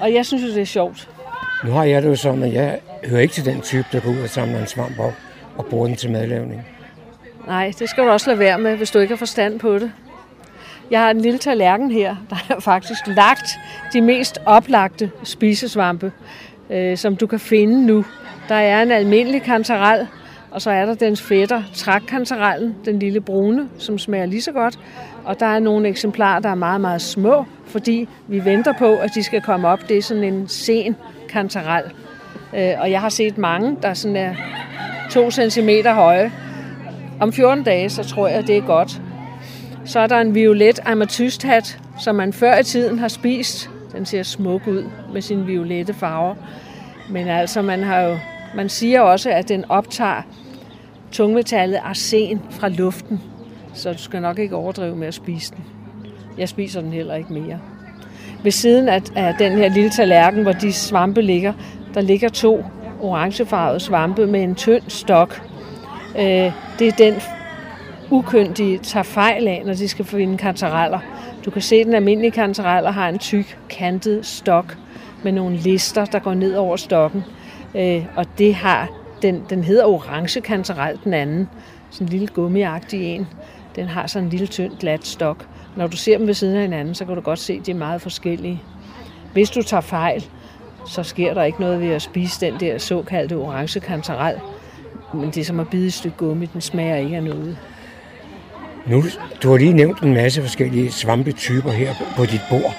Og 0.00 0.14
jeg 0.14 0.26
synes 0.26 0.42
jo, 0.42 0.48
det 0.48 0.60
er 0.60 0.64
sjovt. 0.64 1.08
Nu 1.64 1.70
har 1.70 1.84
jeg 1.84 2.02
det 2.02 2.08
jo 2.08 2.16
sådan, 2.16 2.42
at 2.42 2.52
jeg 2.52 2.80
hører 3.04 3.20
ikke 3.20 3.34
til 3.34 3.44
den 3.44 3.60
type, 3.60 3.86
der 3.92 4.00
går 4.00 4.10
ud 4.10 4.18
og 4.18 4.28
samler 4.28 4.60
en 4.60 4.66
svamp 4.66 4.98
op 4.98 5.14
og 5.56 5.66
bruger 5.66 5.86
den 5.86 5.96
til 5.96 6.10
madlavning. 6.10 6.66
Nej, 7.46 7.72
det 7.78 7.88
skal 7.88 8.04
du 8.04 8.10
også 8.10 8.30
lade 8.30 8.38
være 8.38 8.58
med, 8.58 8.76
hvis 8.76 8.90
du 8.90 8.98
ikke 8.98 9.12
har 9.12 9.18
forstand 9.18 9.60
på 9.60 9.78
det. 9.78 9.92
Jeg 10.90 11.00
har 11.00 11.10
en 11.10 11.20
lille 11.20 11.38
tallerken 11.38 11.90
her, 11.90 12.16
der 12.30 12.36
har 12.36 12.60
faktisk 12.60 13.06
lagt 13.06 13.48
de 13.92 14.00
mest 14.00 14.38
oplagte 14.46 15.10
spisesvampe, 15.22 16.12
øh, 16.70 16.96
som 16.96 17.16
du 17.16 17.26
kan 17.26 17.40
finde 17.40 17.86
nu. 17.86 18.04
Der 18.48 18.54
er 18.54 18.82
en 18.82 18.90
almindelig 18.90 19.42
kantarel, 19.42 20.06
og 20.50 20.62
så 20.62 20.70
er 20.70 20.86
der 20.86 20.94
dens 20.94 21.22
fætter, 21.22 21.62
trækkantarellen, 21.74 22.76
den 22.84 22.98
lille 22.98 23.20
brune, 23.20 23.68
som 23.78 23.98
smager 23.98 24.26
lige 24.26 24.42
så 24.42 24.52
godt. 24.52 24.78
Og 25.24 25.40
der 25.40 25.46
er 25.46 25.58
nogle 25.58 25.88
eksemplarer, 25.88 26.40
der 26.40 26.48
er 26.48 26.54
meget, 26.54 26.80
meget 26.80 27.02
små, 27.02 27.44
fordi 27.66 28.08
vi 28.28 28.44
venter 28.44 28.72
på, 28.78 28.96
at 28.96 29.10
de 29.14 29.22
skal 29.22 29.40
komme 29.40 29.68
op. 29.68 29.88
Det 29.88 29.98
er 29.98 30.02
sådan 30.02 30.24
en 30.24 30.48
sen 30.48 30.96
kantarel. 31.30 31.84
Øh, 32.56 32.72
og 32.80 32.90
jeg 32.90 33.00
har 33.00 33.08
set 33.08 33.38
mange, 33.38 33.76
der 33.82 33.94
sådan 33.94 34.16
er 34.16 34.34
2 35.10 35.30
cm 35.30 35.68
høje. 35.86 36.32
Om 37.20 37.32
14 37.32 37.64
dage, 37.64 37.90
så 37.90 38.04
tror 38.04 38.28
jeg, 38.28 38.46
det 38.46 38.56
er 38.56 38.60
godt. 38.66 39.02
Så 39.84 40.00
er 40.00 40.06
der 40.06 40.20
en 40.20 40.34
violet 40.34 40.80
ametysthat, 40.84 41.78
som 42.00 42.14
man 42.14 42.32
før 42.32 42.58
i 42.58 42.64
tiden 42.64 42.98
har 42.98 43.08
spist. 43.08 43.70
Den 43.92 44.06
ser 44.06 44.22
smuk 44.22 44.66
ud 44.66 44.84
med 45.12 45.22
sine 45.22 45.46
violette 45.46 45.94
farver. 45.94 46.34
Men 47.10 47.28
altså, 47.28 47.62
man, 47.62 47.82
har 47.82 48.00
jo, 48.00 48.18
man 48.54 48.68
siger 48.68 49.00
også, 49.00 49.30
at 49.30 49.48
den 49.48 49.64
optager 49.68 50.22
tungmetallet 51.12 51.80
arsen 51.84 52.42
fra 52.50 52.68
luften. 52.68 53.20
Så 53.74 53.92
du 53.92 53.98
skal 53.98 54.22
nok 54.22 54.38
ikke 54.38 54.56
overdrive 54.56 54.96
med 54.96 55.08
at 55.08 55.14
spise 55.14 55.54
den. 55.56 55.64
Jeg 56.38 56.48
spiser 56.48 56.80
den 56.80 56.92
heller 56.92 57.14
ikke 57.14 57.32
mere. 57.32 57.58
Ved 58.42 58.52
siden 58.52 58.88
af, 58.88 59.02
af 59.16 59.34
den 59.38 59.52
her 59.52 59.68
lille 59.68 59.90
tallerken, 59.90 60.42
hvor 60.42 60.52
de 60.52 60.72
svampe 60.72 61.22
ligger, 61.22 61.52
der 61.94 62.00
ligger 62.00 62.28
to 62.28 62.64
orangefarvede 63.00 63.80
svampe 63.80 64.26
med 64.26 64.42
en 64.42 64.54
tynd 64.54 64.82
stok. 64.88 65.42
Øh, 66.18 66.52
det 66.78 66.88
er 66.88 66.92
den 66.98 67.14
ukyndige 68.10 68.78
tager 68.78 69.02
fejl 69.02 69.48
af, 69.48 69.62
når 69.66 69.74
de 69.74 69.88
skal 69.88 70.04
finde 70.04 70.38
kantareller. 70.38 70.98
Du 71.44 71.50
kan 71.50 71.62
se, 71.62 71.76
at 71.76 71.86
den 71.86 71.94
almindelige 71.94 72.30
kantareller 72.30 72.90
har 72.90 73.08
en 73.08 73.18
tyk, 73.18 73.58
kantet 73.70 74.26
stok 74.26 74.76
med 75.24 75.32
nogle 75.32 75.56
lister, 75.56 76.04
der 76.04 76.18
går 76.18 76.34
ned 76.34 76.54
over 76.54 76.76
stokken. 76.76 77.24
Øh, 77.74 78.04
og 78.16 78.26
det 78.38 78.54
har, 78.54 78.88
den, 79.22 79.42
den 79.50 79.64
hedder 79.64 79.84
orange 79.84 80.40
kantarel, 80.40 80.98
den 81.04 81.14
anden. 81.14 81.48
Sådan 81.90 82.06
en 82.06 82.10
lille 82.10 82.26
gummiagtig 82.26 83.02
en. 83.02 83.26
Den 83.76 83.86
har 83.86 84.06
sådan 84.06 84.26
en 84.26 84.30
lille 84.30 84.46
tynd, 84.46 84.72
glat 84.80 85.06
stok. 85.06 85.46
Når 85.76 85.86
du 85.86 85.96
ser 85.96 86.18
dem 86.18 86.26
ved 86.26 86.34
siden 86.34 86.56
af 86.56 86.62
hinanden, 86.62 86.94
så 86.94 87.04
kan 87.04 87.14
du 87.14 87.20
godt 87.20 87.38
se, 87.38 87.52
at 87.52 87.66
de 87.66 87.70
er 87.70 87.74
meget 87.74 88.02
forskellige. 88.02 88.62
Hvis 89.32 89.50
du 89.50 89.62
tager 89.62 89.80
fejl, 89.80 90.24
så 90.86 91.02
sker 91.02 91.34
der 91.34 91.42
ikke 91.42 91.60
noget 91.60 91.80
ved 91.80 91.88
at 91.88 92.02
spise 92.02 92.40
den 92.40 92.60
der 92.60 92.78
såkaldte 92.78 93.36
orange 93.36 93.80
kantarel. 93.80 94.34
Men 95.14 95.30
det 95.30 95.38
er 95.38 95.44
som 95.44 95.60
at 95.60 95.68
bide 95.68 95.86
et 95.86 95.92
stykke 95.92 96.16
gummi, 96.16 96.46
den 96.46 96.60
smager 96.60 96.96
ikke 96.96 97.16
af 97.16 97.22
noget. 97.22 97.58
Nu, 98.86 99.02
du 99.42 99.50
har 99.50 99.56
lige 99.56 99.72
nævnt 99.72 100.00
en 100.00 100.14
masse 100.14 100.42
forskellige 100.42 100.92
svampetyper 100.92 101.70
her 101.70 101.94
på, 102.16 102.24
dit 102.24 102.40
bord. 102.50 102.74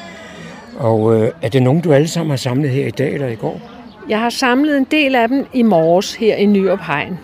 Og 0.78 1.16
øh, 1.16 1.32
er 1.42 1.50
det 1.50 1.64
nogen, 1.64 1.82
du 1.82 1.94
alle 1.94 2.08
sammen 2.08 2.30
har 2.30 2.38
samlet 2.38 2.70
her 2.70 2.88
i 2.88 2.92
dag 2.92 3.14
eller 3.14 3.28
i 3.28 3.36
går? 3.36 3.62
Jeg 4.10 4.20
har 4.20 4.30
samlet 4.30 4.78
en 4.78 4.88
del 4.92 5.16
af 5.16 5.28
dem 5.28 5.46
i 5.54 5.64
morges 5.64 6.16
her 6.16 6.36
i 6.36 6.46
Nyrup 6.46 6.80
Hegn. 6.80 7.20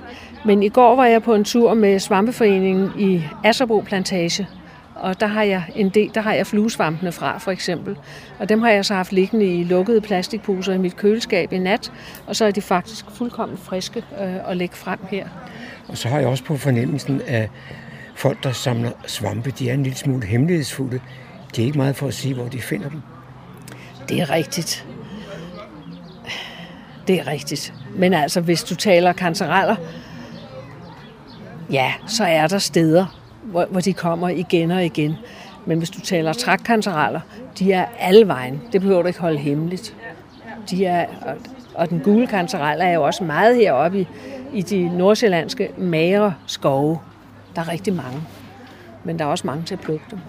Men 0.46 0.64
i 0.64 0.70
går 0.70 0.96
var 0.96 1.06
jeg 1.06 1.24
på 1.24 1.36
en 1.36 1.44
tur 1.44 1.74
med 1.74 2.00
Svampeforeningen 2.00 2.92
i 3.00 3.22
Asserbo 3.44 3.80
Plantage. 3.80 4.48
Og 5.00 5.20
der 5.20 5.28
har 5.28 5.44
jeg 5.44 5.64
en 5.76 5.90
del, 5.90 6.12
der 6.14 6.22
har 6.22 6.34
jeg 6.34 6.48
fluesvampene 6.48 7.12
fra, 7.12 7.38
for 7.38 7.52
eksempel. 7.52 7.98
Og 8.40 8.50
dem 8.50 8.62
har 8.62 8.70
jeg 8.70 8.86
så 8.86 8.94
haft 8.94 9.12
liggende 9.12 9.46
i 9.46 9.64
lukkede 9.64 10.02
plastikposer 10.02 10.74
i 10.74 10.78
mit 10.78 10.96
køleskab 10.96 11.54
i 11.54 11.58
nat. 11.58 11.92
Og 12.28 12.36
så 12.36 12.46
er 12.46 12.52
de 12.52 12.62
faktisk 12.62 13.06
fuldkommen 13.12 13.58
friske 13.58 14.04
øh, 14.22 14.50
at 14.50 14.58
lægge 14.58 14.76
frem 14.76 15.00
her. 15.12 15.28
Og 15.88 15.98
så 15.98 16.10
har 16.10 16.20
jeg 16.20 16.28
også 16.28 16.44
på 16.44 16.58
fornemmelsen, 16.58 17.22
at 17.28 17.50
folk, 18.16 18.44
der 18.44 18.52
samler 18.52 18.92
svampe, 19.08 19.52
de 19.52 19.70
er 19.70 19.74
en 19.74 19.84
lille 19.84 19.98
smule 19.98 20.28
hemmelighedsfulde. 20.28 21.00
Det 21.56 21.62
er 21.62 21.66
ikke 21.66 21.78
meget 21.78 21.96
for 21.96 22.08
at 22.08 22.14
sige, 22.14 22.34
hvor 22.34 22.48
de 22.48 22.62
finder 22.62 22.90
dem. 22.90 23.02
Det 24.10 24.22
er 24.22 24.30
rigtigt. 24.30 24.86
Det 27.08 27.20
er 27.20 27.28
rigtigt. 27.28 27.74
Men 27.96 28.14
altså, 28.14 28.42
hvis 28.42 28.64
du 28.64 28.76
taler 28.76 29.14
kantareller, 29.14 29.76
ja, 31.72 31.94
så 32.08 32.24
er 32.24 32.48
der 32.48 32.60
steder, 32.60 33.17
hvor, 33.52 33.66
hvor 33.66 33.80
de 33.80 33.94
kommer 33.94 34.30
igen 34.30 34.72
og 34.72 34.86
igen. 34.86 35.16
Men 35.66 35.78
hvis 35.78 35.90
du 35.90 36.02
taler 36.02 36.34
trækkantareller, 36.34 37.20
de 37.60 37.74
er 37.74 37.86
alle 38.00 38.28
vejen. 38.28 38.62
Det 38.72 38.82
behøver 38.82 39.02
du 39.02 39.08
ikke 39.08 39.20
holde 39.20 39.38
hemmeligt. 39.38 39.96
De 40.70 40.86
er, 40.86 41.06
og, 41.22 41.36
og 41.76 41.90
den 41.90 42.00
gule 42.00 42.28
kantarel 42.28 42.82
er 42.82 42.90
jo 42.90 43.04
også 43.04 43.24
meget 43.24 43.56
heroppe 43.56 44.00
i, 44.00 44.08
i 44.54 44.62
de 44.62 44.98
nordsjællandske 44.98 45.70
magre 45.78 46.34
skove. 46.48 47.00
Der 47.56 47.62
er 47.62 47.68
rigtig 47.68 47.94
mange. 47.94 48.22
Men 49.04 49.20
der 49.20 49.26
er 49.26 49.30
også 49.30 49.48
mange 49.48 49.64
til 49.64 49.74
at 49.74 49.80
plukke 49.80 50.06
dem. 50.12 50.20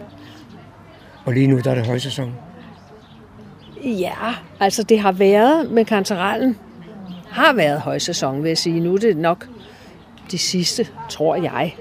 Og 1.25 1.33
lige 1.33 1.47
nu 1.47 1.59
der 1.59 1.71
er 1.71 1.75
det 1.75 1.87
højsæson. 1.87 2.35
Ja, 3.85 4.35
altså 4.61 4.83
det 4.83 5.01
har 5.01 5.13
været 5.13 5.71
med 5.71 5.85
kantarellen. 5.85 6.59
Har 7.31 7.53
været 7.53 7.81
højsæson, 7.81 8.43
vil 8.43 8.49
jeg 8.49 8.59
sige. 8.59 8.81
Nu 8.81 8.95
er 8.95 8.99
det 8.99 9.17
nok 9.17 9.49
de 10.31 10.39
sidste, 10.39 10.87
tror 11.09 11.35
jeg. 11.35 11.75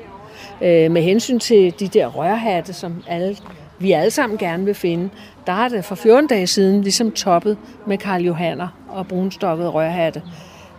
Øh, 0.61 0.91
med 0.91 1.01
hensyn 1.01 1.39
til 1.39 1.73
de 1.79 1.87
der 1.87 2.07
rørhatte, 2.07 2.73
som 2.73 3.03
alle, 3.07 3.37
vi 3.79 3.91
alle 3.91 4.11
sammen 4.11 4.37
gerne 4.37 4.65
vil 4.65 4.75
finde, 4.75 5.09
der 5.47 5.53
er 5.53 5.69
det 5.69 5.85
for 5.85 5.95
14 5.95 6.27
dage 6.27 6.47
siden 6.47 6.81
ligesom 6.81 7.11
toppet 7.11 7.57
med 7.85 7.97
Karl 7.97 8.21
Johanner 8.21 8.67
og 8.89 9.07
brunstokket 9.07 9.73
rørhatte. 9.73 10.21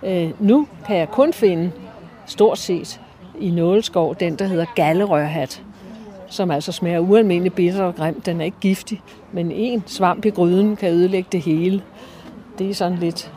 Øh, 0.02 0.30
nu 0.40 0.66
kan 0.86 0.96
jeg 0.96 1.08
kun 1.08 1.32
finde, 1.32 1.70
stort 2.26 2.58
set, 2.58 3.00
i 3.40 3.50
Nåleskov, 3.50 4.14
den 4.20 4.36
der 4.36 4.46
hedder 4.46 4.64
gallerørhat, 4.74 5.62
som 6.26 6.50
altså 6.50 6.72
smager 6.72 6.98
ualmindeligt 6.98 7.54
bitter 7.54 7.82
og 7.82 7.94
grimt. 7.94 8.26
Den 8.26 8.40
er 8.40 8.44
ikke 8.44 8.56
giftig, 8.60 9.02
men 9.32 9.52
en 9.52 9.82
svamp 9.86 10.24
i 10.24 10.30
gryden 10.30 10.76
kan 10.76 10.92
ødelægge 10.92 11.28
det 11.32 11.40
hele. 11.40 11.82
Det 12.58 12.70
er 12.70 12.74
sådan 12.74 12.98
lidt 12.98 13.32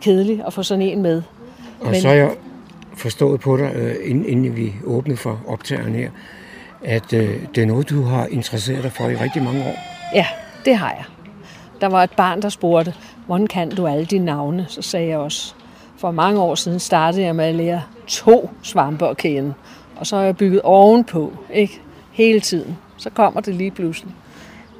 kedeligt 0.00 0.42
at 0.46 0.52
få 0.52 0.62
sådan 0.62 0.82
en 0.82 1.02
med. 1.02 1.22
Og 1.80 1.86
men... 1.86 2.00
så 2.00 2.08
har 2.08 2.14
jeg 2.14 2.30
forstået 2.98 3.40
på 3.40 3.56
dig, 3.56 3.72
øh, 3.74 3.94
inden, 4.04 4.26
inden 4.26 4.56
vi 4.56 4.74
åbnede 4.84 5.16
for 5.16 5.40
optageren 5.46 5.94
her, 5.94 6.10
at 6.84 7.12
øh, 7.12 7.46
det 7.54 7.62
er 7.62 7.66
noget, 7.66 7.90
du 7.90 8.02
har 8.02 8.26
interesseret 8.26 8.82
dig 8.82 8.92
for 8.92 9.08
i 9.08 9.16
rigtig 9.16 9.42
mange 9.42 9.64
år. 9.64 9.74
Ja, 10.14 10.26
det 10.64 10.76
har 10.76 10.90
jeg. 10.90 11.04
Der 11.80 11.86
var 11.86 12.02
et 12.02 12.10
barn, 12.10 12.42
der 12.42 12.48
spurgte, 12.48 12.94
hvordan 13.26 13.46
kan 13.46 13.70
du 13.70 13.86
alle 13.86 14.04
dine 14.04 14.24
navne? 14.24 14.66
Så 14.68 14.82
sagde 14.82 15.08
jeg 15.08 15.18
også, 15.18 15.54
for 15.96 16.10
mange 16.10 16.40
år 16.40 16.54
siden 16.54 16.80
startede 16.80 17.22
jeg 17.22 17.36
med 17.36 17.44
at 17.44 17.54
lære 17.54 17.82
to 18.06 18.50
svampe 18.62 19.08
at 19.08 19.16
kende. 19.16 19.54
Og 19.96 20.06
så 20.06 20.16
har 20.16 20.22
jeg 20.22 20.36
bygget 20.36 20.62
ovenpå, 20.62 21.32
ikke? 21.52 21.80
Hele 22.12 22.40
tiden. 22.40 22.78
Så 22.96 23.10
kommer 23.10 23.40
det 23.40 23.54
lige 23.54 23.70
pludselig. 23.70 24.14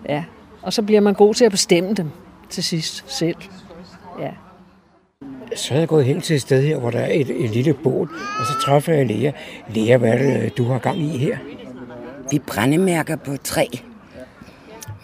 Ja. 0.08 0.24
Og 0.62 0.72
så 0.72 0.82
bliver 0.82 1.00
man 1.00 1.14
god 1.14 1.34
til 1.34 1.44
at 1.44 1.50
bestemme 1.50 1.94
dem 1.94 2.10
til 2.50 2.64
sidst 2.64 3.04
selv. 3.18 3.36
Ja. 4.20 4.30
Så 5.56 5.74
er 5.74 5.78
jeg 5.78 5.88
gået 5.88 6.04
hen 6.04 6.20
til 6.20 6.36
et 6.36 6.42
sted 6.42 6.62
her, 6.62 6.78
hvor 6.78 6.90
der 6.90 6.98
er 6.98 7.12
et, 7.12 7.44
et 7.44 7.50
lille 7.50 7.74
bål, 7.74 8.10
og 8.40 8.46
så 8.46 8.52
træffer 8.60 8.92
jeg 8.92 9.06
Lea. 9.06 9.32
Lea, 9.74 9.96
hvad 9.96 10.12
er 10.12 10.18
det, 10.18 10.58
du 10.58 10.64
har 10.64 10.78
gang 10.78 10.98
i 10.98 11.18
her? 11.18 11.38
Vi 12.30 12.38
brændemærker 12.38 13.16
på 13.16 13.36
træ. 13.36 13.66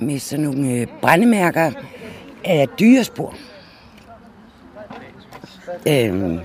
Med 0.01 0.19
sådan 0.19 0.45
nogle 0.45 0.73
øh, 0.73 0.87
brændemærker 1.03 1.73
af 2.45 2.69
dyrespor. 2.81 3.35
Øhm, 5.89 6.41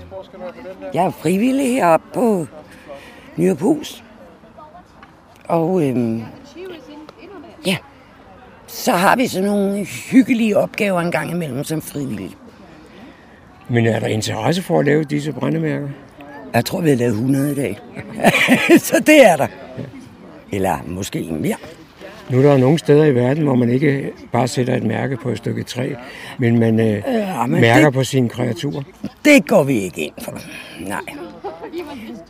jeg 0.94 1.04
er 1.04 1.10
frivillig 1.10 1.74
heroppe 1.74 2.06
på 2.14 2.46
Nyrup 3.36 3.60
Hus. 3.60 4.04
Og 5.44 5.88
øhm, 5.88 6.22
ja, 7.66 7.76
så 8.66 8.92
har 8.92 9.16
vi 9.16 9.26
sådan 9.26 9.48
nogle 9.48 9.84
hyggelige 9.84 10.56
opgaver 10.56 11.00
en 11.00 11.12
gang 11.12 11.30
imellem 11.30 11.64
som 11.64 11.82
frivillige. 11.82 12.36
Men 13.70 13.86
er 13.86 14.00
der 14.00 14.06
interesse 14.06 14.62
for 14.62 14.78
at 14.78 14.84
lave 14.84 15.04
disse 15.04 15.32
brændemærker? 15.32 15.88
Jeg 16.54 16.64
tror, 16.64 16.80
vi 16.80 16.88
har 16.88 16.96
lavet 16.96 17.12
100 17.12 17.52
i 17.52 17.54
dag. 17.54 17.78
så 18.88 19.02
det 19.06 19.26
er 19.26 19.36
der. 19.36 19.46
Eller 20.52 20.78
måske 20.86 21.22
mere. 21.32 21.56
Nu 22.30 22.38
er 22.38 22.42
der 22.42 22.56
nogle 22.56 22.78
steder 22.78 23.04
i 23.04 23.14
verden, 23.14 23.42
hvor 23.42 23.54
man 23.54 23.70
ikke 23.70 24.10
bare 24.32 24.48
sætter 24.48 24.74
et 24.76 24.82
mærke 24.84 25.16
på 25.16 25.28
et 25.30 25.38
stykke 25.38 25.62
træ, 25.62 25.90
men 26.38 26.58
man 26.58 26.80
øh, 26.80 27.02
Ja, 27.06 27.46
men 27.46 27.60
mærker 27.60 27.84
det- 27.84 27.94
på 27.94 28.04
sine 28.04 28.28
kreaturer. 28.28 28.82
Det 29.24 29.46
går 29.48 29.62
vi 29.62 29.72
ikke 29.80 30.00
ind 30.00 30.12
for. 30.22 30.38
Nej. 30.88 31.00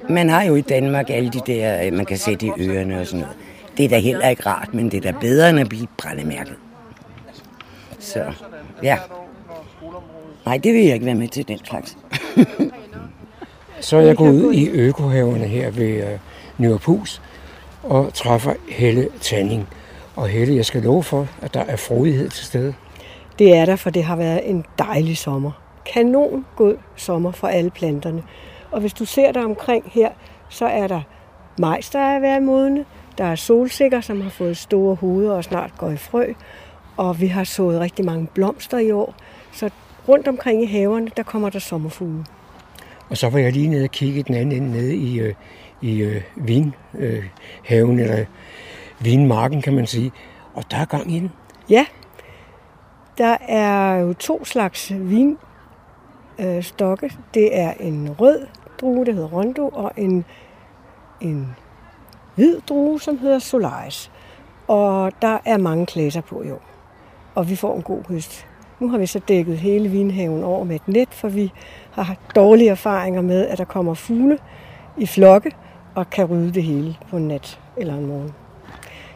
Man 0.08 0.28
har 0.28 0.42
jo 0.42 0.54
i 0.54 0.60
Danmark 0.60 1.06
alle 1.10 1.30
de 1.30 1.40
der, 1.46 1.86
øh, 1.86 1.92
man 1.92 2.06
kan 2.06 2.18
sætte 2.18 2.46
i 2.46 2.50
ørerne 2.60 3.00
og 3.00 3.06
sådan 3.06 3.20
noget. 3.20 3.36
Det 3.76 3.84
er 3.84 3.88
da 3.88 3.98
heller 3.98 4.28
ikke 4.28 4.46
rart, 4.46 4.74
men 4.74 4.90
det 4.90 5.06
er 5.06 5.12
da 5.12 5.18
bedre 5.20 5.50
end 5.50 5.60
at 5.60 5.68
blive 5.68 5.86
brændemærket. 5.96 6.54
Så, 7.98 8.24
ja. 8.82 8.96
Nej, 10.46 10.56
det 10.56 10.74
vil 10.74 10.84
jeg 10.84 10.94
ikke 10.94 11.06
være 11.06 11.14
med 11.14 11.28
til, 11.28 11.48
den 11.48 11.58
slags. 11.64 11.96
Så 13.80 13.96
er 13.96 14.00
jeg 14.00 14.16
gået 14.16 14.42
ud 14.44 14.54
i 14.54 14.68
økohaverne 14.68 15.46
her 15.46 15.70
ved 15.70 16.12
øh, 16.12 16.18
Nørrepus 16.58 17.22
og 17.82 18.14
træffer 18.14 18.52
Helle 18.68 19.08
Tanning. 19.20 19.68
Og 20.16 20.28
Helle, 20.28 20.56
jeg 20.56 20.64
skal 20.64 20.82
love 20.82 21.02
for, 21.02 21.26
at 21.42 21.54
der 21.54 21.60
er 21.60 21.76
frodighed 21.76 22.30
til 22.30 22.46
stede. 22.46 22.74
Det 23.38 23.56
er 23.56 23.64
der, 23.64 23.76
for 23.76 23.90
det 23.90 24.04
har 24.04 24.16
været 24.16 24.50
en 24.50 24.64
dejlig 24.78 25.18
sommer. 25.18 25.50
Kanon 25.92 26.46
god 26.56 26.76
sommer 26.96 27.32
for 27.32 27.48
alle 27.48 27.70
planterne. 27.70 28.22
Og 28.70 28.80
hvis 28.80 28.92
du 28.92 29.04
ser 29.04 29.32
dig 29.32 29.44
omkring 29.44 29.84
her, 29.92 30.10
så 30.48 30.66
er 30.66 30.86
der 30.86 31.00
majs, 31.58 31.90
der 31.90 31.98
er 31.98 32.20
ved 32.20 32.28
at 32.28 32.42
modne. 32.42 32.84
Der 33.18 33.24
er 33.24 33.34
solsikker, 33.34 34.00
som 34.00 34.20
har 34.20 34.30
fået 34.30 34.56
store 34.56 34.94
hoveder 34.94 35.32
og 35.32 35.44
snart 35.44 35.72
går 35.78 35.90
i 35.90 35.96
frø. 35.96 36.26
Og 36.96 37.20
vi 37.20 37.26
har 37.26 37.44
sået 37.44 37.80
rigtig 37.80 38.04
mange 38.04 38.26
blomster 38.34 38.78
i 38.78 38.90
år. 38.90 39.14
Så 39.52 39.70
rundt 40.08 40.28
omkring 40.28 40.62
i 40.62 40.66
haverne, 40.66 41.10
der 41.16 41.22
kommer 41.22 41.50
der 41.50 41.58
sommerfugle. 41.58 42.24
Og 43.10 43.16
så 43.16 43.28
var 43.28 43.38
jeg 43.38 43.52
lige 43.52 43.68
nede 43.68 43.84
og 43.84 43.90
kigge 43.90 44.22
den 44.22 44.34
anden 44.34 44.62
ende 44.62 44.70
nede 44.70 44.94
i, 44.94 45.20
øh, 45.20 45.34
i 45.80 46.02
øh, 46.02 46.22
vinhaven, 46.36 47.98
øh, 47.98 48.04
eller 48.04 48.24
vinmarken, 49.00 49.62
kan 49.62 49.74
man 49.74 49.86
sige. 49.86 50.12
Og 50.54 50.64
der 50.70 50.76
er 50.76 50.84
gang 50.84 51.14
i 51.14 51.20
den. 51.20 51.30
Ja, 51.70 51.86
der 53.18 53.36
er 53.48 53.94
jo 53.94 54.12
to 54.12 54.44
slags 54.44 54.92
vin 54.94 55.38
øh. 56.38 56.64
Det 57.34 57.58
er 57.58 57.72
en 57.80 58.10
rød 58.20 58.46
drue, 58.80 59.06
der 59.06 59.12
hedder 59.12 59.28
Rondo, 59.28 59.68
og 59.68 59.92
en, 59.96 60.24
en 61.20 61.56
hvid 62.34 62.60
drue, 62.68 63.00
som 63.00 63.18
hedder 63.18 63.38
Solaris. 63.38 64.10
Og 64.68 65.12
der 65.22 65.38
er 65.44 65.58
mange 65.58 65.86
klasser 65.86 66.20
på 66.20 66.42
i 66.42 66.50
år. 66.50 66.62
Og 67.34 67.50
vi 67.50 67.56
får 67.56 67.76
en 67.76 67.82
god 67.82 68.02
høst. 68.08 68.46
Nu 68.80 68.88
har 68.88 68.98
vi 68.98 69.06
så 69.06 69.18
dækket 69.18 69.58
hele 69.58 69.88
vinhaven 69.88 70.44
over 70.44 70.64
med 70.64 70.76
et 70.76 70.88
net, 70.88 71.08
for 71.10 71.28
vi 71.28 71.52
har 71.92 72.16
dårlige 72.34 72.70
erfaringer 72.70 73.20
med, 73.20 73.46
at 73.46 73.58
der 73.58 73.64
kommer 73.64 73.94
fugle 73.94 74.38
i 74.96 75.06
flokke 75.06 75.52
og 75.94 76.10
kan 76.10 76.24
rydde 76.24 76.54
det 76.54 76.62
hele 76.62 76.96
på 77.10 77.16
en 77.16 77.28
nat 77.28 77.60
eller 77.76 77.94
en 77.94 78.06
morgen. 78.06 78.32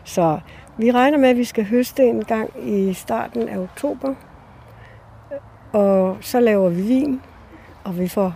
Så 0.04 0.38
vi 0.78 0.90
regner 0.90 1.18
med, 1.18 1.28
at 1.28 1.36
vi 1.36 1.44
skal 1.44 1.64
høste 1.64 2.04
en 2.04 2.24
gang 2.24 2.50
i 2.62 2.92
starten 2.92 3.48
af 3.48 3.58
oktober. 3.58 4.14
Og 5.72 6.16
så 6.20 6.40
laver 6.40 6.68
vi 6.68 6.82
vin, 6.82 7.20
og 7.84 7.98
vi 7.98 8.08
får 8.08 8.34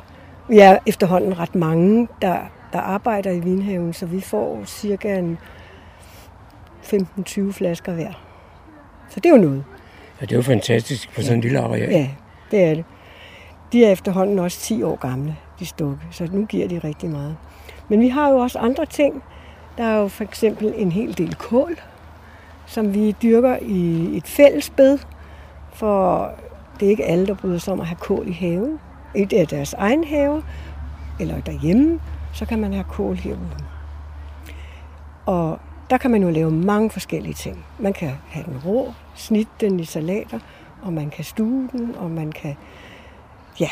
vi 0.49 0.59
er 0.59 0.79
efterhånden 0.87 1.39
ret 1.39 1.55
mange, 1.55 2.09
der, 2.23 2.39
der 2.73 2.79
arbejder 2.79 3.31
i 3.31 3.41
vinhaven, 3.41 3.93
så 3.93 4.07
vi 4.07 4.21
får 4.21 4.63
cirka 4.65 5.19
en 5.19 5.39
15-20 6.83 7.53
flasker 7.53 7.93
hver. 7.93 8.13
Så 9.09 9.21
det 9.21 9.29
er 9.29 9.35
jo 9.35 9.43
noget. 9.43 9.65
Ja, 10.21 10.27
det 10.27 10.33
er 10.33 10.37
jo 10.37 10.43
fantastisk 10.43 11.15
på 11.15 11.23
sådan 11.23 11.35
en 11.35 11.41
lille 11.41 11.61
areal. 11.61 11.91
Ja, 11.91 12.09
det 12.51 12.65
er 12.65 12.75
det. 12.75 12.85
De 13.73 13.85
er 13.85 13.93
efterhånden 13.93 14.39
også 14.39 14.61
10 14.61 14.83
år 14.83 14.97
gamle, 14.97 15.37
de 15.59 15.67
stukke, 15.67 16.01
så 16.11 16.29
nu 16.33 16.45
giver 16.45 16.69
de 16.69 16.79
rigtig 16.79 17.11
meget. 17.11 17.37
Men 17.89 18.01
vi 18.01 18.09
har 18.09 18.31
jo 18.31 18.37
også 18.37 18.59
andre 18.59 18.87
ting. 18.87 19.23
Der 19.79 19.85
er 19.85 19.97
jo 19.97 20.09
for 20.09 20.25
eksempel 20.25 20.73
en 20.77 20.93
hel 20.93 21.19
del 21.19 21.35
kål, 21.35 21.77
som 22.67 22.95
vi 22.95 23.13
dyrker 23.23 23.59
i 23.63 24.17
et 24.17 24.27
fælles 24.27 24.71
bed, 24.71 24.99
for 25.73 26.31
det 26.81 26.87
er 26.87 26.91
ikke 26.91 27.05
alle, 27.05 27.27
der 27.27 27.35
bryder 27.35 27.59
sig 27.59 27.73
om 27.73 27.81
at 27.81 27.87
have 27.87 27.97
kål 27.97 28.29
i 28.29 28.33
haven. 28.33 28.81
Et 29.15 29.33
af 29.33 29.47
deres 29.47 29.73
egen 29.73 30.05
have, 30.05 30.43
eller 31.21 31.41
derhjemme, 31.41 32.01
så 32.33 32.45
kan 32.45 32.59
man 32.59 32.73
have 32.73 32.85
kål 32.85 33.17
herude. 33.17 33.65
Og 35.27 35.59
der 35.91 35.99
kan 35.99 36.11
man 36.11 36.23
jo 36.23 36.31
lave 36.31 36.51
mange 36.51 36.91
forskellige 36.91 37.35
ting. 37.35 37.65
Man 37.79 37.93
kan 37.93 38.13
have 38.29 38.45
den 38.45 38.61
rå, 38.67 38.93
snitte 39.19 39.53
den 39.61 39.81
i 39.81 39.85
salater, 39.85 40.39
og 40.83 40.93
man 40.93 41.11
kan 41.11 41.25
stue 41.25 41.69
den, 41.73 41.95
og 41.95 42.11
man 42.11 42.33
kan 42.33 42.57
ja, 43.61 43.71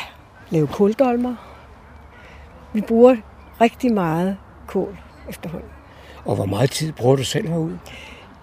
lave 0.49 0.67
kåldolmer. 0.67 1.35
Vi 2.73 2.81
bruger 2.81 3.15
rigtig 3.61 3.93
meget 3.93 4.37
kål 4.67 4.97
efterhånden. 5.29 5.69
Og 6.25 6.35
hvor 6.35 6.45
meget 6.45 6.71
tid 6.71 6.91
bruger 6.91 7.15
du 7.15 7.23
selv 7.23 7.47
herude? 7.47 7.79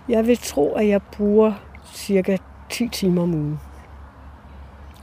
Jeg 0.09 0.27
vil 0.27 0.39
tro, 0.39 0.73
at 0.73 0.89
jeg 0.89 1.03
bruger 1.03 1.53
cirka 1.95 2.37
10 2.71 2.89
timer 2.89 3.23
om 3.23 3.35
ugen. 3.35 3.61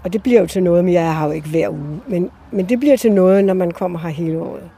Og 0.04 0.14
det 0.14 0.24
bliver 0.24 0.40
jo 0.40 0.48
til 0.48 0.64
noget, 0.64 0.86
men 0.86 0.94
jeg 0.94 1.16
har 1.16 1.26
jo 1.26 1.32
ikke 1.32 1.50
hver 1.50 1.70
uge. 1.70 2.02
Men, 2.08 2.32
men 2.52 2.70
det 2.70 2.80
bliver 2.80 2.98
til 2.98 3.12
noget, 3.12 3.46
når 3.46 3.54
man 3.54 3.72
kommer 3.72 4.00
her 4.00 4.10
hele 4.10 4.40
året. 4.40 4.70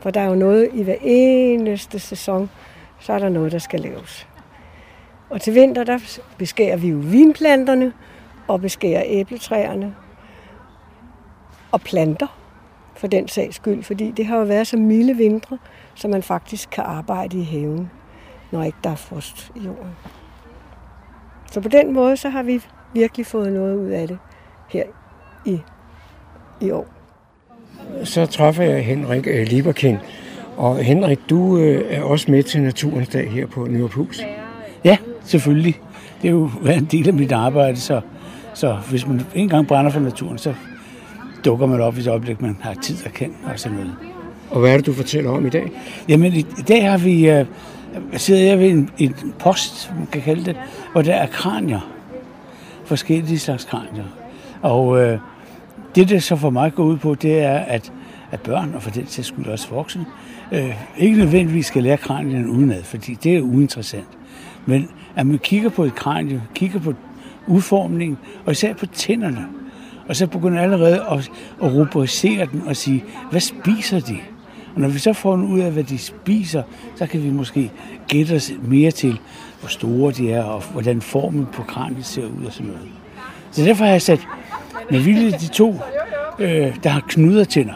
For 0.00 0.10
der 0.10 0.20
er 0.20 0.28
jo 0.28 0.34
noget 0.34 0.70
i 0.72 0.82
hver 0.82 0.96
eneste 1.02 1.98
sæson, 1.98 2.50
så 3.00 3.12
er 3.12 3.18
der 3.18 3.28
noget, 3.28 3.52
der 3.52 3.58
skal 3.58 3.80
laves. 3.80 4.26
Og 5.32 5.40
til 5.40 5.54
vinter, 5.54 5.84
der 5.84 5.98
beskærer 6.38 6.76
vi 6.76 6.88
jo 6.88 6.96
vinplanterne 7.02 7.92
og 8.48 8.60
beskærer 8.60 9.02
æbletræerne 9.06 9.94
og 11.72 11.80
planter 11.80 12.38
for 12.96 13.06
den 13.06 13.28
sags 13.28 13.56
skyld, 13.56 13.82
fordi 13.82 14.10
det 14.10 14.26
har 14.26 14.38
jo 14.38 14.44
været 14.44 14.66
så 14.66 14.76
milde 14.76 15.16
vintre, 15.16 15.58
så 15.94 16.08
man 16.08 16.22
faktisk 16.22 16.70
kan 16.70 16.84
arbejde 16.84 17.38
i 17.38 17.42
haven, 17.42 17.90
når 18.50 18.62
ikke 18.62 18.78
der 18.84 18.90
er 18.90 18.94
frost 18.94 19.52
i 19.56 19.58
jorden. 19.58 19.90
Så 21.52 21.60
på 21.60 21.68
den 21.68 21.92
måde, 21.92 22.16
så 22.16 22.28
har 22.28 22.42
vi 22.42 22.60
virkelig 22.94 23.26
fået 23.26 23.52
noget 23.52 23.76
ud 23.76 23.90
af 23.90 24.08
det 24.08 24.18
her 24.68 24.84
i, 25.46 25.60
i 26.60 26.70
år. 26.70 26.86
Så 28.04 28.26
træffer 28.26 28.64
jeg 28.64 28.84
Henrik 28.84 29.26
øh, 29.26 29.46
Lieberkind. 29.46 29.98
Og 30.56 30.76
Henrik, 30.76 31.18
du 31.30 31.58
øh, 31.58 31.96
er 31.96 32.02
også 32.02 32.30
med 32.30 32.42
til 32.42 32.62
Naturens 32.62 33.08
Dag 33.08 33.30
her 33.30 33.46
på 33.46 33.66
Nørrepus. 33.66 34.20
Ja, 34.84 34.96
selvfølgelig. 35.24 35.80
Det 36.22 36.28
er 36.28 36.32
jo 36.32 36.50
været 36.62 36.78
en 36.78 36.84
del 36.84 37.08
af 37.08 37.14
mit 37.14 37.32
arbejde, 37.32 37.76
så, 37.76 38.00
så 38.54 38.76
hvis 38.90 39.06
man 39.06 39.20
en 39.34 39.48
gang 39.48 39.66
brænder 39.66 39.90
for 39.90 40.00
naturen, 40.00 40.38
så 40.38 40.54
dukker 41.44 41.66
man 41.66 41.80
op 41.80 41.96
i 41.96 42.00
et 42.00 42.06
øjeblik, 42.06 42.40
man 42.40 42.56
har 42.60 42.74
tid 42.74 42.96
og 43.04 43.12
kan 43.12 43.32
og 43.44 43.58
sådan 43.58 43.78
noget. 43.78 43.94
Og 44.50 44.60
hvad 44.60 44.72
er 44.72 44.76
det, 44.76 44.86
du 44.86 44.92
fortæller 44.92 45.30
om 45.30 45.46
i 45.46 45.50
dag? 45.50 45.70
Jamen, 46.08 46.32
i, 46.32 46.38
i 46.38 46.62
dag 46.68 46.90
har 46.90 46.98
vi, 46.98 47.30
øh, 47.30 47.46
sidder 48.16 48.42
jeg 48.42 48.58
ved 48.58 48.70
en, 48.70 48.90
en 48.98 49.14
post, 49.38 49.92
man 49.98 50.06
kan 50.06 50.22
kalde 50.22 50.44
det, 50.44 50.56
hvor 50.92 51.02
der 51.02 51.14
er 51.14 51.26
kranier. 51.26 51.80
Forskellige 52.84 53.38
slags 53.38 53.64
kranier. 53.64 54.04
Og 54.62 55.02
øh, 55.02 55.18
det, 55.94 56.08
der 56.08 56.18
så 56.18 56.36
for 56.36 56.50
mig 56.50 56.74
går 56.74 56.84
ud 56.84 56.96
på, 56.96 57.14
det 57.14 57.38
er, 57.38 57.58
at, 57.58 57.92
at 58.30 58.40
børn, 58.40 58.72
og 58.74 58.82
for 58.82 58.90
den 58.90 59.06
sags 59.06 59.28
skyld 59.28 59.46
også 59.46 59.68
voksne, 59.70 60.06
øh, 60.52 60.74
ikke 60.98 61.18
nødvendigvis 61.18 61.66
skal 61.66 61.82
lære 61.82 61.96
kranierne 61.96 62.48
udenad, 62.48 62.82
fordi 62.82 63.14
det 63.14 63.36
er 63.36 63.40
uinteressant. 63.40 64.08
Men 64.66 64.88
at 65.16 65.26
man 65.26 65.38
kigger 65.38 65.68
på 65.70 65.84
et 65.84 65.94
kranie, 65.94 66.42
kigger 66.54 66.80
på 66.80 66.94
udformningen, 67.46 68.18
og 68.44 68.52
især 68.52 68.74
på 68.74 68.86
tænderne, 68.86 69.46
og 70.08 70.16
så 70.16 70.26
begynder 70.26 70.62
allerede 70.62 71.04
at, 71.10 71.30
at 71.62 71.74
rubricere 71.74 72.46
den 72.52 72.62
og 72.66 72.76
sige, 72.76 73.04
hvad 73.30 73.40
spiser 73.40 74.00
de? 74.00 74.18
Og 74.74 74.80
når 74.80 74.88
vi 74.88 74.98
så 74.98 75.12
får 75.12 75.36
ud 75.36 75.60
af, 75.60 75.72
hvad 75.72 75.84
de 75.84 75.98
spiser, 75.98 76.62
så 76.96 77.06
kan 77.06 77.22
vi 77.22 77.30
måske 77.30 77.70
gætte 78.08 78.32
os 78.34 78.52
mere 78.62 78.90
til, 78.90 79.20
hvor 79.60 79.68
store 79.68 80.12
de 80.12 80.32
er, 80.32 80.42
og 80.42 80.62
hvordan 80.72 81.00
formen 81.00 81.46
på 81.52 81.62
kraniet 81.62 82.06
ser 82.06 82.22
ud 82.22 82.44
og 82.46 82.52
sådan 82.52 82.66
noget. 82.66 82.88
Så 83.50 83.64
derfor 83.64 83.84
har 83.84 83.92
jeg 83.92 84.02
sat 84.02 84.28
med 84.90 85.00
vilje 85.00 85.30
de 85.30 85.48
to, 85.48 85.76
øh, 86.38 86.76
der 86.82 86.88
har 86.88 87.00
knudertænder. 87.08 87.74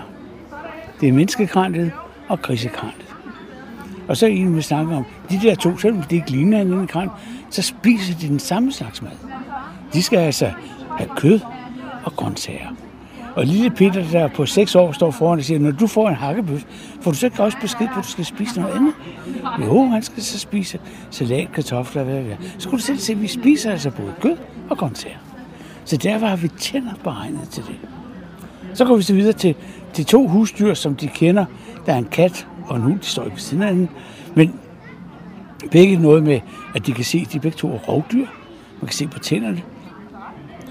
Det 1.00 1.08
er 1.08 1.12
menneskekraniet 1.12 1.92
og 2.28 2.42
grisekraniet. 2.42 3.14
Og 4.08 4.16
så 4.16 4.26
er 4.26 4.30
en, 4.30 4.56
vi 4.56 4.62
snakker 4.62 4.96
om, 4.96 5.04
de 5.30 5.40
der 5.42 5.54
to, 5.54 5.78
selvom 5.78 6.02
de 6.02 6.14
ikke 6.14 6.30
ligner 6.30 6.58
hinanden 6.58 6.84
i 6.84 6.86
kran, 6.86 7.08
så 7.50 7.62
spiser 7.62 8.18
de 8.18 8.28
den 8.28 8.38
samme 8.38 8.72
slags 8.72 9.02
mad. 9.02 9.10
De 9.92 10.02
skal 10.02 10.18
altså 10.18 10.50
have 10.98 11.10
kød 11.16 11.40
og 12.04 12.16
grøntsager. 12.16 12.68
Og 13.34 13.46
lille 13.46 13.70
Peter, 13.70 14.10
der 14.12 14.28
på 14.28 14.46
6 14.46 14.74
år 14.74 14.92
står 14.92 15.10
foran 15.10 15.38
og 15.38 15.44
siger, 15.44 15.60
når 15.60 15.70
du 15.70 15.86
får 15.86 16.08
en 16.08 16.14
hakkebøf, 16.14 16.64
får 17.00 17.10
du 17.10 17.16
så 17.16 17.26
ikke 17.26 17.42
også 17.42 17.58
besked 17.60 17.88
på, 17.94 17.98
at 17.98 18.04
du 18.04 18.10
skal 18.10 18.24
spise 18.24 18.60
noget 18.60 18.74
andet? 18.74 18.94
Jo, 19.66 19.84
han 19.84 20.02
skal 20.02 20.22
så 20.22 20.38
spise 20.38 20.78
salat, 21.10 21.52
kartofler, 21.52 22.02
hvad 22.02 22.14
det 22.14 22.32
er. 22.32 22.36
Så 22.58 22.68
kunne 22.68 22.78
du 22.78 22.82
selv 22.82 22.98
se, 22.98 23.12
at 23.12 23.22
vi 23.22 23.26
spiser 23.26 23.70
altså 23.70 23.90
både 23.90 24.12
kød 24.20 24.36
og 24.70 24.78
grøntsager. 24.78 25.16
Så 25.84 25.96
derfor 25.96 26.26
har 26.26 26.36
vi 26.36 26.48
tænder 26.48 26.94
beregnet 27.04 27.48
til 27.48 27.62
det. 27.62 27.76
Så 28.74 28.84
går 28.84 28.96
vi 28.96 29.02
så 29.02 29.14
videre 29.14 29.32
til 29.32 29.54
de 29.96 30.02
to 30.02 30.28
husdyr, 30.28 30.74
som 30.74 30.96
de 30.96 31.08
kender. 31.08 31.44
Der 31.86 31.92
er 31.92 31.98
en 31.98 32.08
kat 32.10 32.46
og 32.66 32.76
en 32.76 32.82
hund, 32.82 33.00
de 33.00 33.06
står 33.06 33.24
ikke 33.24 33.34
ved 33.34 33.40
siden 33.40 33.62
af 33.62 33.68
hinanden. 33.68 33.96
Men 34.34 34.54
begge 35.70 35.96
noget 35.96 36.22
med, 36.22 36.40
at 36.74 36.86
de 36.86 36.92
kan 36.92 37.04
se, 37.04 37.22
at 37.26 37.32
de 37.32 37.40
begge 37.40 37.56
to 37.56 37.72
er 37.72 37.78
rovdyr. 37.78 38.26
Man 38.80 38.86
kan 38.86 38.92
se 38.92 39.06
på 39.06 39.18
tænderne. 39.18 39.62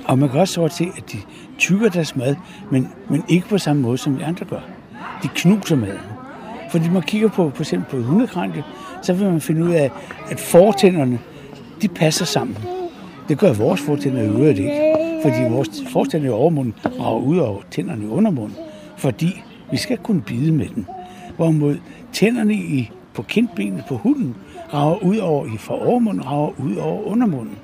Og 0.05 0.19
man 0.19 0.29
kan 0.29 0.39
også 0.39 0.67
se, 0.71 0.87
at 0.97 1.11
de 1.11 1.17
tykker 1.57 1.89
deres 1.89 2.15
mad, 2.15 2.35
men, 2.71 2.89
men 3.09 3.23
ikke 3.27 3.47
på 3.47 3.57
samme 3.57 3.81
måde, 3.81 3.97
som 3.97 4.15
de 4.15 4.25
andre 4.25 4.45
gør. 4.45 4.59
De 5.23 5.27
knuser 5.35 5.75
maden. 5.75 5.99
Fordi 6.71 6.89
man 6.89 7.01
kigger 7.01 7.29
på, 7.29 7.51
for 7.55 7.61
eksempel 7.63 7.89
på 7.89 8.07
hundekranke, 8.07 8.63
så 9.01 9.13
vil 9.13 9.31
man 9.31 9.41
finde 9.41 9.63
ud 9.63 9.71
af, 9.71 9.91
at 10.29 10.39
fortænderne, 10.39 11.19
de 11.81 11.87
passer 11.87 12.25
sammen. 12.25 12.57
Det 13.29 13.37
gør 13.37 13.53
vores 13.53 13.81
fortænder 13.81 14.21
i 14.21 14.27
øvrigt 14.27 14.59
ikke, 14.59 14.95
fordi 15.21 15.35
vores 15.49 15.69
fortænder 15.89 16.27
i 16.27 16.31
overmunden 16.31 16.73
rager 16.99 17.19
ud 17.19 17.37
over 17.37 17.61
tænderne 17.71 18.03
i 18.03 18.07
undermunden, 18.07 18.57
fordi 18.97 19.43
vi 19.71 19.77
skal 19.77 19.97
kunne 19.97 20.21
bide 20.21 20.51
med 20.51 20.67
den. 20.75 20.87
Hvorimod 21.35 21.77
tænderne 22.13 22.53
i, 22.53 22.91
på 23.13 23.21
kindbenet 23.21 23.83
på 23.87 23.97
hunden 23.97 24.35
rager 24.75 25.03
ud 25.03 25.17
over 25.17 25.45
i 25.45 25.57
fra 25.57 25.85
overmunden, 25.87 26.25
rager 26.25 26.59
ud 26.59 26.75
over 26.75 27.03
undermunden. 27.03 27.57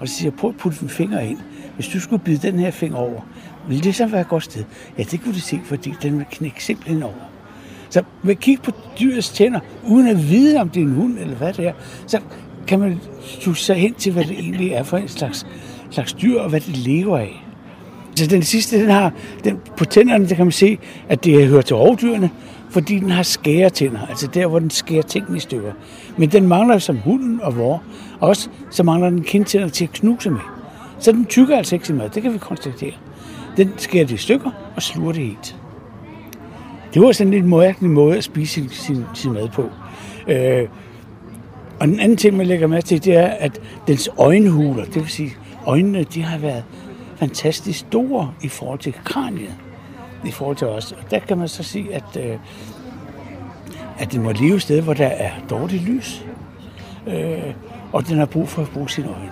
Og 0.00 0.08
så 0.08 0.14
siger 0.14 0.30
jeg, 0.30 0.38
prøv 0.38 0.50
at 0.50 0.56
putte 0.56 0.78
en 0.82 0.88
finger 0.88 1.20
ind. 1.20 1.38
Hvis 1.74 1.88
du 1.88 2.00
skulle 2.00 2.22
bide 2.24 2.50
den 2.50 2.58
her 2.58 2.70
finger 2.70 2.98
over, 2.98 3.20
ville 3.68 3.82
det 3.82 3.94
så 3.94 4.06
være 4.06 4.20
et 4.20 4.28
godt 4.28 4.44
sted? 4.44 4.64
Ja, 4.98 5.02
det 5.02 5.22
kunne 5.22 5.34
du 5.34 5.40
se, 5.40 5.60
fordi 5.64 5.94
den 6.02 6.18
vil 6.18 6.26
knække 6.30 6.64
simpelthen 6.64 7.02
over. 7.02 7.30
Så 7.90 8.02
ved 8.22 8.30
at 8.30 8.40
kigge 8.40 8.62
på 8.62 8.70
dyrets 9.00 9.30
tænder, 9.30 9.60
uden 9.88 10.08
at 10.08 10.30
vide, 10.30 10.60
om 10.60 10.68
det 10.68 10.80
er 10.80 10.86
en 10.86 10.94
hund 10.94 11.18
eller 11.18 11.34
hvad 11.36 11.52
det 11.52 11.66
er, 11.66 11.72
så 12.06 12.20
kan 12.66 12.78
man 12.78 13.00
slutte 13.40 13.60
sig 13.60 13.76
hen 13.76 13.94
til, 13.94 14.12
hvad 14.12 14.24
det 14.24 14.38
egentlig 14.38 14.72
er 14.72 14.82
for 14.82 14.96
en 14.96 15.08
slags, 15.08 15.46
slags 15.90 16.12
dyr, 16.12 16.40
og 16.40 16.48
hvad 16.48 16.60
det 16.60 16.76
lever 16.76 17.18
af. 17.18 17.42
Så 18.16 18.26
den 18.26 18.42
sidste, 18.42 18.80
den 18.80 18.90
har, 18.90 19.12
den, 19.44 19.58
på 19.76 19.84
tænderne, 19.84 20.28
der 20.28 20.34
kan 20.34 20.44
man 20.44 20.52
se, 20.52 20.78
at 21.08 21.24
det 21.24 21.48
hører 21.48 21.62
til 21.62 21.76
rovdyrene, 21.76 22.30
fordi 22.76 22.98
den 22.98 23.10
har 23.10 23.22
skæretænder, 23.22 24.06
altså 24.06 24.26
der, 24.26 24.46
hvor 24.46 24.58
den 24.58 24.70
skærer 24.70 25.02
ting 25.02 25.36
i 25.36 25.40
stykker. 25.40 25.72
Men 26.16 26.32
den 26.32 26.48
mangler 26.48 26.78
som 26.78 26.96
hunden 26.96 27.40
og 27.42 27.56
vor, 27.56 27.82
også 28.20 28.48
så 28.70 28.82
mangler 28.82 29.10
den 29.10 29.22
kindtænder 29.22 29.68
til 29.68 29.84
at 29.84 29.92
knuse 29.92 30.30
med. 30.30 30.40
Så 30.98 31.12
den 31.12 31.24
tykker 31.24 31.56
altså 31.56 31.74
ikke 31.74 31.86
sin 31.86 31.96
mad, 31.96 32.10
det 32.10 32.22
kan 32.22 32.32
vi 32.32 32.38
konstatere. 32.38 32.92
Den 33.56 33.72
skærer 33.76 34.06
det 34.06 34.14
i 34.14 34.16
stykker 34.16 34.50
og 34.76 34.82
sluger 34.82 35.12
det 35.12 35.22
helt. 35.22 35.56
Det 36.94 37.02
var 37.02 37.12
sådan 37.12 37.32
en 37.32 37.34
lidt 37.34 37.48
mærkelig 37.48 37.90
måde 37.90 38.16
at 38.16 38.24
spise 38.24 38.52
sin, 38.52 38.68
sin, 38.68 39.04
sin 39.14 39.32
mad 39.32 39.48
på. 39.48 39.70
Øh, 40.28 40.68
og 41.80 41.88
den 41.88 42.00
anden 42.00 42.16
ting, 42.16 42.36
man 42.36 42.46
lægger 42.46 42.66
mærke 42.66 42.86
til, 42.86 43.04
det 43.04 43.16
er, 43.16 43.26
at 43.26 43.60
dens 43.86 44.10
øjenhuler, 44.18 44.84
det 44.84 44.94
vil 44.94 45.08
sige, 45.08 45.36
øjnene, 45.66 46.02
de 46.02 46.22
har 46.22 46.38
været 46.38 46.64
fantastisk 47.16 47.78
store 47.78 48.32
i 48.42 48.48
forhold 48.48 48.78
til 48.78 48.94
kraniet, 49.04 49.54
i 50.26 50.30
forhold 50.30 50.56
til 50.56 50.66
os. 50.66 50.92
Og 50.92 51.10
der 51.10 51.18
kan 51.18 51.38
man 51.38 51.48
så 51.48 51.62
sige, 51.62 51.94
at, 51.94 52.16
øh, 52.18 52.36
at 53.98 54.12
den 54.12 54.22
må 54.22 54.32
leve 54.32 54.54
et 54.54 54.62
sted, 54.62 54.82
hvor 54.82 54.94
der 54.94 55.06
er 55.06 55.30
dårligt 55.50 55.82
lys, 55.82 56.24
øh, 57.06 57.54
og 57.92 58.08
den 58.08 58.18
har 58.18 58.26
brug 58.26 58.48
for 58.48 58.62
at 58.62 58.68
bruge 58.68 58.90
sine 58.90 59.08
øjne. 59.08 59.30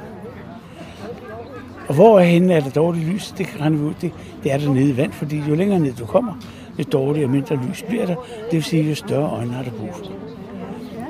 Og 1.88 1.94
hvor 1.94 2.20
er 2.20 2.24
henne 2.24 2.54
er 2.54 2.60
der 2.60 2.70
dårligt 2.70 3.06
lys? 3.06 3.34
Det 3.38 3.46
kan 3.46 3.72
vi 3.72 3.78
ud. 3.78 3.94
Det, 4.00 4.12
det 4.42 4.52
er 4.52 4.58
der 4.58 4.68
nede 4.68 4.90
i 4.90 4.96
vand, 4.96 5.12
fordi 5.12 5.42
jo 5.48 5.54
længere 5.54 5.78
ned 5.78 5.92
du 5.92 6.06
kommer, 6.06 6.34
jo 6.78 6.84
dårligere 6.92 7.26
og 7.26 7.30
mindre 7.30 7.56
lys 7.68 7.82
bliver 7.82 8.06
der. 8.06 8.14
Det 8.44 8.52
vil 8.52 8.64
sige, 8.64 8.88
jo 8.88 8.94
større 8.94 9.30
øjne 9.30 9.52
har 9.52 9.62
du 9.62 9.70
brug 9.70 9.94
for. 9.94 10.04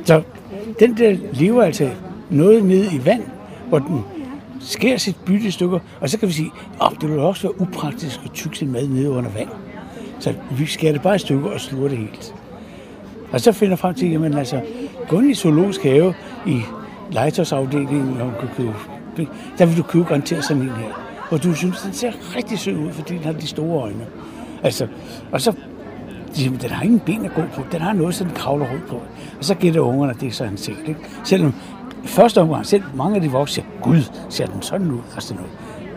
Så 0.05 0.23
den 0.81 0.97
der 0.97 1.17
lever 1.33 1.63
altså 1.63 1.91
noget 2.31 2.65
nede 2.65 2.95
i 2.95 3.05
vand, 3.05 3.23
hvor 3.69 3.79
den 3.79 4.01
skærer 4.61 4.97
sit 4.97 5.17
bytte 5.27 5.53
stykker, 5.53 5.79
og 6.01 6.11
så 6.11 6.19
kan 6.19 6.29
vi 6.29 6.33
sige, 6.33 6.51
at 6.75 6.87
oh, 6.87 6.93
det 7.01 7.11
vil 7.11 7.19
også 7.19 7.43
være 7.43 7.61
upraktisk 7.61 8.21
at 8.25 8.31
tykke 8.33 8.59
sin 8.59 8.73
mad 8.73 8.89
nede 8.89 9.11
under 9.11 9.31
vand. 9.31 9.49
Så 10.19 10.35
vi 10.51 10.67
skærer 10.67 10.93
det 10.93 11.03
bare 11.03 11.15
i 11.15 11.19
stykker 11.19 11.51
og 11.51 11.61
sluger 11.61 11.89
det 11.89 11.99
helt. 11.99 12.35
Og 13.33 13.41
så 13.41 13.53
finder 13.53 13.77
frem 13.77 13.95
til, 13.95 14.11
jamen 14.11 14.35
altså, 14.35 14.61
gå 15.09 15.21
ind 15.21 15.31
i 15.31 15.35
zoologisk 15.35 15.83
have 15.83 16.15
i 16.47 16.61
legetøjsafdelingen, 17.11 18.21
og 18.21 18.33
kan 18.41 18.49
købe, 18.57 18.75
der 19.59 19.67
vil 19.67 19.77
du 19.77 19.83
købe 19.83 20.05
garanteret 20.05 20.45
sådan 20.45 20.63
en 20.63 20.69
her. 20.69 21.05
Og 21.31 21.43
du 21.43 21.55
synes, 21.55 21.83
den 21.83 21.93
ser 21.93 22.13
rigtig 22.37 22.59
sød 22.59 22.77
ud, 22.77 22.93
fordi 22.93 23.15
den 23.15 23.25
har 23.25 23.33
de 23.33 23.47
store 23.47 23.83
øjne. 23.83 24.07
Altså, 24.63 24.87
og 25.33 25.41
så 25.41 25.53
Jamen, 26.39 26.61
den 26.61 26.71
har 26.71 26.85
ingen 26.85 27.01
ben 27.01 27.25
at 27.25 27.35
gå 27.35 27.43
på. 27.55 27.63
Den 27.73 27.81
har 27.81 27.93
noget, 27.93 28.15
så 28.15 28.25
den 28.25 28.33
kravler 28.33 28.67
rundt 28.71 28.87
på. 28.87 28.97
Og 29.39 29.45
så 29.45 29.55
gætter 29.55 29.81
ungerne, 29.81 30.13
at 30.13 30.21
det 30.21 30.29
er 30.29 30.33
sådan 30.33 30.53
en 30.53 30.57
ting. 30.57 30.79
Ikke? 30.87 31.01
Selvom 31.25 31.55
første 32.05 32.41
omgang, 32.41 32.67
selv 32.67 32.83
mange 32.95 33.17
af 33.17 33.23
de 33.23 33.31
voksne 33.31 33.55
siger, 33.55 33.67
Gud, 33.83 34.11
ser 34.29 34.47
den 34.47 34.63
sådan 34.63 34.91
ud? 34.91 34.99
Altså, 35.15 35.35
noget. 35.35 35.51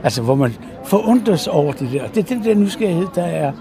altså 0.03 0.22
hvor 0.22 0.36
man 0.36 0.55
forundres 0.86 1.47
over 1.47 1.72
det 1.72 1.89
der. 1.91 2.07
Det 2.07 2.18
er 2.18 2.36
den 2.36 2.43
der 2.43 2.55
nysgerrighed, 2.55 3.07
der 3.15 3.24
er, 3.24 3.51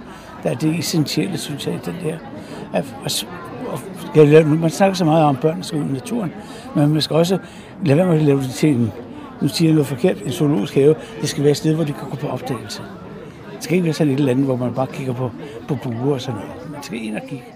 der 0.46 0.52
er 0.52 0.56
det 0.56 0.78
essentielle, 0.78 1.38
synes 1.38 1.66
jeg, 1.66 1.80
den 1.84 1.94
der. 2.04 2.16
At, 2.72 2.84
at, 3.04 4.34
at, 4.34 4.46
man 4.46 4.70
snakker 4.70 4.94
så 4.94 5.04
meget 5.04 5.24
om, 5.24 5.36
at 5.36 5.40
børn 5.40 5.62
skal 5.62 5.78
ud 5.78 5.88
i 5.88 5.92
naturen, 5.92 6.32
men 6.76 6.92
man 6.92 7.02
skal 7.02 7.16
også 7.16 7.38
lade 7.84 7.98
være 7.98 8.06
med 8.06 8.16
at 8.16 8.22
lave 8.22 8.42
det 8.42 8.50
til 8.50 8.68
en, 8.68 8.92
nu 9.42 9.48
siger 9.48 9.68
jeg 9.68 9.74
noget 9.74 9.86
forkert, 9.86 10.22
en 10.22 10.32
zoologisk 10.32 10.74
have. 10.74 10.94
Det 11.20 11.28
skal 11.28 11.42
være 11.42 11.50
et 11.50 11.56
sted, 11.56 11.74
hvor 11.74 11.84
de 11.84 11.92
kan 11.92 12.10
gå 12.10 12.16
på 12.16 12.28
opdagelse. 12.28 12.82
Det 13.54 13.64
skal 13.64 13.74
ikke 13.74 13.84
være 13.84 13.94
sådan 13.94 14.12
et 14.12 14.18
eller 14.18 14.32
andet, 14.32 14.44
hvor 14.44 14.56
man 14.56 14.74
bare 14.74 14.86
kigger 14.86 15.12
på, 15.12 15.30
på 15.68 15.74
buer 15.74 16.14
og 16.14 16.20
sådan 16.20 16.40
noget. 16.40 16.70
Man 16.72 16.82
skal 16.82 17.04
ind 17.04 17.16
og 17.16 17.22
kigge. 17.28 17.55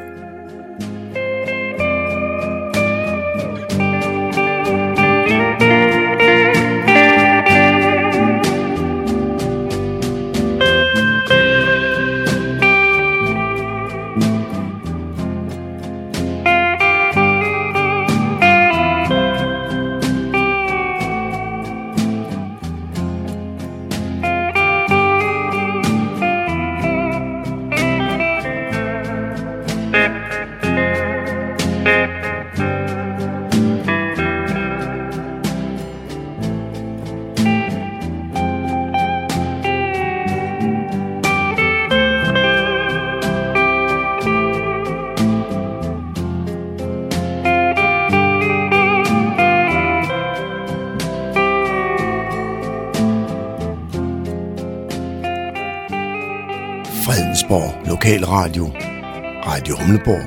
Gamleborg. 59.91 60.25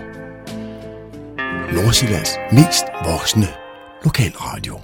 Nordsjællands 1.75 2.31
mest 2.53 2.85
voksne 3.05 3.47
lokalradio. 4.05 4.81